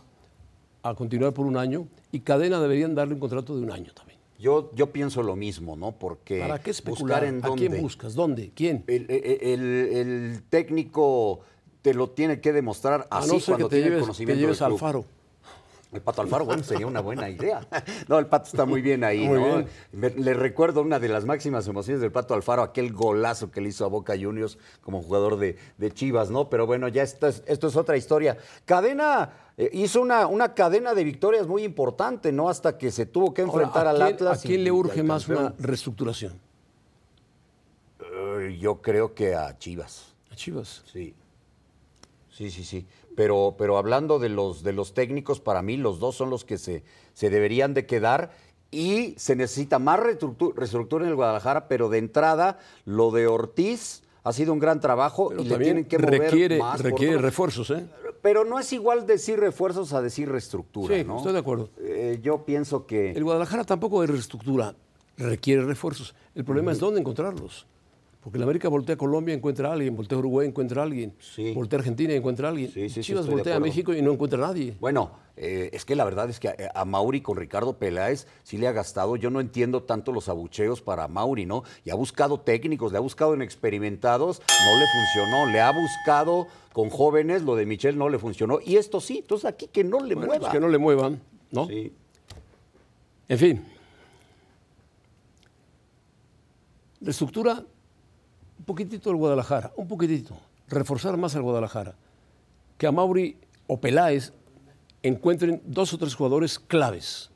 a 0.82 0.94
continuar 0.94 1.32
por 1.32 1.46
un 1.46 1.56
año 1.56 1.88
y 2.12 2.20
Cadena 2.20 2.60
deberían 2.60 2.94
darle 2.94 3.14
un 3.14 3.20
contrato 3.20 3.56
de 3.56 3.62
un 3.62 3.72
año 3.72 3.92
también. 3.92 4.05
Yo, 4.38 4.70
yo 4.74 4.92
pienso 4.92 5.22
lo 5.22 5.34
mismo, 5.36 5.76
¿no? 5.76 5.92
Porque 5.92 6.40
¿Para 6.40 6.58
qué 6.60 6.70
especular? 6.70 7.24
en 7.24 7.40
dónde. 7.40 7.66
¿A 7.66 7.68
quién 7.70 7.82
buscas? 7.82 8.14
¿Dónde? 8.14 8.52
¿Quién? 8.54 8.84
El, 8.86 9.10
el 9.10 10.42
técnico 10.48 11.40
te 11.82 11.94
lo 11.94 12.10
tiene 12.10 12.40
que 12.40 12.52
demostrar 12.52 13.06
A 13.10 13.18
así 13.18 13.28
no 13.28 13.34
ser 13.34 13.40
que 13.40 13.46
cuando 13.52 13.68
te 13.68 13.76
tiene 13.76 13.88
lleves, 13.90 14.02
conocimiento 14.02 14.36
te 14.36 14.40
lleves 14.40 14.58
del 14.58 14.64
al 14.66 14.70
club. 14.72 14.80
faro. 14.80 15.04
El 15.96 16.02
Pato 16.02 16.20
Alfaro, 16.20 16.44
bueno, 16.44 16.62
sería 16.62 16.86
una 16.86 17.00
buena 17.00 17.28
idea. 17.30 17.66
No, 18.08 18.18
el 18.18 18.26
Pato 18.26 18.46
está 18.46 18.66
muy 18.66 18.82
bien 18.82 19.02
ahí, 19.02 19.26
Muy 19.26 19.40
¿no? 19.40 19.46
bien. 19.46 19.68
Me- 19.92 20.10
le 20.10 20.34
recuerdo 20.34 20.82
una 20.82 20.98
de 20.98 21.08
las 21.08 21.24
máximas 21.24 21.66
emociones 21.66 22.02
del 22.02 22.12
Pato 22.12 22.34
Alfaro, 22.34 22.62
aquel 22.62 22.92
golazo 22.92 23.50
que 23.50 23.60
le 23.62 23.70
hizo 23.70 23.84
a 23.84 23.88
Boca 23.88 24.14
Juniors 24.20 24.58
como 24.82 25.02
jugador 25.02 25.38
de, 25.38 25.56
de 25.78 25.90
Chivas, 25.90 26.30
¿no? 26.30 26.50
Pero 26.50 26.66
bueno, 26.66 26.86
ya 26.88 27.02
esto 27.02 27.26
es, 27.26 27.42
esto 27.46 27.68
es 27.68 27.76
otra 27.76 27.96
historia. 27.96 28.36
Cadena 28.66 29.30
eh, 29.56 29.70
hizo 29.72 30.02
una, 30.02 30.26
una 30.26 30.52
cadena 30.54 30.92
de 30.94 31.02
victorias 31.02 31.46
muy 31.46 31.64
importante, 31.64 32.30
¿no? 32.30 32.50
Hasta 32.50 32.76
que 32.76 32.90
se 32.92 33.06
tuvo 33.06 33.32
que 33.32 33.40
Ahora, 33.42 33.52
enfrentar 33.54 33.86
¿a 33.86 33.90
al 33.90 33.96
quién- 33.96 34.14
Atlas. 34.14 34.44
¿A 34.44 34.46
quién 34.46 34.62
le 34.64 34.70
urge 34.70 35.02
más 35.02 35.26
una 35.28 35.54
reestructuración? 35.58 36.38
Eh, 38.00 38.58
yo 38.60 38.82
creo 38.82 39.14
que 39.14 39.34
a 39.34 39.56
Chivas. 39.58 40.14
A 40.30 40.36
Chivas. 40.36 40.82
Sí. 40.92 41.14
Sí, 42.36 42.50
sí, 42.50 42.64
sí. 42.64 42.86
Pero, 43.16 43.54
pero 43.56 43.78
hablando 43.78 44.18
de 44.18 44.28
los, 44.28 44.62
de 44.62 44.74
los 44.74 44.92
técnicos, 44.92 45.40
para 45.40 45.62
mí 45.62 45.76
los 45.78 45.98
dos 45.98 46.16
son 46.16 46.28
los 46.28 46.44
que 46.44 46.58
se, 46.58 46.82
se 47.14 47.30
deberían 47.30 47.72
de 47.72 47.86
quedar 47.86 48.30
y 48.70 49.14
se 49.16 49.36
necesita 49.36 49.78
más 49.78 50.00
reestructu- 50.00 50.52
reestructura 50.54 51.04
en 51.04 51.10
el 51.10 51.16
Guadalajara, 51.16 51.66
pero 51.66 51.88
de 51.88 51.96
entrada 51.98 52.58
lo 52.84 53.10
de 53.10 53.26
Ortiz 53.26 54.02
ha 54.22 54.32
sido 54.34 54.52
un 54.52 54.58
gran 54.58 54.80
trabajo 54.80 55.28
Pero 55.30 55.42
y 55.42 55.44
le 55.46 55.56
tienen 55.58 55.84
que 55.86 55.98
mover 55.98 56.20
requiere, 56.20 56.58
más. 56.58 56.80
requiere 56.82 57.16
refuerzos, 57.16 57.70
¿eh? 57.70 57.86
Pero 58.20 58.44
no 58.44 58.58
es 58.58 58.70
igual 58.72 59.06
decir 59.06 59.38
refuerzos 59.40 59.92
a 59.94 60.02
decir 60.02 60.28
reestructura, 60.28 60.94
Sí, 60.96 61.04
¿no? 61.04 61.16
estoy 61.18 61.32
de 61.32 61.38
acuerdo. 61.38 61.70
Eh, 61.78 62.18
yo 62.22 62.44
pienso 62.44 62.84
que... 62.86 63.12
El 63.12 63.24
Guadalajara 63.24 63.64
tampoco 63.64 64.00
de 64.02 64.08
reestructura, 64.08 64.74
requiere 65.16 65.62
refuerzos. 65.62 66.14
El 66.34 66.44
problema 66.44 66.72
es 66.72 66.80
dónde 66.80 67.00
encontrarlos. 67.00 67.66
Porque 68.26 68.40
la 68.40 68.44
América 68.44 68.68
voltea 68.68 68.96
a 68.96 68.98
Colombia 68.98 69.32
encuentra 69.34 69.68
a 69.68 69.74
alguien, 69.74 69.94
voltea 69.94 70.16
a 70.16 70.18
Uruguay 70.18 70.48
encuentra 70.48 70.82
a 70.82 70.84
alguien, 70.84 71.14
Sí. 71.20 71.52
voltea 71.54 71.76
a 71.76 71.80
Argentina 71.82 72.12
y 72.12 72.16
encuentra 72.16 72.48
a 72.48 72.50
alguien. 72.50 72.72
Sí, 72.72 72.88
sí, 72.90 73.00
Chivas 73.02 73.28
voltea 73.28 73.54
a. 73.54 73.60
México 73.60 73.94
y 73.94 74.02
no 74.02 74.10
encuentra 74.10 74.36
a 74.44 74.48
nadie. 74.48 74.74
Bueno, 74.80 75.12
eh, 75.36 75.70
es 75.72 75.84
que 75.84 75.94
la 75.94 76.02
verdad 76.04 76.28
es 76.28 76.40
que 76.40 76.48
a, 76.48 76.56
a 76.74 76.84
Mauri 76.84 77.20
con 77.20 77.36
Ricardo 77.36 77.78
Peláez 77.78 78.26
sí 78.42 78.58
le 78.58 78.66
ha 78.66 78.72
gastado. 78.72 79.14
Yo 79.14 79.30
no 79.30 79.38
entiendo 79.38 79.84
tanto 79.84 80.10
los 80.10 80.28
abucheos 80.28 80.82
para 80.82 81.06
Mauri, 81.06 81.46
¿no? 81.46 81.62
Y 81.84 81.90
ha 81.90 81.94
buscado 81.94 82.40
técnicos, 82.40 82.90
le 82.90 82.98
ha 82.98 83.00
buscado 83.00 83.32
en 83.32 83.42
experimentados, 83.42 84.40
no 84.40 84.76
le 84.76 84.86
funcionó. 84.92 85.46
Le 85.52 85.60
ha 85.60 85.70
buscado 85.70 86.48
con 86.72 86.90
jóvenes, 86.90 87.42
lo 87.44 87.54
de 87.54 87.64
Michel 87.64 87.96
no 87.96 88.08
le 88.08 88.18
funcionó. 88.18 88.58
Y 88.60 88.74
esto 88.74 89.00
sí, 89.00 89.18
entonces 89.18 89.44
aquí 89.44 89.68
que 89.68 89.84
no 89.84 90.00
le 90.00 90.16
Bueno, 90.16 90.26
mueva. 90.30 90.40
pues 90.40 90.52
que 90.52 90.58
no 90.58 90.68
le 90.68 90.78
muevan, 90.78 91.22
¿no? 91.52 91.68
Sí. 91.68 91.92
En 93.28 93.38
fin. 93.38 93.64
Reestructura 97.00 97.52
un 97.60 97.66
poquitito 98.66 99.10
el 99.10 99.16
Guadalajara, 99.16 99.72
un 99.76 99.88
poquitito. 99.88 100.36
Reforzar 100.68 101.16
más 101.16 101.34
al 101.36 101.42
Guadalajara. 101.42 101.94
Que 102.76 102.86
a 102.86 102.92
Mauri 102.92 103.38
o 103.66 103.80
Peláez 103.80 104.32
encuentren 105.02 105.62
dos 105.64 105.94
o 105.94 105.98
tres 105.98 106.14
jugadores 106.14 106.58
claves. 106.58 107.30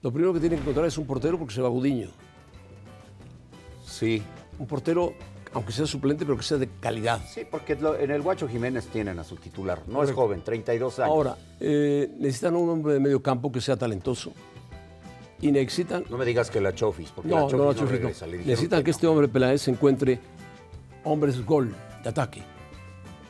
Lo 0.00 0.12
primero 0.12 0.32
que 0.32 0.40
tienen 0.40 0.58
que 0.58 0.62
encontrar 0.62 0.86
es 0.86 0.96
un 0.96 1.06
portero 1.06 1.38
porque 1.38 1.52
se 1.52 1.60
va 1.60 1.68
Gudiño. 1.68 2.08
Sí. 3.84 4.22
Un 4.58 4.66
portero, 4.66 5.12
aunque 5.52 5.72
sea 5.72 5.86
suplente, 5.86 6.24
pero 6.24 6.38
que 6.38 6.44
sea 6.44 6.56
de 6.56 6.68
calidad. 6.80 7.20
Sí, 7.26 7.42
porque 7.50 7.72
en 7.72 8.10
el 8.10 8.22
Guacho 8.22 8.48
Jiménez 8.48 8.86
tienen 8.86 9.18
a 9.18 9.24
su 9.24 9.36
titular. 9.36 9.82
No 9.88 10.02
es 10.02 10.12
joven, 10.12 10.42
32 10.42 11.00
años. 11.00 11.10
Ahora, 11.10 11.36
eh, 11.58 12.10
necesitan 12.18 12.56
un 12.56 12.70
hombre 12.70 12.94
de 12.94 13.00
medio 13.00 13.20
campo 13.22 13.50
que 13.52 13.60
sea 13.60 13.76
talentoso. 13.76 14.32
Y 15.42 15.52
necesitan 15.52 16.04
No 16.10 16.18
me 16.18 16.24
digas 16.24 16.50
que 16.50 16.60
la 16.60 16.74
Chofis, 16.74 17.10
porque 17.10 17.30
la 17.30 17.40
No, 17.40 17.42
Chofis 17.48 17.58
no, 17.58 17.72
Chofis, 17.72 17.84
no. 17.86 17.90
regresa. 17.90 18.26
Necesitan 18.26 18.82
que, 18.82 18.90
este 18.90 19.06
hombre 19.06 19.28
Peláez 19.28 19.66
encuentre 19.68 20.20
hombres 21.04 21.44
gol 21.44 21.74
de 22.02 22.08
ataque. 22.08 22.42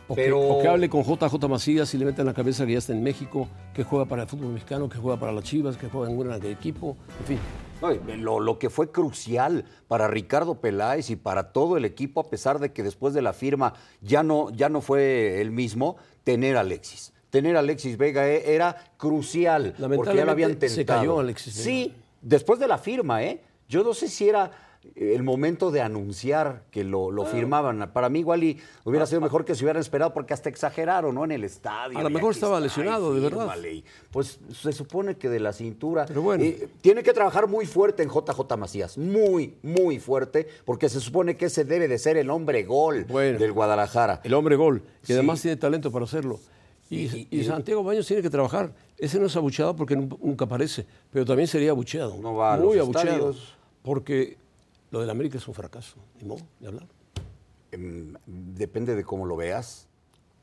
O, 0.09 0.14
Pero- 0.16 0.40
que, 0.40 0.46
o 0.51 0.59
que 0.62 0.68
hable 0.68 0.88
con 0.88 1.05
JJ 1.05 1.49
Macías 1.49 1.94
y 1.94 1.99
le 1.99 2.05
meta 2.05 2.23
en 2.23 2.27
la 2.27 2.35
cabeza 2.35 2.66
que 2.66 2.73
ya 2.73 2.79
está 2.79 2.92
en 2.92 3.03
México, 3.03 3.46
que 3.73 3.85
juega 3.85 4.07
para 4.07 4.23
el 4.23 4.29
fútbol 4.29 4.53
mexicano, 4.53 4.88
que 4.88 4.99
juega 4.99 5.20
para 5.20 5.31
las 5.31 5.44
Chivas, 5.44 5.77
que 5.77 5.88
juega 5.88 6.11
en 6.11 6.18
un 6.18 6.25
gran 6.27 6.44
equipo, 6.46 6.96
en 7.20 7.27
fin. 7.27 7.38
No, 7.81 7.90
lo, 8.16 8.40
lo 8.40 8.59
que 8.59 8.68
fue 8.70 8.90
crucial 8.90 9.64
para 9.88 10.07
Ricardo 10.09 10.57
Peláez 10.61 11.09
y 11.11 11.16
para 11.16 11.53
todo 11.53 11.77
el 11.77 11.85
equipo, 11.85 12.20
a 12.20 12.29
pesar 12.29 12.59
de 12.59 12.73
que 12.73 12.83
después 12.83 13.14
de 13.14 13.23
la 13.23 13.33
firma 13.33 13.73
ya 14.03 14.23
no, 14.23 14.51
ya 14.51 14.68
no 14.68 14.81
fue 14.83 15.40
el 15.40 15.51
mismo, 15.53 15.96
tener 16.25 16.57
a 16.57 16.61
Alexis. 16.61 17.12
Tener 17.30 17.56
a 17.56 17.60
Alexis 17.60 17.96
Vega 17.96 18.28
eh, 18.28 18.54
era 18.54 18.76
crucial, 18.96 19.74
porque 19.78 20.14
ya 20.14 20.24
lo 20.24 20.32
habían 20.32 20.50
tentado. 20.52 20.74
se 20.74 20.84
cayó 20.84 21.20
Alexis 21.20 21.54
Vega. 21.54 21.64
Sí, 21.64 21.94
después 22.20 22.58
de 22.60 22.68
la 22.68 22.78
firma, 22.78 23.22
¿eh? 23.22 23.40
Yo 23.68 23.84
no 23.84 23.94
sé 23.94 24.08
si 24.08 24.28
era 24.28 24.50
el 24.96 25.22
momento 25.22 25.70
de 25.70 25.82
anunciar 25.82 26.62
que 26.70 26.84
lo, 26.84 27.10
Ah. 27.10 27.12
lo 27.12 27.26
firmaban. 27.26 27.90
Para 27.92 28.08
mí 28.08 28.20
igual 28.20 28.42
y 28.42 28.58
hubiera 28.84 29.04
sido 29.06 29.20
mejor 29.20 29.44
que 29.44 29.54
se 29.54 29.62
hubieran 29.62 29.80
esperado 29.80 30.14
porque 30.14 30.32
hasta 30.32 30.48
exageraron, 30.48 31.14
¿no? 31.14 31.22
En 31.24 31.32
el 31.32 31.44
estadio. 31.44 31.98
A 31.98 32.02
lo 32.02 32.08
mejor 32.10 32.32
estaba 32.32 32.54
está, 32.56 32.64
lesionado, 32.66 33.14
de 33.14 33.20
verdad. 33.20 33.54
Pues 34.10 34.40
se 34.58 34.72
supone 34.72 35.16
que 35.16 35.28
de 35.28 35.38
la 35.38 35.52
cintura. 35.52 36.06
Pero 36.06 36.22
bueno. 36.22 36.42
Eh, 36.42 36.66
tiene 36.80 37.02
que 37.02 37.12
trabajar 37.12 37.46
muy 37.46 37.66
fuerte 37.66 38.02
en 38.02 38.08
JJ 38.08 38.56
Macías, 38.56 38.96
muy, 38.98 39.54
muy 39.62 39.98
fuerte, 39.98 40.48
porque 40.64 40.88
se 40.88 40.98
supone 41.00 41.36
que 41.36 41.44
ese 41.46 41.64
debe 41.64 41.86
de 41.86 41.98
ser 41.98 42.16
el 42.16 42.30
hombre 42.30 42.64
gol 42.64 43.04
Bueno. 43.04 43.38
del 43.38 43.52
Guadalajara. 43.52 44.20
El 44.24 44.32
hombre 44.34 44.56
gol, 44.56 44.80
que 45.02 45.08
Sí. 45.08 45.12
además 45.12 45.42
tiene 45.42 45.58
talento 45.58 45.92
para 45.92 46.06
hacerlo. 46.06 46.40
Y, 46.90 47.03
Y- 47.07 47.29
y 47.31 47.40
y- 47.40 47.44
Santiago 47.44 47.83
Baños 47.85 48.07
tiene 48.07 48.20
que 48.20 48.29
trabajar. 48.31 48.74
Ese 48.98 49.18
no 49.20 49.26
es 49.26 49.37
abucheado 49.37 49.74
porque 49.76 49.94
nu- 49.96 50.18
nunca 50.20 50.44
aparece, 50.44 50.85
pero 51.12 51.24
también 51.24 51.46
sería 51.46 51.70
abucheado. 51.70 52.16
No 52.20 52.35
va 52.35 52.55
a 52.55 52.57
Muy 52.59 52.76
los 52.76 52.85
abucheado. 52.85 53.31
estadios. 53.31 53.55
Porque 53.83 54.37
lo 54.90 55.00
del 55.00 55.09
América 55.09 55.38
es 55.38 55.46
un 55.48 55.55
fracaso. 55.55 55.96
Ni 56.20 56.26
modo 56.26 56.40
de 56.59 56.66
hablar. 56.66 56.87
Em, 57.72 58.14
depende 58.26 58.96
de 58.96 59.05
cómo 59.05 59.24
lo 59.24 59.37
veas. 59.37 59.87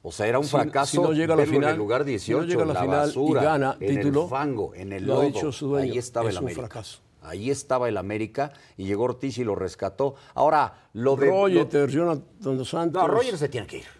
O 0.02 0.12
sea, 0.14 0.26
era 0.28 0.40
un 0.40 0.46
Si- 0.46 0.52
fracaso 0.52 0.92
si 0.92 0.98
no 1.00 1.12
llega 1.12 1.34
a 1.34 1.38
la 1.38 1.42
verlo 1.42 1.54
en 1.56 1.60
final- 1.60 1.72
el 1.74 1.78
lugar 1.78 2.02
si 2.02 2.06
no 2.06 2.10
18, 2.12 2.44
llega 2.48 2.64
a 2.64 2.66
la 2.66 2.82
final 2.82 3.14
y 3.14 3.34
gana 3.34 3.78
en 3.82 3.96
título, 3.98 4.24
el 4.24 4.30
fango, 4.30 4.74
en 4.74 4.94
el 4.94 5.06
lo 5.06 5.16
lodo. 5.16 5.24
dicho 5.24 5.52
su 5.52 5.68
dueño, 5.68 5.92
Ahí 5.92 5.98
estaba 5.98 6.30
es 6.30 6.36
el 6.36 6.40
un 6.40 6.46
América. 6.46 6.62
fracaso. 6.62 7.00
Ahí 7.24 7.50
estaba 7.52 7.90
el 7.90 7.98
América 7.98 8.54
y 8.78 8.86
llegó 8.86 9.04
Ortiz 9.04 9.38
y 9.38 9.44
lo 9.44 9.54
rescató. 9.56 10.16
Ahora, 10.34 10.88
lo 10.94 11.18
de... 11.18 11.26
lo- 11.28 11.34
Roger, 11.66 11.90
Jonathan 11.90 12.24
dos 12.58 12.70
Santos. 12.70 13.02
No, 13.02 13.08
Roger 13.10 13.38
se 13.38 13.50
tiene 13.50 13.68
que 13.68 13.80
ir. 13.80 13.97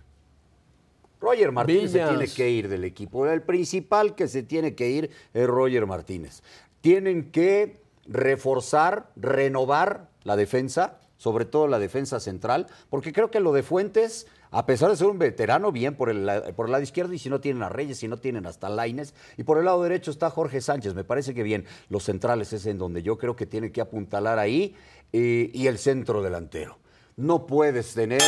Roger 1.20 1.52
Martínez 1.52 1.92
se 1.92 2.06
tiene 2.06 2.28
que 2.28 2.50
ir 2.50 2.70
del 2.70 2.84
equipo. 2.84 3.26
El 3.28 3.42
principal 3.42 4.16
que 4.16 4.28
se 4.28 4.44
tiene 4.44 4.76
que 4.76 4.90
ir 4.90 5.10
es 5.34 5.48
Roger 5.48 5.86
Martínez. 5.86 6.44
Tienen 6.82 7.32
que 7.32 7.80
reforzar, 8.08 9.10
renovar 9.16 10.10
la 10.24 10.36
defensa, 10.36 11.00
sobre 11.18 11.46
todo 11.46 11.68
la 11.68 11.80
defensa 11.80 12.20
central, 12.20 12.68
porque 12.90 13.12
creo 13.12 13.32
que 13.32 13.40
lo 13.40 13.52
de 13.52 13.64
Fuentes, 13.64 14.28
a 14.52 14.66
pesar 14.66 14.90
de 14.90 14.96
ser 14.96 15.08
un 15.08 15.18
veterano, 15.18 15.72
bien 15.72 15.96
por 15.96 16.10
el, 16.10 16.30
por 16.56 16.68
el 16.68 16.72
lado 16.72 16.84
izquierdo, 16.84 17.14
y 17.14 17.20
si 17.20 17.30
no 17.30 17.42
tienen 17.42 17.64
a 17.64 17.70
Reyes, 17.70 17.98
si 17.98 18.08
no 18.08 18.18
tienen 18.18 18.46
hasta 18.46 18.70
Laines, 18.70 19.14
y 19.36 19.44
por 19.44 19.58
el 19.58 19.66
lado 19.66 19.82
derecho 19.84 20.12
está 20.12 20.30
Jorge 20.30 20.62
Sánchez, 20.62 20.94
me 20.94 21.04
parece 21.04 21.34
que 21.34 21.44
bien, 21.44 21.66
los 21.90 22.04
centrales 22.04 22.54
es 22.54 22.66
en 22.66 22.78
donde 22.78 23.02
yo 23.02 23.18
creo 23.18 23.36
que 23.36 23.46
tienen 23.46 23.72
que 23.72 23.82
apuntalar 23.82 24.38
ahí, 24.38 24.76
eh, 25.12 25.50
y 25.54 25.68
el 25.68 25.78
centro 25.80 26.22
delantero. 26.22 26.78
No 27.16 27.48
puedes 27.48 27.94
tener 27.96 28.22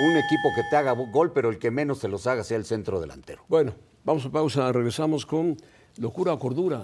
un 0.00 0.16
equipo 0.16 0.52
que 0.54 0.62
te 0.64 0.76
haga 0.76 0.92
gol, 0.92 1.32
pero 1.32 1.50
el 1.50 1.58
que 1.58 1.70
menos 1.70 2.00
te 2.00 2.08
los 2.08 2.26
haga 2.26 2.44
sea 2.44 2.56
el 2.56 2.64
centro 2.64 3.00
delantero. 3.00 3.44
Bueno, 3.48 3.74
vamos 4.04 4.26
a 4.26 4.30
pausa, 4.30 4.70
regresamos 4.72 5.24
con 5.24 5.56
locura 5.98 6.32
o 6.32 6.38
cordura. 6.38 6.82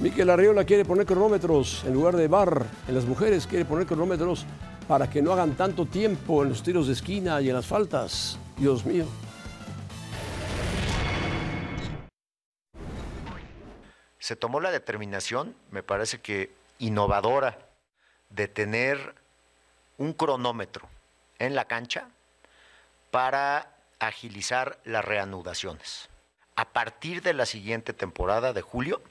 Miquel 0.00 0.30
Arriola 0.30 0.64
quiere 0.64 0.84
poner 0.84 1.04
cronómetros 1.04 1.84
en 1.84 1.92
lugar 1.92 2.16
de 2.16 2.26
bar 2.26 2.64
en 2.88 2.94
las 2.94 3.04
mujeres, 3.04 3.46
quiere 3.46 3.64
poner 3.64 3.86
cronómetros 3.86 4.46
para 4.88 5.10
que 5.10 5.20
no 5.20 5.32
hagan 5.32 5.56
tanto 5.56 5.84
tiempo 5.84 6.42
en 6.42 6.48
los 6.48 6.62
tiros 6.62 6.86
de 6.86 6.94
esquina 6.94 7.40
y 7.40 7.48
en 7.48 7.54
las 7.54 7.66
faltas. 7.66 8.38
Dios 8.56 8.86
mío. 8.86 9.04
se 14.30 14.36
tomó 14.36 14.60
la 14.60 14.70
determinación, 14.70 15.56
me 15.72 15.82
parece 15.82 16.20
que 16.20 16.52
innovadora, 16.78 17.58
de 18.30 18.48
tener 18.48 19.14
un 19.98 20.12
cronómetro 20.12 20.88
en 21.38 21.54
la 21.54 21.66
cancha 21.66 22.08
para 23.10 23.74
agilizar 23.98 24.78
las 24.84 25.04
reanudaciones. 25.04 26.08
A 26.56 26.70
partir 26.70 27.22
de 27.22 27.34
la 27.34 27.46
siguiente 27.46 27.92
temporada 27.92 28.52
de 28.52 28.62
julio, 28.62 29.02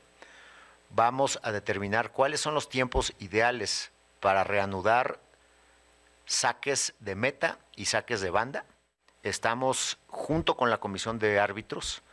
vamos 0.90 1.40
a 1.44 1.52
determinar 1.52 2.12
cuáles 2.12 2.42
son 2.42 2.54
los 2.54 2.70
tiempos 2.70 3.14
ideales 3.20 3.92
para 4.20 4.44
reanudar 4.44 5.20
saques 6.26 6.94
de 7.00 7.16
meta 7.16 7.58
y 7.76 7.86
saques 7.86 8.22
de 8.22 8.30
banda. 8.30 8.66
Estamos 9.24 9.98
junto 10.08 10.56
con 10.56 10.70
la 10.70 10.80
comisión 10.80 11.20
de 11.20 11.40
árbitros 11.40 12.04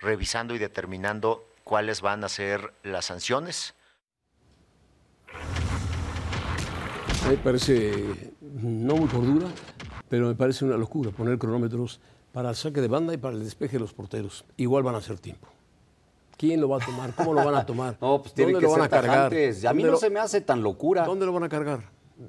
revisando 0.00 0.54
y 0.54 0.58
determinando 0.58 1.48
cuáles 1.64 2.00
van 2.00 2.24
a 2.24 2.28
ser 2.28 2.74
las 2.82 3.06
sanciones. 3.06 3.74
Me 7.32 7.38
parece 7.38 8.34
no 8.42 8.94
muy 8.94 9.08
cordura, 9.08 9.46
pero 10.10 10.26
me 10.26 10.34
parece 10.34 10.66
una 10.66 10.76
locura 10.76 11.10
poner 11.12 11.38
cronómetros 11.38 11.98
para 12.30 12.50
el 12.50 12.56
saque 12.56 12.82
de 12.82 12.88
banda 12.88 13.14
y 13.14 13.16
para 13.16 13.34
el 13.34 13.42
despeje 13.42 13.76
de 13.76 13.80
los 13.80 13.94
porteros. 13.94 14.44
Igual 14.58 14.82
van 14.82 14.96
a 14.96 14.98
hacer 14.98 15.18
tiempo. 15.18 15.48
¿Quién 16.36 16.60
lo 16.60 16.68
va 16.68 16.76
a 16.76 16.84
tomar? 16.84 17.14
¿Cómo 17.14 17.32
lo 17.32 17.42
van 17.42 17.54
a 17.54 17.64
tomar? 17.64 17.96
No, 18.02 18.20
pues 18.20 18.34
tienen 18.34 18.52
¿Dónde 18.52 18.66
que 18.66 18.70
lo 18.70 18.78
van 18.78 18.90
ser 18.90 18.98
a 18.98 19.00
cargar? 19.00 19.26
A 19.28 19.30
mí 19.30 19.48
¿Dónde 19.62 19.82
no 19.84 19.90
lo- 19.92 19.96
se 19.96 20.10
me 20.10 20.20
hace 20.20 20.42
tan 20.42 20.62
locura. 20.62 21.06
¿Dónde 21.06 21.24
lo 21.24 21.32
van 21.32 21.44
a 21.44 21.48
cargar? 21.48 21.80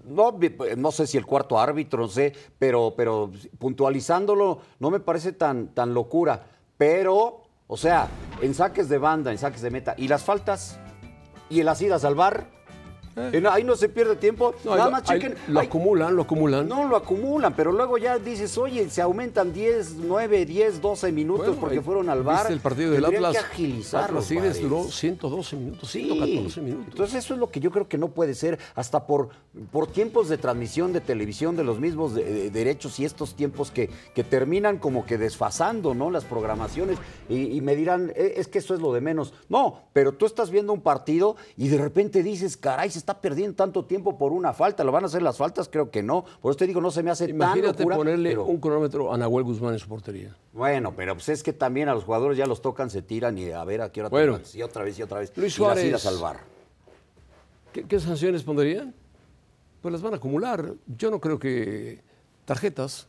No, 0.07 0.39
no 0.77 0.91
sé 0.93 1.05
si 1.05 1.17
el 1.17 1.25
cuarto 1.25 1.59
árbitro, 1.59 2.03
no 2.03 2.07
sé, 2.07 2.31
pero, 2.57 2.93
pero 2.95 3.29
puntualizándolo 3.59 4.59
no 4.79 4.89
me 4.89 5.01
parece 5.01 5.33
tan, 5.33 5.67
tan 5.73 5.93
locura. 5.93 6.45
Pero, 6.77 7.41
o 7.67 7.75
sea, 7.75 8.07
en 8.41 8.53
saques 8.53 8.87
de 8.87 8.99
banda, 8.99 9.33
en 9.33 9.37
saques 9.37 9.61
de 9.61 9.69
meta, 9.69 9.95
y 9.97 10.07
las 10.07 10.23
faltas, 10.23 10.79
y 11.49 11.59
en 11.59 11.65
las 11.65 11.81
idas 11.81 12.05
al 12.05 12.15
bar, 12.15 12.62
eh. 13.15 13.43
Ahí 13.49 13.63
no 13.63 13.75
se 13.75 13.89
pierde 13.89 14.15
tiempo. 14.15 14.53
Nada 14.63 14.89
más 14.89 15.03
chequen. 15.03 15.35
lo 15.47 15.59
acumulan, 15.59 16.15
lo 16.15 16.23
acumulan. 16.23 16.67
No, 16.67 16.87
lo 16.87 16.95
acumulan, 16.95 17.53
pero 17.55 17.71
luego 17.71 17.97
ya 17.97 18.17
dices, 18.17 18.57
oye, 18.57 18.89
se 18.89 19.01
aumentan 19.01 19.53
10, 19.53 19.95
9, 19.97 20.45
10, 20.45 20.81
12 20.81 21.11
minutos 21.11 21.55
porque 21.59 21.81
fueron 21.81 22.09
al 22.09 22.23
bar. 22.23 22.51
el 22.51 22.59
partido 22.59 22.91
del 22.91 23.05
Atlas? 23.05 23.33
que 23.33 23.39
agilizarlo. 23.39 24.19
Atlas 24.19 24.61
duró 24.61 24.83
112 24.83 25.55
minutos, 25.55 25.91
114 25.91 26.61
minutos. 26.61 26.87
Entonces 26.89 27.23
eso 27.23 27.33
es 27.33 27.39
lo 27.39 27.49
que 27.49 27.59
yo 27.59 27.71
creo 27.71 27.87
que 27.87 27.97
no 27.97 28.09
puede 28.09 28.35
ser, 28.35 28.59
hasta 28.75 29.05
por, 29.05 29.29
por 29.71 29.87
tiempos 29.87 30.29
de 30.29 30.37
transmisión 30.37 30.93
de 30.93 31.01
televisión 31.01 31.55
de 31.55 31.63
los 31.63 31.79
mismos 31.79 32.13
derechos 32.15 32.99
y 32.99 33.05
estos 33.05 33.35
tiempos 33.35 33.71
que, 33.71 33.89
que 34.15 34.23
terminan 34.23 34.77
como 34.77 35.05
que 35.05 35.17
desfasando, 35.17 35.93
¿no? 35.93 36.09
Las 36.09 36.25
programaciones 36.25 36.97
y, 37.29 37.55
y 37.55 37.61
me 37.61 37.75
dirán, 37.75 38.11
e, 38.15 38.33
es 38.37 38.47
que 38.47 38.59
eso 38.59 38.73
es 38.73 38.81
lo 38.81 38.93
de 38.93 39.01
menos. 39.01 39.33
No, 39.49 39.81
pero 39.93 40.13
tú 40.13 40.25
estás 40.25 40.49
viendo 40.51 40.73
un 40.73 40.81
partido 40.81 41.35
y 41.57 41.67
de 41.67 41.77
repente 41.77 42.23
dices, 42.23 42.57
caray, 42.57 42.89
se 42.89 42.99
está 43.03 43.19
perdiendo 43.19 43.55
tanto 43.55 43.83
tiempo 43.83 44.17
por 44.17 44.31
una 44.31 44.53
falta. 44.53 44.83
¿Lo 44.83 44.91
van 44.91 45.03
a 45.03 45.07
hacer 45.07 45.21
las 45.21 45.37
faltas? 45.37 45.67
Creo 45.67 45.91
que 45.91 46.01
no. 46.01 46.23
Por 46.41 46.51
eso 46.51 46.57
te 46.57 46.67
digo, 46.67 46.79
no 46.79 46.89
se 46.89 47.03
me 47.03 47.11
hace 47.11 47.29
Imagínate 47.29 47.83
tan 47.83 47.97
ponerle 47.97 48.37
un 48.37 48.59
cronómetro 48.59 49.13
a 49.13 49.17
Nahuel 49.17 49.43
Guzmán 49.43 49.73
en 49.73 49.79
su 49.79 49.89
portería. 49.89 50.35
Bueno, 50.53 50.93
pero 50.95 51.13
pues 51.13 51.27
es 51.29 51.43
que 51.43 51.51
también 51.51 51.89
a 51.89 51.93
los 51.93 52.05
jugadores 52.05 52.37
ya 52.37 52.45
los 52.45 52.61
tocan, 52.61 52.89
se 52.89 53.01
tiran 53.01 53.37
y 53.37 53.51
a 53.51 53.63
ver 53.65 53.81
a 53.81 53.91
qué 53.91 53.99
hora 53.99 54.09
bueno, 54.09 54.39
Y 54.53 54.61
otra 54.61 54.83
vez 54.83 54.97
y 54.97 55.03
otra 55.03 55.19
vez. 55.19 55.33
Luis 55.35 55.53
Suárez. 55.53 55.83
Y 55.83 55.91
las 55.91 56.05
a 56.05 56.11
salvar. 56.11 56.39
¿Qué, 57.73 57.99
sanciones 57.99 58.43
pondrían? 58.43 58.93
Pues 59.81 59.91
las 59.91 60.01
van 60.01 60.13
a 60.13 60.17
acumular. 60.17 60.73
Yo 60.87 61.11
no 61.11 61.19
creo 61.19 61.39
que 61.39 62.01
tarjetas. 62.45 63.07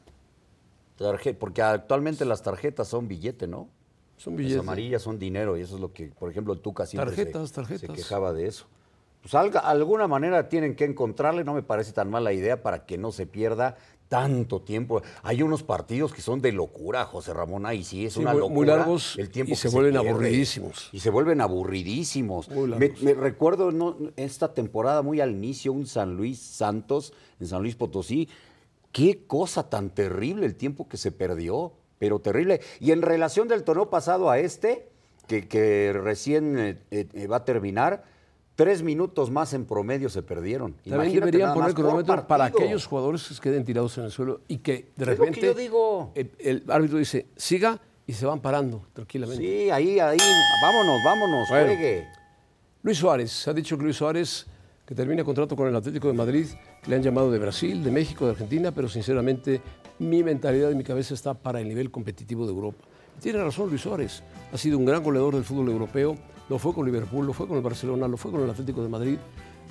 porque 1.38 1.62
actualmente 1.62 2.24
las 2.24 2.42
tarjetas 2.42 2.88
son 2.88 3.06
billete, 3.06 3.46
¿no? 3.46 3.68
Son 4.16 4.34
billetes. 4.34 4.56
Las 4.56 4.66
amarillas 4.66 5.02
son 5.02 5.18
dinero 5.20 5.56
y 5.56 5.60
eso 5.60 5.76
es 5.76 5.80
lo 5.80 5.92
que, 5.92 6.06
por 6.08 6.30
ejemplo, 6.30 6.52
el 6.52 6.60
Tuca 6.60 6.86
siempre 6.86 7.10
tarjetas, 7.10 7.52
tarjetas. 7.52 7.80
se 7.80 7.88
quejaba 7.88 8.32
de 8.32 8.48
eso 8.48 8.66
pues 9.24 9.34
alguna 9.34 10.06
manera 10.06 10.50
tienen 10.50 10.76
que 10.76 10.84
encontrarle, 10.84 11.44
no 11.44 11.54
me 11.54 11.62
parece 11.62 11.92
tan 11.92 12.10
mala 12.10 12.34
idea 12.34 12.62
para 12.62 12.84
que 12.84 12.98
no 12.98 13.10
se 13.10 13.24
pierda 13.24 13.78
tanto 14.08 14.60
tiempo. 14.60 15.00
Hay 15.22 15.40
unos 15.40 15.62
partidos 15.62 16.12
que 16.12 16.20
son 16.20 16.42
de 16.42 16.52
locura, 16.52 17.06
José 17.06 17.32
Ramón, 17.32 17.64
ahí 17.64 17.82
sí 17.84 18.04
es 18.04 18.18
una 18.18 18.34
locura. 18.34 18.54
Muy 18.54 18.66
largos 18.66 19.16
el 19.18 19.30
tiempo 19.30 19.54
y 19.54 19.56
se, 19.56 19.70
vuelven 19.70 19.96
aburridísimos. 19.96 20.90
Y 20.92 21.00
se 21.00 21.08
vuelven 21.08 21.40
aburridísimos. 21.40 22.50
Me, 22.50 23.14
recuerdo 23.14 23.72
esta 24.16 24.52
temporada 24.52 25.00
muy 25.00 25.22
al 25.22 25.30
inicio, 25.30 25.72
un 25.72 25.86
San 25.86 26.18
Luis 26.18 26.38
Santos, 26.38 27.14
en 27.40 27.46
San 27.46 27.62
Luis 27.62 27.76
Potosí, 27.76 28.28
qué 28.92 29.24
cosa 29.26 29.70
tan 29.70 29.88
terrible 29.88 30.44
el 30.44 30.54
tiempo 30.54 30.86
que 30.86 30.98
se 30.98 31.12
perdió, 31.12 31.72
pero 31.98 32.18
terrible. 32.18 32.60
Y 32.78 32.90
en 32.90 33.00
relación 33.00 33.48
del 33.48 33.64
torneo 33.64 33.88
pasado 33.88 34.28
a 34.28 34.38
este, 34.38 34.90
que, 35.26 35.94
recién 35.94 36.58
eh, 36.58 36.78
eh, 36.90 37.26
va 37.26 37.36
a 37.36 37.44
terminar, 37.46 38.04
Tres 38.56 38.84
minutos 38.84 39.32
más 39.32 39.52
en 39.52 39.64
promedio 39.64 40.08
se 40.08 40.22
perdieron. 40.22 40.74
También 40.88 41.14
deberían 41.14 41.54
poner 41.54 41.74
cronómetro 41.74 42.26
para 42.26 42.44
aquellos 42.44 42.86
jugadores 42.86 43.28
que 43.28 43.50
queden 43.50 43.64
tirados 43.64 43.98
en 43.98 44.04
el 44.04 44.12
suelo 44.12 44.42
y 44.46 44.58
que 44.58 44.90
de 44.94 45.04
repente 45.04 45.40
yo 45.40 45.54
digo. 45.54 46.12
El, 46.14 46.62
árbitro 46.68 46.98
dice, 46.98 47.26
siga 47.36 47.80
y 48.06 48.12
se 48.12 48.26
van 48.26 48.40
parando 48.40 48.86
tranquilamente. 48.92 49.42
Sí, 49.42 49.70
ahí, 49.70 49.98
ahí, 49.98 50.18
vámonos, 50.62 51.00
vámonos, 51.04 51.48
juegue. 51.48 52.06
Luis 52.82 52.98
Suárez, 52.98 53.32
se 53.32 53.50
ha 53.50 53.54
dicho 53.54 53.76
que 53.76 53.84
Luis 53.84 53.96
Suárez, 53.96 54.46
que 54.86 54.94
termina 54.94 55.24
contrato 55.24 55.56
con 55.56 55.66
el 55.66 55.74
Atlético 55.74 56.06
de 56.06 56.14
Madrid, 56.14 56.46
le 56.86 56.94
han 56.94 57.02
llamado 57.02 57.32
de 57.32 57.38
Brasil, 57.40 57.82
de 57.82 57.90
México, 57.90 58.26
de 58.26 58.32
Argentina, 58.32 58.70
pero 58.70 58.88
sinceramente 58.88 59.60
mi 59.98 60.22
mentalidad 60.22 60.70
y 60.70 60.76
mi 60.76 60.84
cabeza 60.84 61.14
está 61.14 61.34
para 61.34 61.60
el 61.60 61.68
nivel 61.68 61.90
competitivo 61.90 62.46
de 62.46 62.52
Europa. 62.52 62.84
Tiene 63.20 63.42
razón 63.42 63.68
Luis 63.68 63.80
Suárez, 63.80 64.22
ha 64.52 64.58
sido 64.58 64.78
un 64.78 64.84
gran 64.84 65.02
goleador 65.02 65.34
del 65.34 65.44
fútbol 65.44 65.68
europeo 65.68 66.16
lo 66.48 66.58
fue 66.58 66.74
con 66.74 66.84
Liverpool, 66.84 67.26
lo 67.26 67.32
fue 67.32 67.46
con 67.48 67.56
el 67.56 67.62
Barcelona, 67.62 68.08
lo 68.08 68.16
fue 68.16 68.30
con 68.30 68.42
el 68.42 68.50
Atlético 68.50 68.82
de 68.82 68.88
Madrid. 68.88 69.18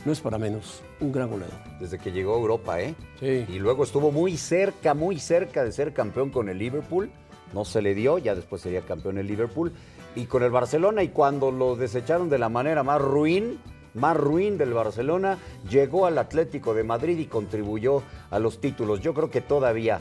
No 0.06 0.12
es 0.12 0.20
para 0.20 0.38
menos, 0.38 0.82
un 1.00 1.12
gran 1.12 1.30
goleador. 1.30 1.56
Desde 1.80 1.98
que 1.98 2.12
llegó 2.12 2.34
a 2.34 2.38
Europa, 2.38 2.82
¿eh? 2.82 2.96
Sí. 3.20 3.46
Y 3.48 3.60
luego 3.60 3.84
estuvo 3.84 4.12
muy 4.12 4.36
cerca, 4.38 4.94
muy 4.94 5.18
cerca 5.20 5.64
de 5.64 5.72
ser 5.72 5.94
campeón 5.94 6.30
con 6.30 6.50
el 6.50 6.58
Liverpool. 6.58 7.10
No 7.54 7.64
se 7.64 7.82
le 7.82 7.94
dio, 7.94 8.18
ya 8.18 8.36
después 8.36 8.62
sería 8.62 8.82
campeón 8.82 9.18
el 9.18 9.28
Liverpool. 9.28 9.72
Y 10.16 10.26
con 10.26 10.44
el 10.44 10.52
Barcelona, 10.52 11.04
y 11.04 11.10
cuando 11.10 11.52
lo 11.52 11.76
desecharon 11.76 12.30
de 12.30 12.38
la 12.38 12.50
manera 12.50 12.84
más 12.84 13.02
ruin, 13.02 13.60
más 13.94 14.18
ruin 14.18 14.58
del 14.58 14.74
Barcelona, 14.74 15.38
llegó 15.70 16.06
al 16.06 16.18
Atlético 16.18 16.74
de 16.74 16.84
Madrid 16.84 17.18
y 17.20 17.26
contribuyó 17.26 18.04
a 18.30 18.40
los 18.40 18.60
títulos. 18.60 19.00
Yo 19.02 19.14
creo 19.14 19.30
que 19.30 19.42
todavía 19.42 20.00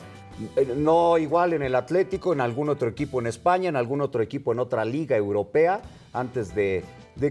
no 0.77 1.19
igual 1.19 1.53
en 1.53 1.63
el 1.63 1.75
Atlético, 1.75 2.33
en 2.33 2.41
algún 2.41 2.69
otro 2.69 2.89
equipo 2.89 3.21
en 3.21 3.27
España, 3.27 3.69
en 3.69 3.77
algún 3.77 4.01
otro 4.01 4.23
equipo 4.23 4.53
en 4.53 4.59
otra 4.59 4.85
liga 4.85 5.17
europea, 5.17 5.83
antes 6.13 6.55
de, 6.55 6.85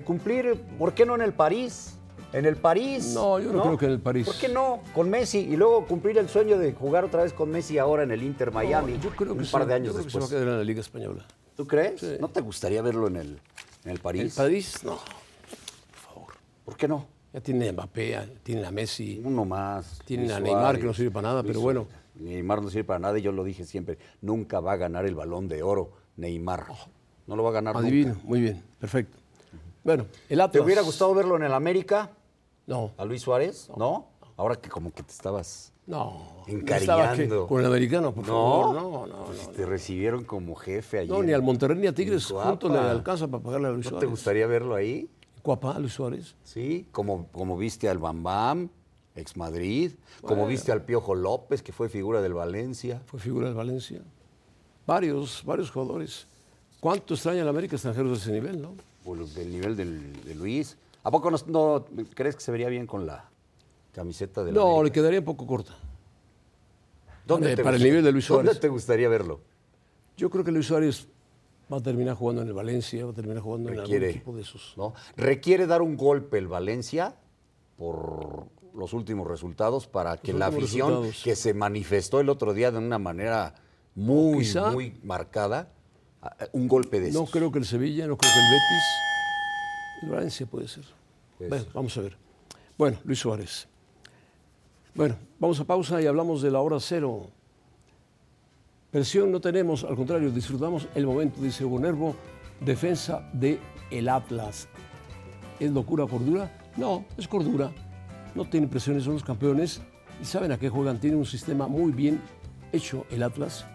cumplir, 0.06 0.62
¿por 0.78 0.94
qué 0.94 1.06
no 1.06 1.16
en 1.16 1.22
el 1.22 1.34
París? 1.34 1.96
En 2.34 2.46
el 2.46 2.56
París. 2.56 3.14
No, 3.14 3.40
yo 3.40 3.52
no, 3.52 3.62
creo 3.62 3.78
que 3.78 3.86
en 3.86 3.92
el 3.92 4.00
París. 4.00 4.26
¿Por 4.26 4.38
qué 4.38 4.48
no? 4.48 4.82
Con 4.96 5.10
Messi 5.10 5.40
y 5.40 5.58
luego 5.58 5.86
cumplir 5.86 6.18
el 6.18 6.30
sueño 6.30 6.58
de 6.58 6.72
jugar 6.72 7.04
otra 7.04 7.24
vez 7.24 7.34
con 7.34 7.50
Messi 7.50 7.78
ahora 7.78 8.04
en 8.04 8.12
el 8.12 8.24
Inter 8.24 8.52
Miami. 8.52 8.98
yo 9.02 9.10
creo 9.10 9.34
que 9.36 9.42
un 9.42 9.52
par 9.52 9.66
de 9.66 9.74
años 9.74 9.96
después. 9.96 10.06
Que 10.06 10.12
se 10.12 10.20
va 10.20 10.26
a 10.26 10.30
quedar 10.30 10.54
en 10.54 10.60
la 10.60 10.64
Liga 10.64 10.80
Española. 10.80 11.26
¿Tú 11.58 11.68
crees? 11.68 12.20
¿No 12.22 12.30
te 12.30 12.40
gustaría 12.40 12.82
verlo 12.82 13.08
en 13.08 13.18
el, 13.18 13.40
en 13.84 13.92
el 13.92 14.00
París? 14.00 14.22
¿El 14.22 14.32
París? 14.32 14.84
No, 14.84 14.98
por 14.98 16.00
favor. 16.00 16.34
¿Por 16.64 16.78
qué 16.78 16.88
no? 16.88 17.06
Ya 17.34 17.40
tiene 17.40 17.70
a 17.70 17.74
Mbappé, 17.74 18.40
tiene 18.44 18.66
a 18.66 18.72
Messi. 18.72 19.22
Uno 19.24 19.46
más. 19.46 20.00
Tiene 20.06 20.32
a 20.34 20.40
Neymar 20.40 20.78
que 20.78 20.86
no 20.86 20.94
sirve 20.94 21.12
para 21.12 21.30
nada, 21.30 21.44
pero 21.44 21.62
bueno. 21.62 21.88
Neymar 22.16 22.62
no 22.62 22.70
sirve 22.70 22.84
para 22.84 23.00
nada 23.00 23.20
y 23.20 23.22
yo 23.22 23.32
lo 23.32 23.44
dije 23.44 23.66
siempre, 23.66 23.98
nunca 24.22 24.60
va 24.60 24.74
a 24.74 24.78
ganar 24.78 25.06
el 25.06 25.16
balón 25.16 25.48
de 25.48 25.64
oro 25.64 25.92
Neymar. 26.18 26.66
No 27.28 27.36
lo 27.36 27.44
va 27.44 27.50
a 27.50 27.54
ganar 27.54 27.78
Adivino, 27.78 28.16
muy 28.24 28.42
bien, 28.42 28.64
perfecto. 28.80 29.18
Bueno, 29.84 30.06
el 30.30 30.42
Atlas. 30.42 30.52
¿Te 30.52 30.60
hubiera 30.62 30.82
gustado 30.82 31.14
verlo 31.14 31.36
en 31.38 31.44
el 31.44 31.54
América? 31.54 32.12
No. 32.68 32.92
¿A 32.98 33.06
Luis 33.06 33.22
Suárez? 33.22 33.70
No. 33.78 34.08
Ahora 34.38 34.56
que 34.56 34.70
como 34.70 34.94
que 34.94 35.04
te 35.04 35.12
estabas 35.12 35.74
no, 35.88 36.44
encariñando. 36.48 37.48
con 37.48 37.60
el 37.60 37.66
americano, 37.66 38.14
por 38.14 38.26
favor. 38.26 38.76
No, 38.76 39.08
no, 39.08 39.08
no. 39.08 39.50
te 39.56 39.66
recibieron 39.66 40.24
como 40.24 40.56
jefe 40.56 41.00
allí. 41.00 41.10
No, 41.10 41.22
ni 41.24 41.34
al 41.34 41.42
Monterrey 41.42 41.78
ni 41.78 41.88
a 41.88 41.94
Tigres 41.94 42.26
juntos 42.26 42.72
le 42.72 42.78
alcanza 42.78 43.28
para 43.28 43.44
pagarle 43.44 43.68
a 43.68 43.72
Luis 43.72 43.86
Suárez. 43.86 43.96
¿No 43.96 44.00
te 44.00 44.06
gustaría 44.06 44.48
verlo 44.48 44.76
ahí? 44.76 45.10
Cuapa, 45.42 45.78
Luis 45.80 45.94
Suárez. 45.94 46.36
Sí, 46.44 46.88
como, 46.92 47.28
como 47.28 47.58
viste 47.58 47.90
al 47.90 47.98
Bambam 47.98 48.70
ex 49.16 49.36
Madrid, 49.36 49.92
como 50.22 50.48
viste 50.48 50.72
al 50.72 50.84
Piojo 50.84 51.16
López, 51.16 51.62
que 51.62 51.74
fue 51.74 51.90
figura 51.90 52.22
del 52.22 52.34
Valencia. 52.34 53.02
Fue 53.06 53.20
figura 53.20 53.48
del 53.48 53.56
Valencia. 53.56 54.02
Varios, 54.88 55.44
varios 55.46 55.70
jugadores. 55.72 56.28
¿Cuánto 56.80 57.14
extraña 57.14 57.42
el 57.42 57.48
América 57.48 57.76
extranjeros 57.76 58.12
de 58.12 58.18
ese 58.18 58.32
nivel, 58.32 58.62
no? 58.62 58.76
del 59.36 59.52
nivel 59.52 59.76
de 59.76 60.36
Luis. 60.36 60.78
¿A 61.04 61.12
poco 61.12 61.32
no, 61.32 61.86
crees 62.14 62.36
que 62.36 62.42
se 62.42 62.52
vería 62.52 62.70
bien 62.70 62.86
con 62.86 63.06
la 63.06 63.30
camiseta 63.94 64.44
de 64.44 64.52
la 64.52 64.60
No, 64.60 64.84
le 64.84 64.92
quedaría 64.92 65.20
un 65.20 65.26
poco 65.26 65.48
corta. 65.48 65.76
¿Dónde 67.26 67.58
para 67.58 67.78
el 67.78 67.84
nivel 67.84 68.04
de 68.04 68.12
Luis 68.12 68.26
Suárez. 68.26 68.46
¿Dónde 68.46 68.60
te 68.60 68.68
gustaría 68.68 69.10
verlo? 69.10 69.40
Yo 70.18 70.30
creo 70.30 70.44
que 70.44 70.52
Luis 70.52 70.68
Suárez 70.68 71.08
va 71.72 71.78
a 71.78 71.82
terminar 71.82 72.16
jugando 72.16 72.42
en 72.42 72.50
el 72.50 72.54
Valencia, 72.54 73.06
va 73.06 73.12
a 73.12 73.16
terminar 73.16 73.42
jugando 73.42 73.72
en 73.72 73.80
algún 73.80 74.04
equipo 74.04 74.36
de 74.36 74.42
esos. 74.42 74.74
¿no? 74.78 74.94
Requiere 75.16 75.66
dar 75.66 75.82
un 75.82 75.98
golpe 75.98 76.38
el 76.38 76.48
Valencia 76.48 77.16
por 77.78 78.46
los 78.76 78.94
últimos 78.94 79.28
resultados 79.28 79.88
para 79.88 80.18
que 80.18 80.34
la 80.34 80.48
afición 80.48 81.12
que 81.24 81.36
se 81.36 81.54
manifestó 81.54 82.20
el 82.20 82.30
otro 82.30 82.54
día 82.54 82.72
de 82.72 82.78
una 82.78 83.00
manera 83.00 83.56
muy, 83.96 84.48
muy 84.74 85.00
marcada, 85.04 85.72
un 86.54 86.68
golpe 86.68 87.00
de 87.00 87.12
No 87.12 87.26
creo 87.26 87.52
que 87.52 87.60
el 87.60 87.66
Sevilla, 87.66 88.08
no 88.08 88.18
creo 88.18 88.32
que 88.32 88.40
el 88.40 88.46
Betis, 88.52 88.84
el 90.04 90.10
Valencia 90.10 90.46
puede 90.46 90.68
ser. 90.68 90.86
Bueno, 91.40 91.66
vamos 91.74 91.98
a 91.98 92.02
ver. 92.02 92.18
Bueno, 92.78 92.98
Luis 93.04 93.20
Suárez. 93.20 93.68
Bueno, 94.94 95.16
vamos 95.40 95.60
a 95.60 95.64
pausa 95.64 96.02
y 96.02 96.06
hablamos 96.06 96.42
de 96.42 96.52
la 96.52 96.60
hora 96.60 96.80
cero. 96.80 97.28
Presión 98.92 99.32
no 99.32 99.40
tenemos, 99.40 99.84
al 99.84 99.96
contrario, 99.96 100.32
disfrutamos 100.32 100.88
el 100.96 101.06
momento, 101.06 101.42
dice 101.42 101.64
Hugo 101.64 101.80
Nervo, 101.80 102.16
defensa 102.60 103.30
de 103.34 103.60
el 103.90 104.10
Atlas. 104.10 104.68
¿Es 105.60 105.72
locura, 105.72 106.06
cordura? 106.08 106.52
No, 106.76 107.06
es 107.18 107.28
cordura 107.28 107.72
no 108.36 108.46
tienen 108.46 108.70
presiones, 108.70 109.04
son 109.04 109.14
los 109.14 109.24
campeones 109.24 109.82
y 110.22 110.26
saben 110.26 110.52
a 110.52 110.58
qué 110.58 110.70
juegan. 110.70 111.00
Tienen 111.00 111.20
un 111.20 111.26
sistema 111.26 111.68
muy 111.68 111.92
bien 111.92 112.22
hecho 112.72 113.06
el 113.12 113.24
Atlas, 113.24 113.66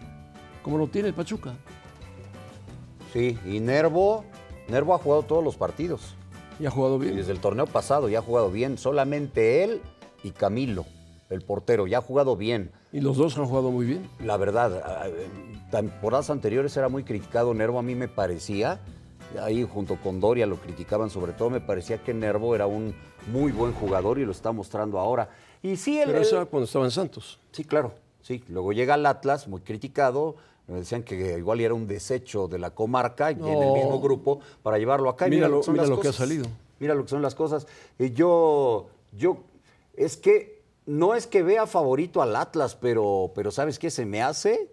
como 0.63 0.79
lo 0.79 0.89
tiene 0.89 1.09
el 1.09 1.15
Pachuca. 1.15 1.55
Sí, 3.13 3.39
y 3.47 3.61
Nervo, 3.61 4.25
Nervo 4.69 4.95
ha 4.95 4.99
jugado 4.99 5.23
todos 5.23 5.45
los 5.45 5.57
partidos. 5.57 6.15
Y 6.59 6.67
ha 6.67 6.71
jugado 6.71 6.99
bien. 6.99 7.17
desde 7.17 7.33
el 7.33 7.41
torneo 7.41 7.67
pasado 7.67 8.09
ya 8.09 8.21
ha 8.21 8.23
jugado 8.23 8.51
bien. 8.51 8.79
Solamente 8.79 9.63
él 9.63 9.83
y 10.23 10.31
Camilo, 10.31 10.87
el 11.29 11.43
portero, 11.43 11.87
ya 11.87 11.99
ha 11.99 12.03
jugado 12.03 12.37
bien. 12.37 12.73
Y 12.93 13.01
los 13.01 13.19
dos 13.19 13.37
han 13.37 13.45
jugado 13.45 13.71
muy 13.71 13.85
bien. 13.85 14.09
La 14.25 14.39
verdad, 14.39 15.11
temporadas 15.71 16.31
anteriores 16.31 16.77
era 16.77 16.89
muy 16.89 17.05
criticado 17.05 17.53
Nervo, 17.53 17.79
a 17.79 17.83
mí 17.83 17.95
me 17.95 18.09
parecía. 18.09 18.81
Ahí 19.43 19.65
junto 19.71 19.97
con 19.97 20.21
Doria 20.21 20.47
lo 20.47 20.57
criticaban 20.57 21.11
sobre 21.11 21.33
todo, 21.33 21.51
me 21.51 21.61
parecía 21.61 21.99
que 21.99 22.15
Nervo 22.15 22.55
era 22.55 22.67
un 22.67 22.95
muy 23.27 23.53
buen 23.53 23.73
jugador 23.73 24.19
y 24.19 24.25
lo 24.25 24.33
está 24.33 24.53
mostrando 24.53 24.99
ahora. 24.99 25.29
Y 25.63 25.77
sí, 25.77 25.99
el, 26.01 26.07
Pero 26.09 26.21
eso 26.21 26.37
era 26.37 26.45
cuando 26.47 26.65
estaba 26.67 26.85
en 26.85 26.91
Santos. 26.91 27.39
Sí, 27.53 27.65
claro. 27.65 27.93
Sí, 28.23 28.43
luego 28.49 28.73
llega 28.73 28.95
el 28.95 29.07
Atlas, 29.07 29.49
muy 29.49 29.61
criticado. 29.61 30.37
Me 30.67 30.79
decían 30.79 31.03
que 31.05 31.39
igual 31.39 31.61
era 31.61 31.75
un 31.75 31.87
desecho 31.87 32.49
de 32.49 32.59
la 32.59 32.71
comarca 32.71 33.31
y 33.31 33.35
en 33.35 33.63
el 33.63 33.71
mismo 33.73 34.01
grupo 34.01 34.41
para 34.63 34.79
llevarlo 34.79 35.09
acá. 35.09 35.29
Y 35.29 35.31
Mira 35.31 35.49
lo- 35.49 35.63
son 35.63 35.75
mira 35.75 35.87
lo 35.87 36.01
que 36.01 36.09
ha 36.09 36.13
salido. 36.13 36.47
Mira 36.81 36.95
lo 36.95 37.05
que 37.05 37.11
son 37.11 37.23
las 37.23 37.35
cosas. 37.37 37.67
Y 37.99 38.11
yo, 38.13 38.89
yo, 39.17 39.39
es 39.95 40.17
que 40.17 40.63
no 40.87 41.15
es 41.15 41.27
que 41.27 41.43
vea 41.43 41.67
favorito 41.67 42.21
al 42.21 42.35
Atlas, 42.37 42.75
pero, 42.75 43.31
pero 43.35 43.51
¿sabes 43.53 43.79
qué? 43.79 43.91
Se 43.91 44.05
me 44.07 44.23
hace 44.23 44.71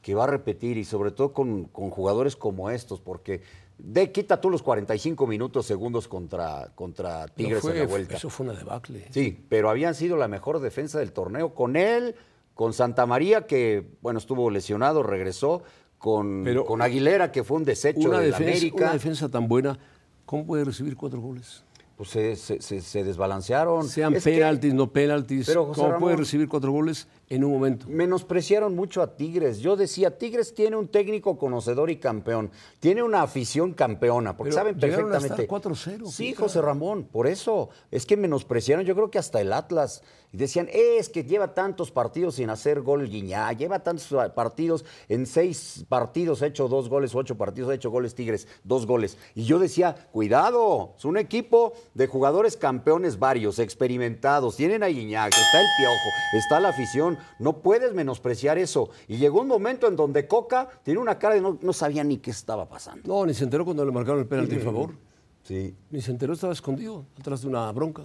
que 0.00 0.14
va 0.14 0.24
a 0.24 0.28
repetir 0.28 0.76
y 0.76 0.84
sobre 0.84 1.10
todo 1.10 1.32
con, 1.32 1.64
con 1.64 1.90
jugadores 1.90 2.36
como 2.36 2.70
estos, 2.70 3.00
porque 3.00 3.42
de 3.78 4.10
quita 4.12 4.40
tú 4.40 4.48
los 4.50 4.62
45 4.62 5.26
minutos 5.26 5.66
segundos 5.66 6.08
contra, 6.08 6.70
contra 6.74 7.26
Tigres 7.28 7.60
fue- 7.60 7.72
en 7.72 7.78
la 7.80 7.86
vuelta. 7.86 8.16
Eso 8.16 8.30
fue 8.30 8.46
una 8.46 8.54
debacle. 8.58 9.06
Sí, 9.10 9.38
pero 9.48 9.68
habían 9.68 9.94
sido 9.94 10.16
la 10.16 10.28
mejor 10.28 10.60
defensa 10.60 10.98
del 10.98 11.12
torneo 11.12 11.54
con 11.54 11.76
él, 11.76 12.14
con 12.54 12.72
Santa 12.72 13.04
María, 13.06 13.46
que 13.46 13.86
bueno, 14.00 14.18
estuvo 14.18 14.48
lesionado, 14.50 15.02
regresó, 15.02 15.62
con, 15.98 16.42
Pero- 16.44 16.64
con 16.64 16.80
Aguilera, 16.82 17.32
que 17.32 17.44
fue 17.44 17.58
un 17.58 17.64
desecho 17.64 18.08
Una 18.08 18.20
de 18.20 18.26
defensa, 18.26 18.50
América. 18.52 18.76
una 18.84 18.92
defensa 18.92 19.28
tan 19.28 19.46
buena, 19.48 19.78
¿cómo 20.24 20.46
puede 20.46 20.64
recibir 20.64 20.96
cuatro 20.96 21.20
goles? 21.20 21.62
Pues 21.96 22.10
se, 22.10 22.36
se- 22.36 22.60
se- 22.60 22.82
se 22.82 23.04
desbalancearon. 23.04 23.88
Sean 23.88 24.14
Es 24.14 24.24
que 24.24 24.32
penaltis, 24.32 24.74
no 24.74 24.90
penaltis. 24.92 25.46
Pero, 25.46 25.72
¿Cómo 25.72 25.98
puede 25.98 26.16
recibir 26.16 26.46
cuatro 26.48 26.70
goles 26.70 27.08
en 27.28 27.44
un 27.44 27.52
momento? 27.52 27.86
Menospreciaron 27.88 28.74
mucho 28.74 29.02
a 29.02 29.16
Tigres. 29.16 29.58
Yo 29.58 29.76
decía, 29.76 30.16
Tigres 30.18 30.54
tiene 30.54 30.76
un 30.76 30.88
técnico 30.88 31.36
conocedor 31.38 31.90
y 31.90 31.96
campeón. 31.96 32.50
Tiene 32.80 33.02
una 33.02 33.22
afición 33.22 33.72
campeona, 33.74 34.36
porque 34.36 34.50
Pero 34.50 34.60
saben 34.60 34.78
perfectamente. 34.78 35.42
estar 35.42 35.46
4-0, 35.46 36.06
Sí. 36.10 36.34
José 36.34 36.60
Ramón, 36.60 37.04
por 37.04 37.26
eso. 37.26 37.70
Es 37.90 38.06
que 38.06 38.16
menospreciaron, 38.16 38.84
yo 38.84 38.94
creo 38.94 39.10
que 39.10 39.18
hasta 39.18 39.40
el 39.40 39.52
Atlas. 39.52 40.02
Decían, 40.32 40.68
es 40.70 41.08
que 41.08 41.24
lleva 41.24 41.54
tantos 41.54 41.90
partidos 41.90 42.34
sin 42.34 42.50
hacer 42.50 42.82
gol 42.82 43.08
Guiñá, 43.08 43.50
lleva 43.52 43.78
tantos 43.78 44.12
partidos, 44.34 44.84
en 45.08 45.24
seis 45.24 45.86
partidos 45.88 46.42
ha 46.42 46.46
hecho 46.46 46.68
dos 46.68 46.90
goles, 46.90 47.14
ocho 47.14 47.38
partidos 47.38 47.70
ha 47.70 47.74
hecho 47.74 47.90
goles 47.90 48.14
Tigres, 48.14 48.46
dos 48.62 48.86
goles. 48.86 49.16
Y 49.34 49.44
yo 49.44 49.58
decía, 49.58 49.94
cuidado, 50.12 50.94
es 50.98 51.06
un 51.06 51.16
equipo 51.16 51.72
de 51.94 52.06
jugadores 52.06 52.56
campeones 52.58 53.18
varios, 53.18 53.58
experimentados. 53.58 54.56
Tienen 54.56 54.82
a 54.82 54.88
Guiñac, 54.88 55.28
está 55.32 55.60
el 55.60 55.66
piojo, 55.78 56.10
está 56.34 56.60
la 56.60 56.68
afición. 56.68 57.15
No 57.38 57.58
puedes 57.58 57.94
menospreciar 57.94 58.58
eso. 58.58 58.90
Y 59.08 59.16
llegó 59.16 59.40
un 59.40 59.48
momento 59.48 59.86
en 59.86 59.96
donde 59.96 60.26
Coca 60.26 60.68
tiene 60.82 61.00
una 61.00 61.18
cara 61.18 61.34
de 61.34 61.40
no, 61.40 61.58
no 61.60 61.72
sabía 61.72 62.04
ni 62.04 62.18
qué 62.18 62.30
estaba 62.30 62.68
pasando. 62.68 63.02
No, 63.06 63.26
ni 63.26 63.34
se 63.34 63.44
enteró 63.44 63.64
cuando 63.64 63.84
le 63.84 63.92
marcaron 63.92 64.20
el 64.20 64.26
penalti 64.26 64.56
a 64.56 64.60
favor. 64.60 64.94
Sí. 65.42 65.74
Ni 65.90 66.00
se 66.00 66.10
enteró, 66.10 66.32
estaba 66.32 66.52
escondido, 66.52 67.04
atrás 67.18 67.42
de 67.42 67.48
una 67.48 67.70
bronca. 67.72 68.02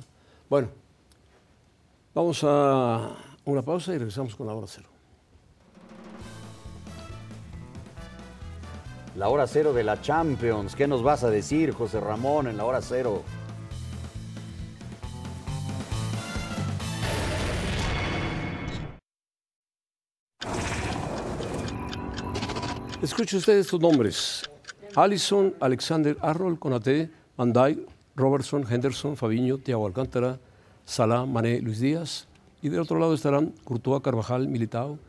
Bueno, 0.49 0.70
vamos 2.14 2.41
a 2.43 3.16
una 3.45 3.62
pausa 3.62 3.93
y 3.93 3.97
regresamos 3.97 4.36
con 4.36 4.47
la 4.47 4.53
hora 4.53 4.68
cero. 4.70 4.89
La 9.16 9.28
hora 9.28 9.45
cero 9.45 9.74
de 9.74 9.84
la 9.84 10.01
Champions. 10.01 10.76
¿Qué 10.76 10.88
nos 10.88 11.03
vas 11.03 11.24
a 11.24 11.30
decir, 11.30 11.74
José 11.74 11.99
Ramón, 11.99 12.47
en 12.47 12.57
la 12.57 12.64
hora 12.64 12.82
cero? 12.82 13.24
Escuche 23.02 23.36
usted 23.36 23.58
estos 23.58 23.80
nombres. 23.80 24.43
Allison, 24.95 25.56
Alexander 25.60 26.16
Arnold, 26.22 26.60
Conate, 26.60 27.10
Dijk, 27.36 27.80
Robertson, 28.16 28.64
Henderson, 28.70 29.18
Fabiño, 29.18 29.58
Thiago 29.58 29.88
Alcántara, 29.88 30.39
Salah, 30.86 31.26
Mané, 31.26 31.60
Luis 31.62 31.80
Díaz. 31.80 32.28
Y 32.62 32.70
del 32.70 32.82
otro 32.82 32.99
lado 32.99 33.16
estarán 33.16 33.56
Courtois, 33.64 34.04
Carvajal, 34.04 34.47
Militao, 34.47 34.99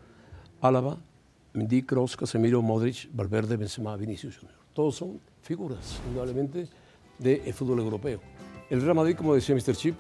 Álava, 0.62 0.96
Mendy, 1.52 1.82
Kroos, 1.82 2.16
Casemiro, 2.16 2.62
Modric, 2.62 3.10
Valverde, 3.12 3.58
Benzema, 3.58 3.94
Vinicius 3.98 4.38
Junior. 4.38 4.58
Todos 4.72 4.96
son 4.96 5.20
figuras, 5.42 6.00
indudablemente, 6.08 6.68
del 7.18 7.52
fútbol 7.52 7.80
europeo. 7.80 8.20
El 8.70 8.80
Real 8.80 8.94
Madrid, 8.94 9.16
como 9.16 9.34
decía 9.34 9.54
Mr. 9.54 9.76
Chip, 9.76 9.96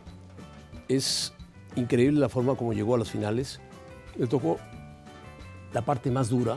es 0.88 1.34
increíble 1.76 2.20
la 2.20 2.30
forma 2.30 2.54
como 2.54 2.72
llegó 2.72 2.94
a 2.94 2.98
las 2.98 3.10
finales. 3.10 3.60
Le 4.16 4.26
tocó 4.26 4.56
la 5.74 5.82
parte 5.82 6.10
más 6.10 6.30
dura, 6.30 6.56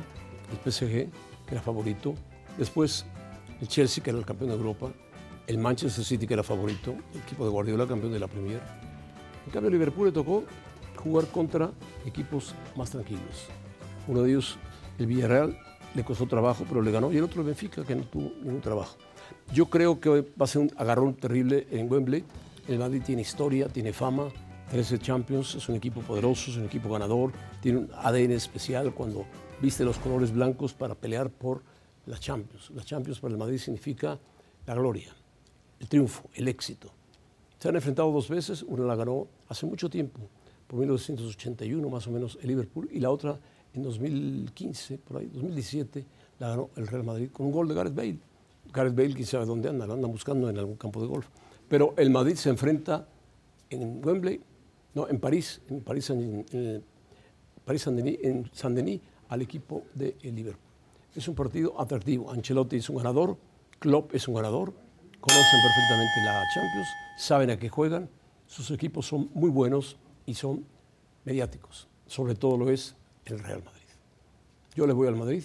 el 0.56 0.72
PSG, 0.72 1.10
que 1.46 1.52
era 1.52 1.62
favorito, 1.62 2.16
después 2.58 3.06
el 3.62 3.68
Chelsea, 3.68 4.04
que 4.04 4.10
era 4.10 4.20
el 4.20 4.26
campeón 4.26 4.50
de 4.50 4.56
Europa, 4.56 4.92
el 5.48 5.58
Manchester 5.58 6.04
City, 6.04 6.28
que 6.28 6.34
era 6.34 6.44
favorito, 6.44 6.96
el 7.14 7.22
equipo 7.22 7.46
de 7.46 7.52
Guardiola, 7.52 7.88
campeón 7.88 8.14
de 8.14 8.20
la 8.20 8.28
Premier. 8.28 8.62
En 9.46 9.52
cambio, 9.52 9.70
a 9.70 9.72
Liverpool 9.72 10.08
le 10.08 10.12
tocó 10.12 10.44
jugar 10.98 11.28
contra 11.28 11.72
equipos 12.06 12.56
más 12.76 12.90
tranquilos. 12.90 13.48
Uno 14.08 14.24
de 14.24 14.30
ellos, 14.30 14.58
el 14.98 15.08
Villarreal, 15.08 15.58
le 15.94 16.04
costó 16.04 16.26
trabajo, 16.26 16.66
pero 16.68 16.82
le 16.82 16.92
ganó, 16.92 17.12
y 17.12 17.18
el 17.18 17.24
otro, 17.24 17.42
el 17.42 17.48
Benfica, 17.48 17.84
que 17.84 17.96
no 17.96 18.04
tuvo 18.04 18.32
ningún 18.42 18.62
trabajo. 18.62 18.98
Yo 19.54 19.68
creo 19.68 20.00
que 20.00 20.10
va 20.10 20.44
a 20.44 20.48
ser 20.48 20.62
un 20.62 20.72
agarrón 20.78 21.14
terrible 21.14 21.68
en 21.72 21.92
Wembley. 21.92 22.24
El 22.68 22.80
Madrid 22.80 23.02
tiene 23.06 23.22
historia, 23.22 23.68
tiene 23.68 23.94
fama, 23.94 24.30
13 24.72 25.00
Champions, 25.00 25.56
es 25.56 25.70
un 25.70 25.76
equipo 25.76 26.02
poderoso, 26.02 26.52
es 26.52 26.58
un 26.58 26.66
equipo 26.66 26.90
ganador, 26.90 27.32
tiene 27.62 27.80
un 27.80 27.90
ADN 27.94 28.32
especial 28.32 28.94
cuando 28.94 29.26
viste 29.62 29.84
los 29.84 29.98
colores 29.98 30.32
blancos 30.32 30.74
para 30.74 30.96
pelear 30.96 31.30
por 31.30 31.62
la 32.06 32.18
Champions. 32.18 32.72
La 32.72 32.84
Champions 32.84 33.20
para 33.20 33.34
el 33.34 33.38
Madrid 33.38 33.58
significa 33.58 34.20
la 34.66 34.76
gloria, 34.76 35.14
el 35.80 35.88
triunfo, 35.88 36.30
el 36.34 36.48
éxito. 36.48 36.92
Se 37.60 37.70
han 37.70 37.76
enfrentado 37.76 38.12
dos 38.12 38.30
veces, 38.30 38.64
una 38.64 38.86
la 38.86 38.96
ganó 38.96 39.28
hace 39.50 39.66
mucho 39.66 39.90
tiempo, 39.90 40.20
por 40.68 40.80
1981 40.80 41.90
más 41.90 42.08
o 42.08 42.12
menos 42.12 42.38
el 42.42 42.48
Liverpool, 42.48 42.90
y 42.92 43.00
la 43.00 43.10
otra 43.10 43.40
en 43.74 43.84
2015, 43.84 44.98
por 45.00 45.18
ahí, 45.18 45.28
2017, 45.28 46.06
la 46.40 46.50
ganó 46.50 46.70
el 46.76 46.88
Real 46.88 47.04
Madrid 47.04 47.30
con 47.32 47.48
un 47.48 47.52
gol 47.52 47.68
de 47.68 47.76
Gareth 47.76 47.96
Bale. 47.96 48.18
Gareth 48.74 48.96
Bale, 48.96 49.14
quién 49.14 49.26
sabe 49.26 49.46
dónde 49.46 49.70
anda, 49.70 49.86
lo 49.86 49.94
andan 49.94 50.12
buscando 50.12 50.50
en 50.50 50.58
algún 50.58 50.76
campo 50.76 51.02
de 51.02 51.08
golf. 51.08 51.28
Pero 51.68 51.94
el 51.98 52.10
Madrid 52.10 52.36
se 52.36 52.50
enfrenta 52.50 53.08
en 53.70 54.06
Wembley, 54.06 54.42
no, 54.94 55.08
en 55.08 55.20
París, 55.20 55.62
en 55.70 55.82
París, 55.82 56.10
en, 56.10 56.46
en 56.52 56.84
París 57.66 57.88
en 57.88 58.50
Saint-Denis, 58.54 59.02
al 59.30 59.42
equipo 59.42 59.84
de 59.94 60.16
Liverpool. 60.22 60.62
Es 61.16 61.28
un 61.28 61.36
partido 61.36 61.80
atractivo. 61.80 62.32
Ancelotti 62.32 62.78
es 62.78 62.90
un 62.90 62.98
ganador, 62.98 63.38
Klopp 63.80 64.14
es 64.14 64.28
un 64.28 64.36
ganador, 64.36 64.74
conocen 65.20 65.60
perfectamente 65.62 66.22
la 66.26 66.44
Champions, 66.54 66.88
saben 67.18 67.50
a 67.52 67.58
qué 67.58 67.70
juegan, 67.70 68.10
sus 68.48 68.70
equipos 68.72 69.08
son 69.08 69.30
muy 69.34 69.50
buenos 69.50 69.98
y 70.26 70.34
son 70.34 70.66
mediáticos. 71.24 71.88
Sobre 72.08 72.36
todo 72.36 72.58
lo 72.58 72.70
es 72.70 72.96
el 73.26 73.40
Real 73.40 73.64
Madrid. 73.64 73.82
Yo 74.76 74.86
le 74.86 74.94
voy 74.94 75.08
al 75.08 75.16
Madrid, 75.16 75.44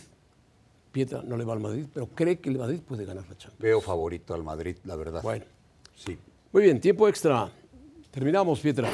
Pietra 0.93 1.22
no 1.22 1.37
le 1.37 1.45
va 1.45 1.53
al 1.53 1.61
Madrid, 1.61 1.87
pero 1.95 2.09
cree 2.09 2.41
que 2.41 2.51
el 2.51 2.59
Madrid 2.59 2.81
puede 2.81 3.05
ganar 3.05 3.22
la 3.28 3.37
Champions. 3.39 3.59
Veo 3.61 3.81
favorito 3.81 4.35
al 4.35 4.43
Madrid, 4.43 4.76
la 4.85 4.97
verdad. 4.97 5.22
Bueno, 5.22 5.45
Sí. 5.95 6.18
muy 6.53 6.64
bien, 6.64 6.81
tiempo 6.81 7.07
extra. 7.09 7.51
Terminamos, 8.11 8.59
Pietra. 8.61 8.91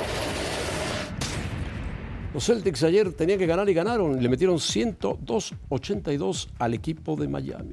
Los 2.37 2.45
Celtics 2.45 2.82
ayer 2.82 3.14
tenían 3.14 3.39
que 3.39 3.47
ganar 3.47 3.66
y 3.66 3.72
ganaron. 3.72 4.22
Le 4.22 4.28
metieron 4.28 4.57
102-82 4.57 6.49
al 6.59 6.74
equipo 6.74 7.16
de 7.16 7.28
Miami. 7.28 7.72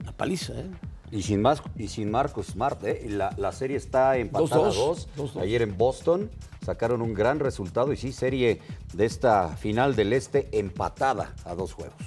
Una 0.00 0.12
paliza, 0.12 0.54
¿eh? 0.54 0.70
Y 1.10 1.20
sin, 1.20 1.42
más, 1.42 1.62
y 1.76 1.88
sin 1.88 2.10
Marcus 2.10 2.46
Smart, 2.46 2.82
¿eh? 2.84 3.04
La, 3.10 3.34
la 3.36 3.52
serie 3.52 3.76
está 3.76 4.16
empatada 4.16 4.68
a 4.68 4.70
2-2, 4.70 4.74
dos. 4.74 5.34
2-2. 5.34 5.42
Ayer 5.42 5.60
en 5.60 5.76
Boston 5.76 6.30
sacaron 6.64 7.02
un 7.02 7.12
gran 7.12 7.38
resultado 7.38 7.92
y 7.92 7.98
sí, 7.98 8.12
serie 8.12 8.62
de 8.94 9.04
esta 9.04 9.56
final 9.58 9.94
del 9.94 10.14
Este 10.14 10.48
empatada 10.50 11.34
a 11.44 11.54
dos 11.54 11.74
juegos. 11.74 12.00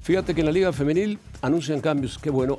Fíjate 0.00 0.34
que 0.34 0.40
en 0.40 0.46
la 0.46 0.52
Liga 0.52 0.72
Femenil 0.72 1.20
anuncian 1.40 1.80
cambios. 1.80 2.18
Qué 2.18 2.30
bueno 2.30 2.58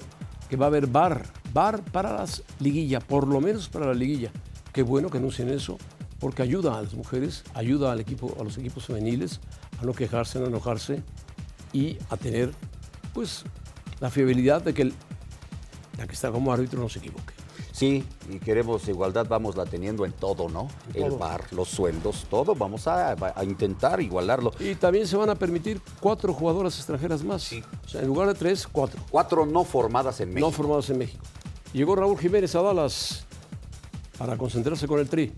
que 0.49 0.55
va 0.55 0.67
a 0.67 0.69
haber 0.69 0.87
bar. 0.87 1.25
Bar 1.51 1.83
para 1.91 2.13
las 2.13 2.43
liguillas, 2.61 3.03
por 3.03 3.27
lo 3.27 3.41
menos 3.41 3.67
para 3.67 3.87
la 3.87 3.93
liguilla. 3.93 4.31
Qué 4.71 4.83
bueno 4.83 5.09
que 5.09 5.17
anuncien 5.17 5.49
eso, 5.49 5.77
porque 6.19 6.41
ayuda 6.41 6.77
a 6.77 6.81
las 6.81 6.93
mujeres, 6.93 7.43
ayuda 7.53 7.91
al 7.91 7.99
equipo, 7.99 8.35
a 8.39 8.43
los 8.43 8.57
equipos 8.57 8.85
femeniles 8.85 9.39
a 9.81 9.85
no 9.85 9.93
quejarse, 9.93 10.37
a 10.37 10.41
no 10.41 10.47
enojarse 10.47 11.01
y 11.73 11.97
a 12.09 12.17
tener, 12.17 12.51
pues, 13.13 13.43
la 13.99 14.09
fiabilidad 14.09 14.61
de 14.61 14.73
que 14.73 14.81
el- 14.83 14.93
la 15.97 16.07
que 16.07 16.13
está 16.13 16.31
como 16.31 16.51
árbitro 16.51 16.79
no 16.81 16.89
se 16.89 16.99
equivoque. 16.99 17.33
Sí, 17.71 18.03
y 18.29 18.39
queremos 18.39 18.85
igualdad, 18.89 19.25
vamos 19.29 19.55
la 19.55 19.65
teniendo 19.65 20.03
en 20.05 20.11
todo, 20.11 20.49
¿no? 20.49 20.67
El 20.93 21.03
todo. 21.09 21.17
bar, 21.17 21.45
los 21.51 21.69
sueldos, 21.69 22.25
todo, 22.29 22.53
vamos 22.55 22.87
a, 22.87 23.11
a 23.35 23.43
intentar 23.45 24.01
igualarlo. 24.01 24.51
Y 24.59 24.75
también 24.75 25.07
se 25.07 25.15
van 25.15 25.29
a 25.29 25.35
permitir 25.35 25.79
cuatro 26.01 26.33
jugadoras 26.33 26.75
extranjeras 26.77 27.23
más. 27.23 27.53
O 27.85 27.87
sea, 27.87 28.01
en 28.01 28.07
lugar 28.07 28.27
de 28.27 28.33
tres, 28.33 28.67
cuatro. 28.69 29.01
Cuatro 29.09 29.45
no 29.45 29.63
formadas 29.63 30.19
en 30.19 30.29
México. 30.29 30.47
no 30.47 30.51
formados 30.51 30.89
en 30.89 30.97
México. 30.97 31.23
Llegó 31.71 31.95
Raúl 31.95 32.17
Jiménez 32.19 32.53
a 32.55 32.61
Dallas 32.61 33.25
para 34.17 34.35
concentrarse 34.37 34.85
con 34.87 34.99
el 34.99 35.07
Tri. 35.07 35.31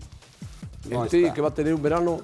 No 0.90 1.04
el 1.04 1.14
está. 1.14 1.34
que 1.34 1.40
va 1.40 1.48
a 1.48 1.54
tener 1.54 1.74
un 1.74 1.82
verano 1.82 2.20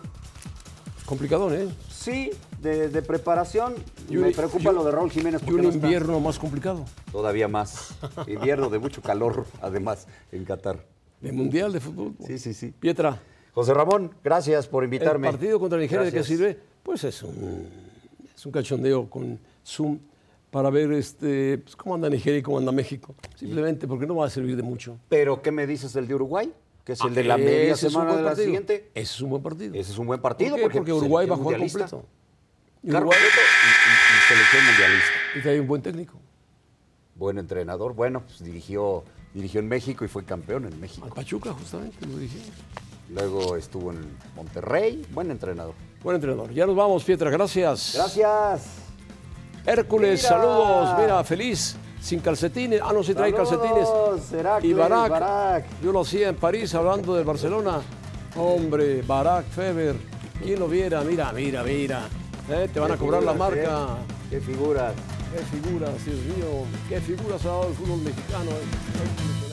complicadón, 1.07 1.55
¿eh? 1.55 1.69
Sí, 1.91 2.31
de, 2.61 2.89
de 2.89 3.03
preparación. 3.03 3.75
Y 4.09 4.17
Me 4.17 4.31
preocupa 4.33 4.73
lo 4.73 4.85
de 4.85 4.91
Raúl 4.91 5.11
Jiménez 5.11 5.43
Y 5.47 5.51
un 5.51 5.63
no 5.63 5.69
está. 5.69 5.75
invierno 5.87 6.21
más 6.21 6.39
complicado. 6.39 6.85
Todavía 7.13 7.49
más. 7.49 7.95
Invierno 8.27 8.69
de 8.71 8.79
mucho 8.79 9.01
calor, 9.03 9.47
además, 9.63 10.07
en 10.33 10.45
Qatar. 10.45 10.85
de 11.21 11.33
Mundial 11.33 11.73
de 11.73 11.81
Fútbol. 11.81 12.15
Sí, 12.27 12.39
sí, 12.39 12.53
sí. 12.55 12.73
Pietra, 12.79 13.21
José 13.55 13.75
Ramón, 13.75 14.13
gracias 14.23 14.67
por 14.67 14.85
el 14.85 14.89
invitarme. 14.89 15.29
partido 15.31 15.59
contra 15.59 15.79
Nigeria, 15.79 16.05
¿de 16.05 16.13
qué 16.13 16.23
sirve? 16.23 16.59
Pues 16.83 17.05
es 17.05 17.23
un, 17.23 17.69
es 18.35 18.47
un 18.47 18.53
cachondeo 18.53 19.09
con 19.11 19.39
Zoom 19.67 19.99
para 20.51 20.71
ver 20.71 20.93
este, 20.93 21.59
pues, 21.59 21.75
cómo 21.77 21.95
anda 21.97 22.09
Nigeria 22.09 22.39
y 22.39 22.43
cómo 22.43 22.59
anda 22.59 22.71
México. 22.73 23.15
Simplemente 23.35 23.87
porque 23.89 24.07
no 24.07 24.15
va 24.17 24.27
a 24.27 24.31
servir 24.31 24.57
de 24.57 24.63
mucho. 24.63 24.97
Pero, 25.09 25.43
¿qué 25.43 25.51
me 25.51 25.67
dices 25.67 25.93
del 25.93 26.07
de 26.07 26.15
Uruguay? 26.15 26.53
Que 26.89 26.95
es 26.95 27.01
el 27.03 27.15
de 27.15 27.23
la 27.23 27.37
media 27.37 27.73
Ah, 27.73 27.75
es 27.75 27.83
un 27.83 27.91
semana 27.91 28.17
de 28.17 28.23
la 28.23 28.29
partido. 28.31 28.45
siguiente. 28.47 28.91
Ese 28.95 29.13
es 29.13 29.21
un 29.21 29.29
buen 29.29 29.43
partido. 29.43 29.75
Ese 29.75 29.93
es 29.93 29.99
un 29.99 30.07
buen 30.07 30.21
¿Por 30.23 30.31
partido. 30.31 30.57
qué? 30.57 30.63
Porque, 30.71 30.91
Uruguay 30.91 31.27
va 31.29 31.35
a 31.35 31.39
jugar 31.39 31.59
completo. 31.61 32.07
Y 32.83 32.91
Uruguay 32.91 33.19
completo 33.19 33.41
y, 33.67 34.33
selección 34.33 34.65
mundialista. 34.65 35.13
y 35.37 35.43
trae 35.43 35.61
un 35.61 35.67
buen 35.67 35.83
técnico. 35.83 36.15
Buen 37.15 37.37
entrenador. 37.37 37.93
Bueno, 37.93 38.23
pues 38.25 38.43
dirigió, 38.43 39.05
dirigió 39.35 39.61
en 39.61 39.69
México 39.69 40.03
y 40.07 40.09
fue 40.09 40.25
campeón 40.25 40.65
en 40.65 40.73
Al 40.73 40.79
México. 40.79 41.11
Pachuca, 41.15 41.53
justamente, 41.53 42.07
lo 42.07 42.17
dirigió. 42.17 42.41
Luego 43.11 43.57
estuvo 43.57 43.93
en 43.93 43.99
Monterrey. 44.35 45.05
Buen 45.13 45.31
entrenador. 45.31 45.75
Buen 46.03 46.15
entrenador. 46.15 46.51
Ya 46.55 46.65
nos 46.65 46.75
vamos, 46.75 47.05
Pietra. 47.05 47.29
Gracias. 47.29 47.93
Gracias. 47.97 48.63
Hércules, 49.67 50.23
Mira. 50.23 50.29
saludos. 50.41 50.99
Mira, 50.99 51.23
feliz. 51.23 51.77
Sin 52.01 52.21
calcetines. 52.21 52.81
Ah, 52.83 52.93
no, 52.93 53.03
sí 53.03 53.15
trae 53.15 53.33
calcetines. 53.33 53.89
Heracles, 54.33 54.71
y 54.71 54.75
Barak. 54.75 55.11
Barak. 55.11 55.65
Yo 55.83 55.93
lo 55.93 56.01
hacía 56.01 56.29
en 56.29 56.37
París 56.37 56.75
hablando 56.75 57.15
del 57.15 57.25
Barcelona. 57.25 57.81
Hombre, 58.37 59.03
Barak, 59.03 59.47
Feber. 59.47 59.97
¿Quién 60.43 60.61
lo 60.61 60.69
viera? 60.69 61.01
Mira, 61.03 61.33
mira, 61.33 61.63
mira. 61.65 62.09
Eh, 62.51 62.69
Te 62.73 62.81
van 62.81 62.93
a 62.93 62.97
cobrar 62.97 63.23
la 63.23 63.35
marca. 63.35 63.97
¿eh? 63.99 64.15
Qué 64.31 64.41
figuras. 64.41 64.95
Qué 65.33 65.59
figuras, 65.59 65.91
Dios 66.05 66.17
mío. 66.37 66.65
Qué 66.89 67.01
figuras 67.01 67.45
ha 67.45 67.49
dado 67.49 67.69
el 67.69 67.75
fútbol 67.75 67.99
mexicano. 67.99 68.51
eh. 68.51 69.48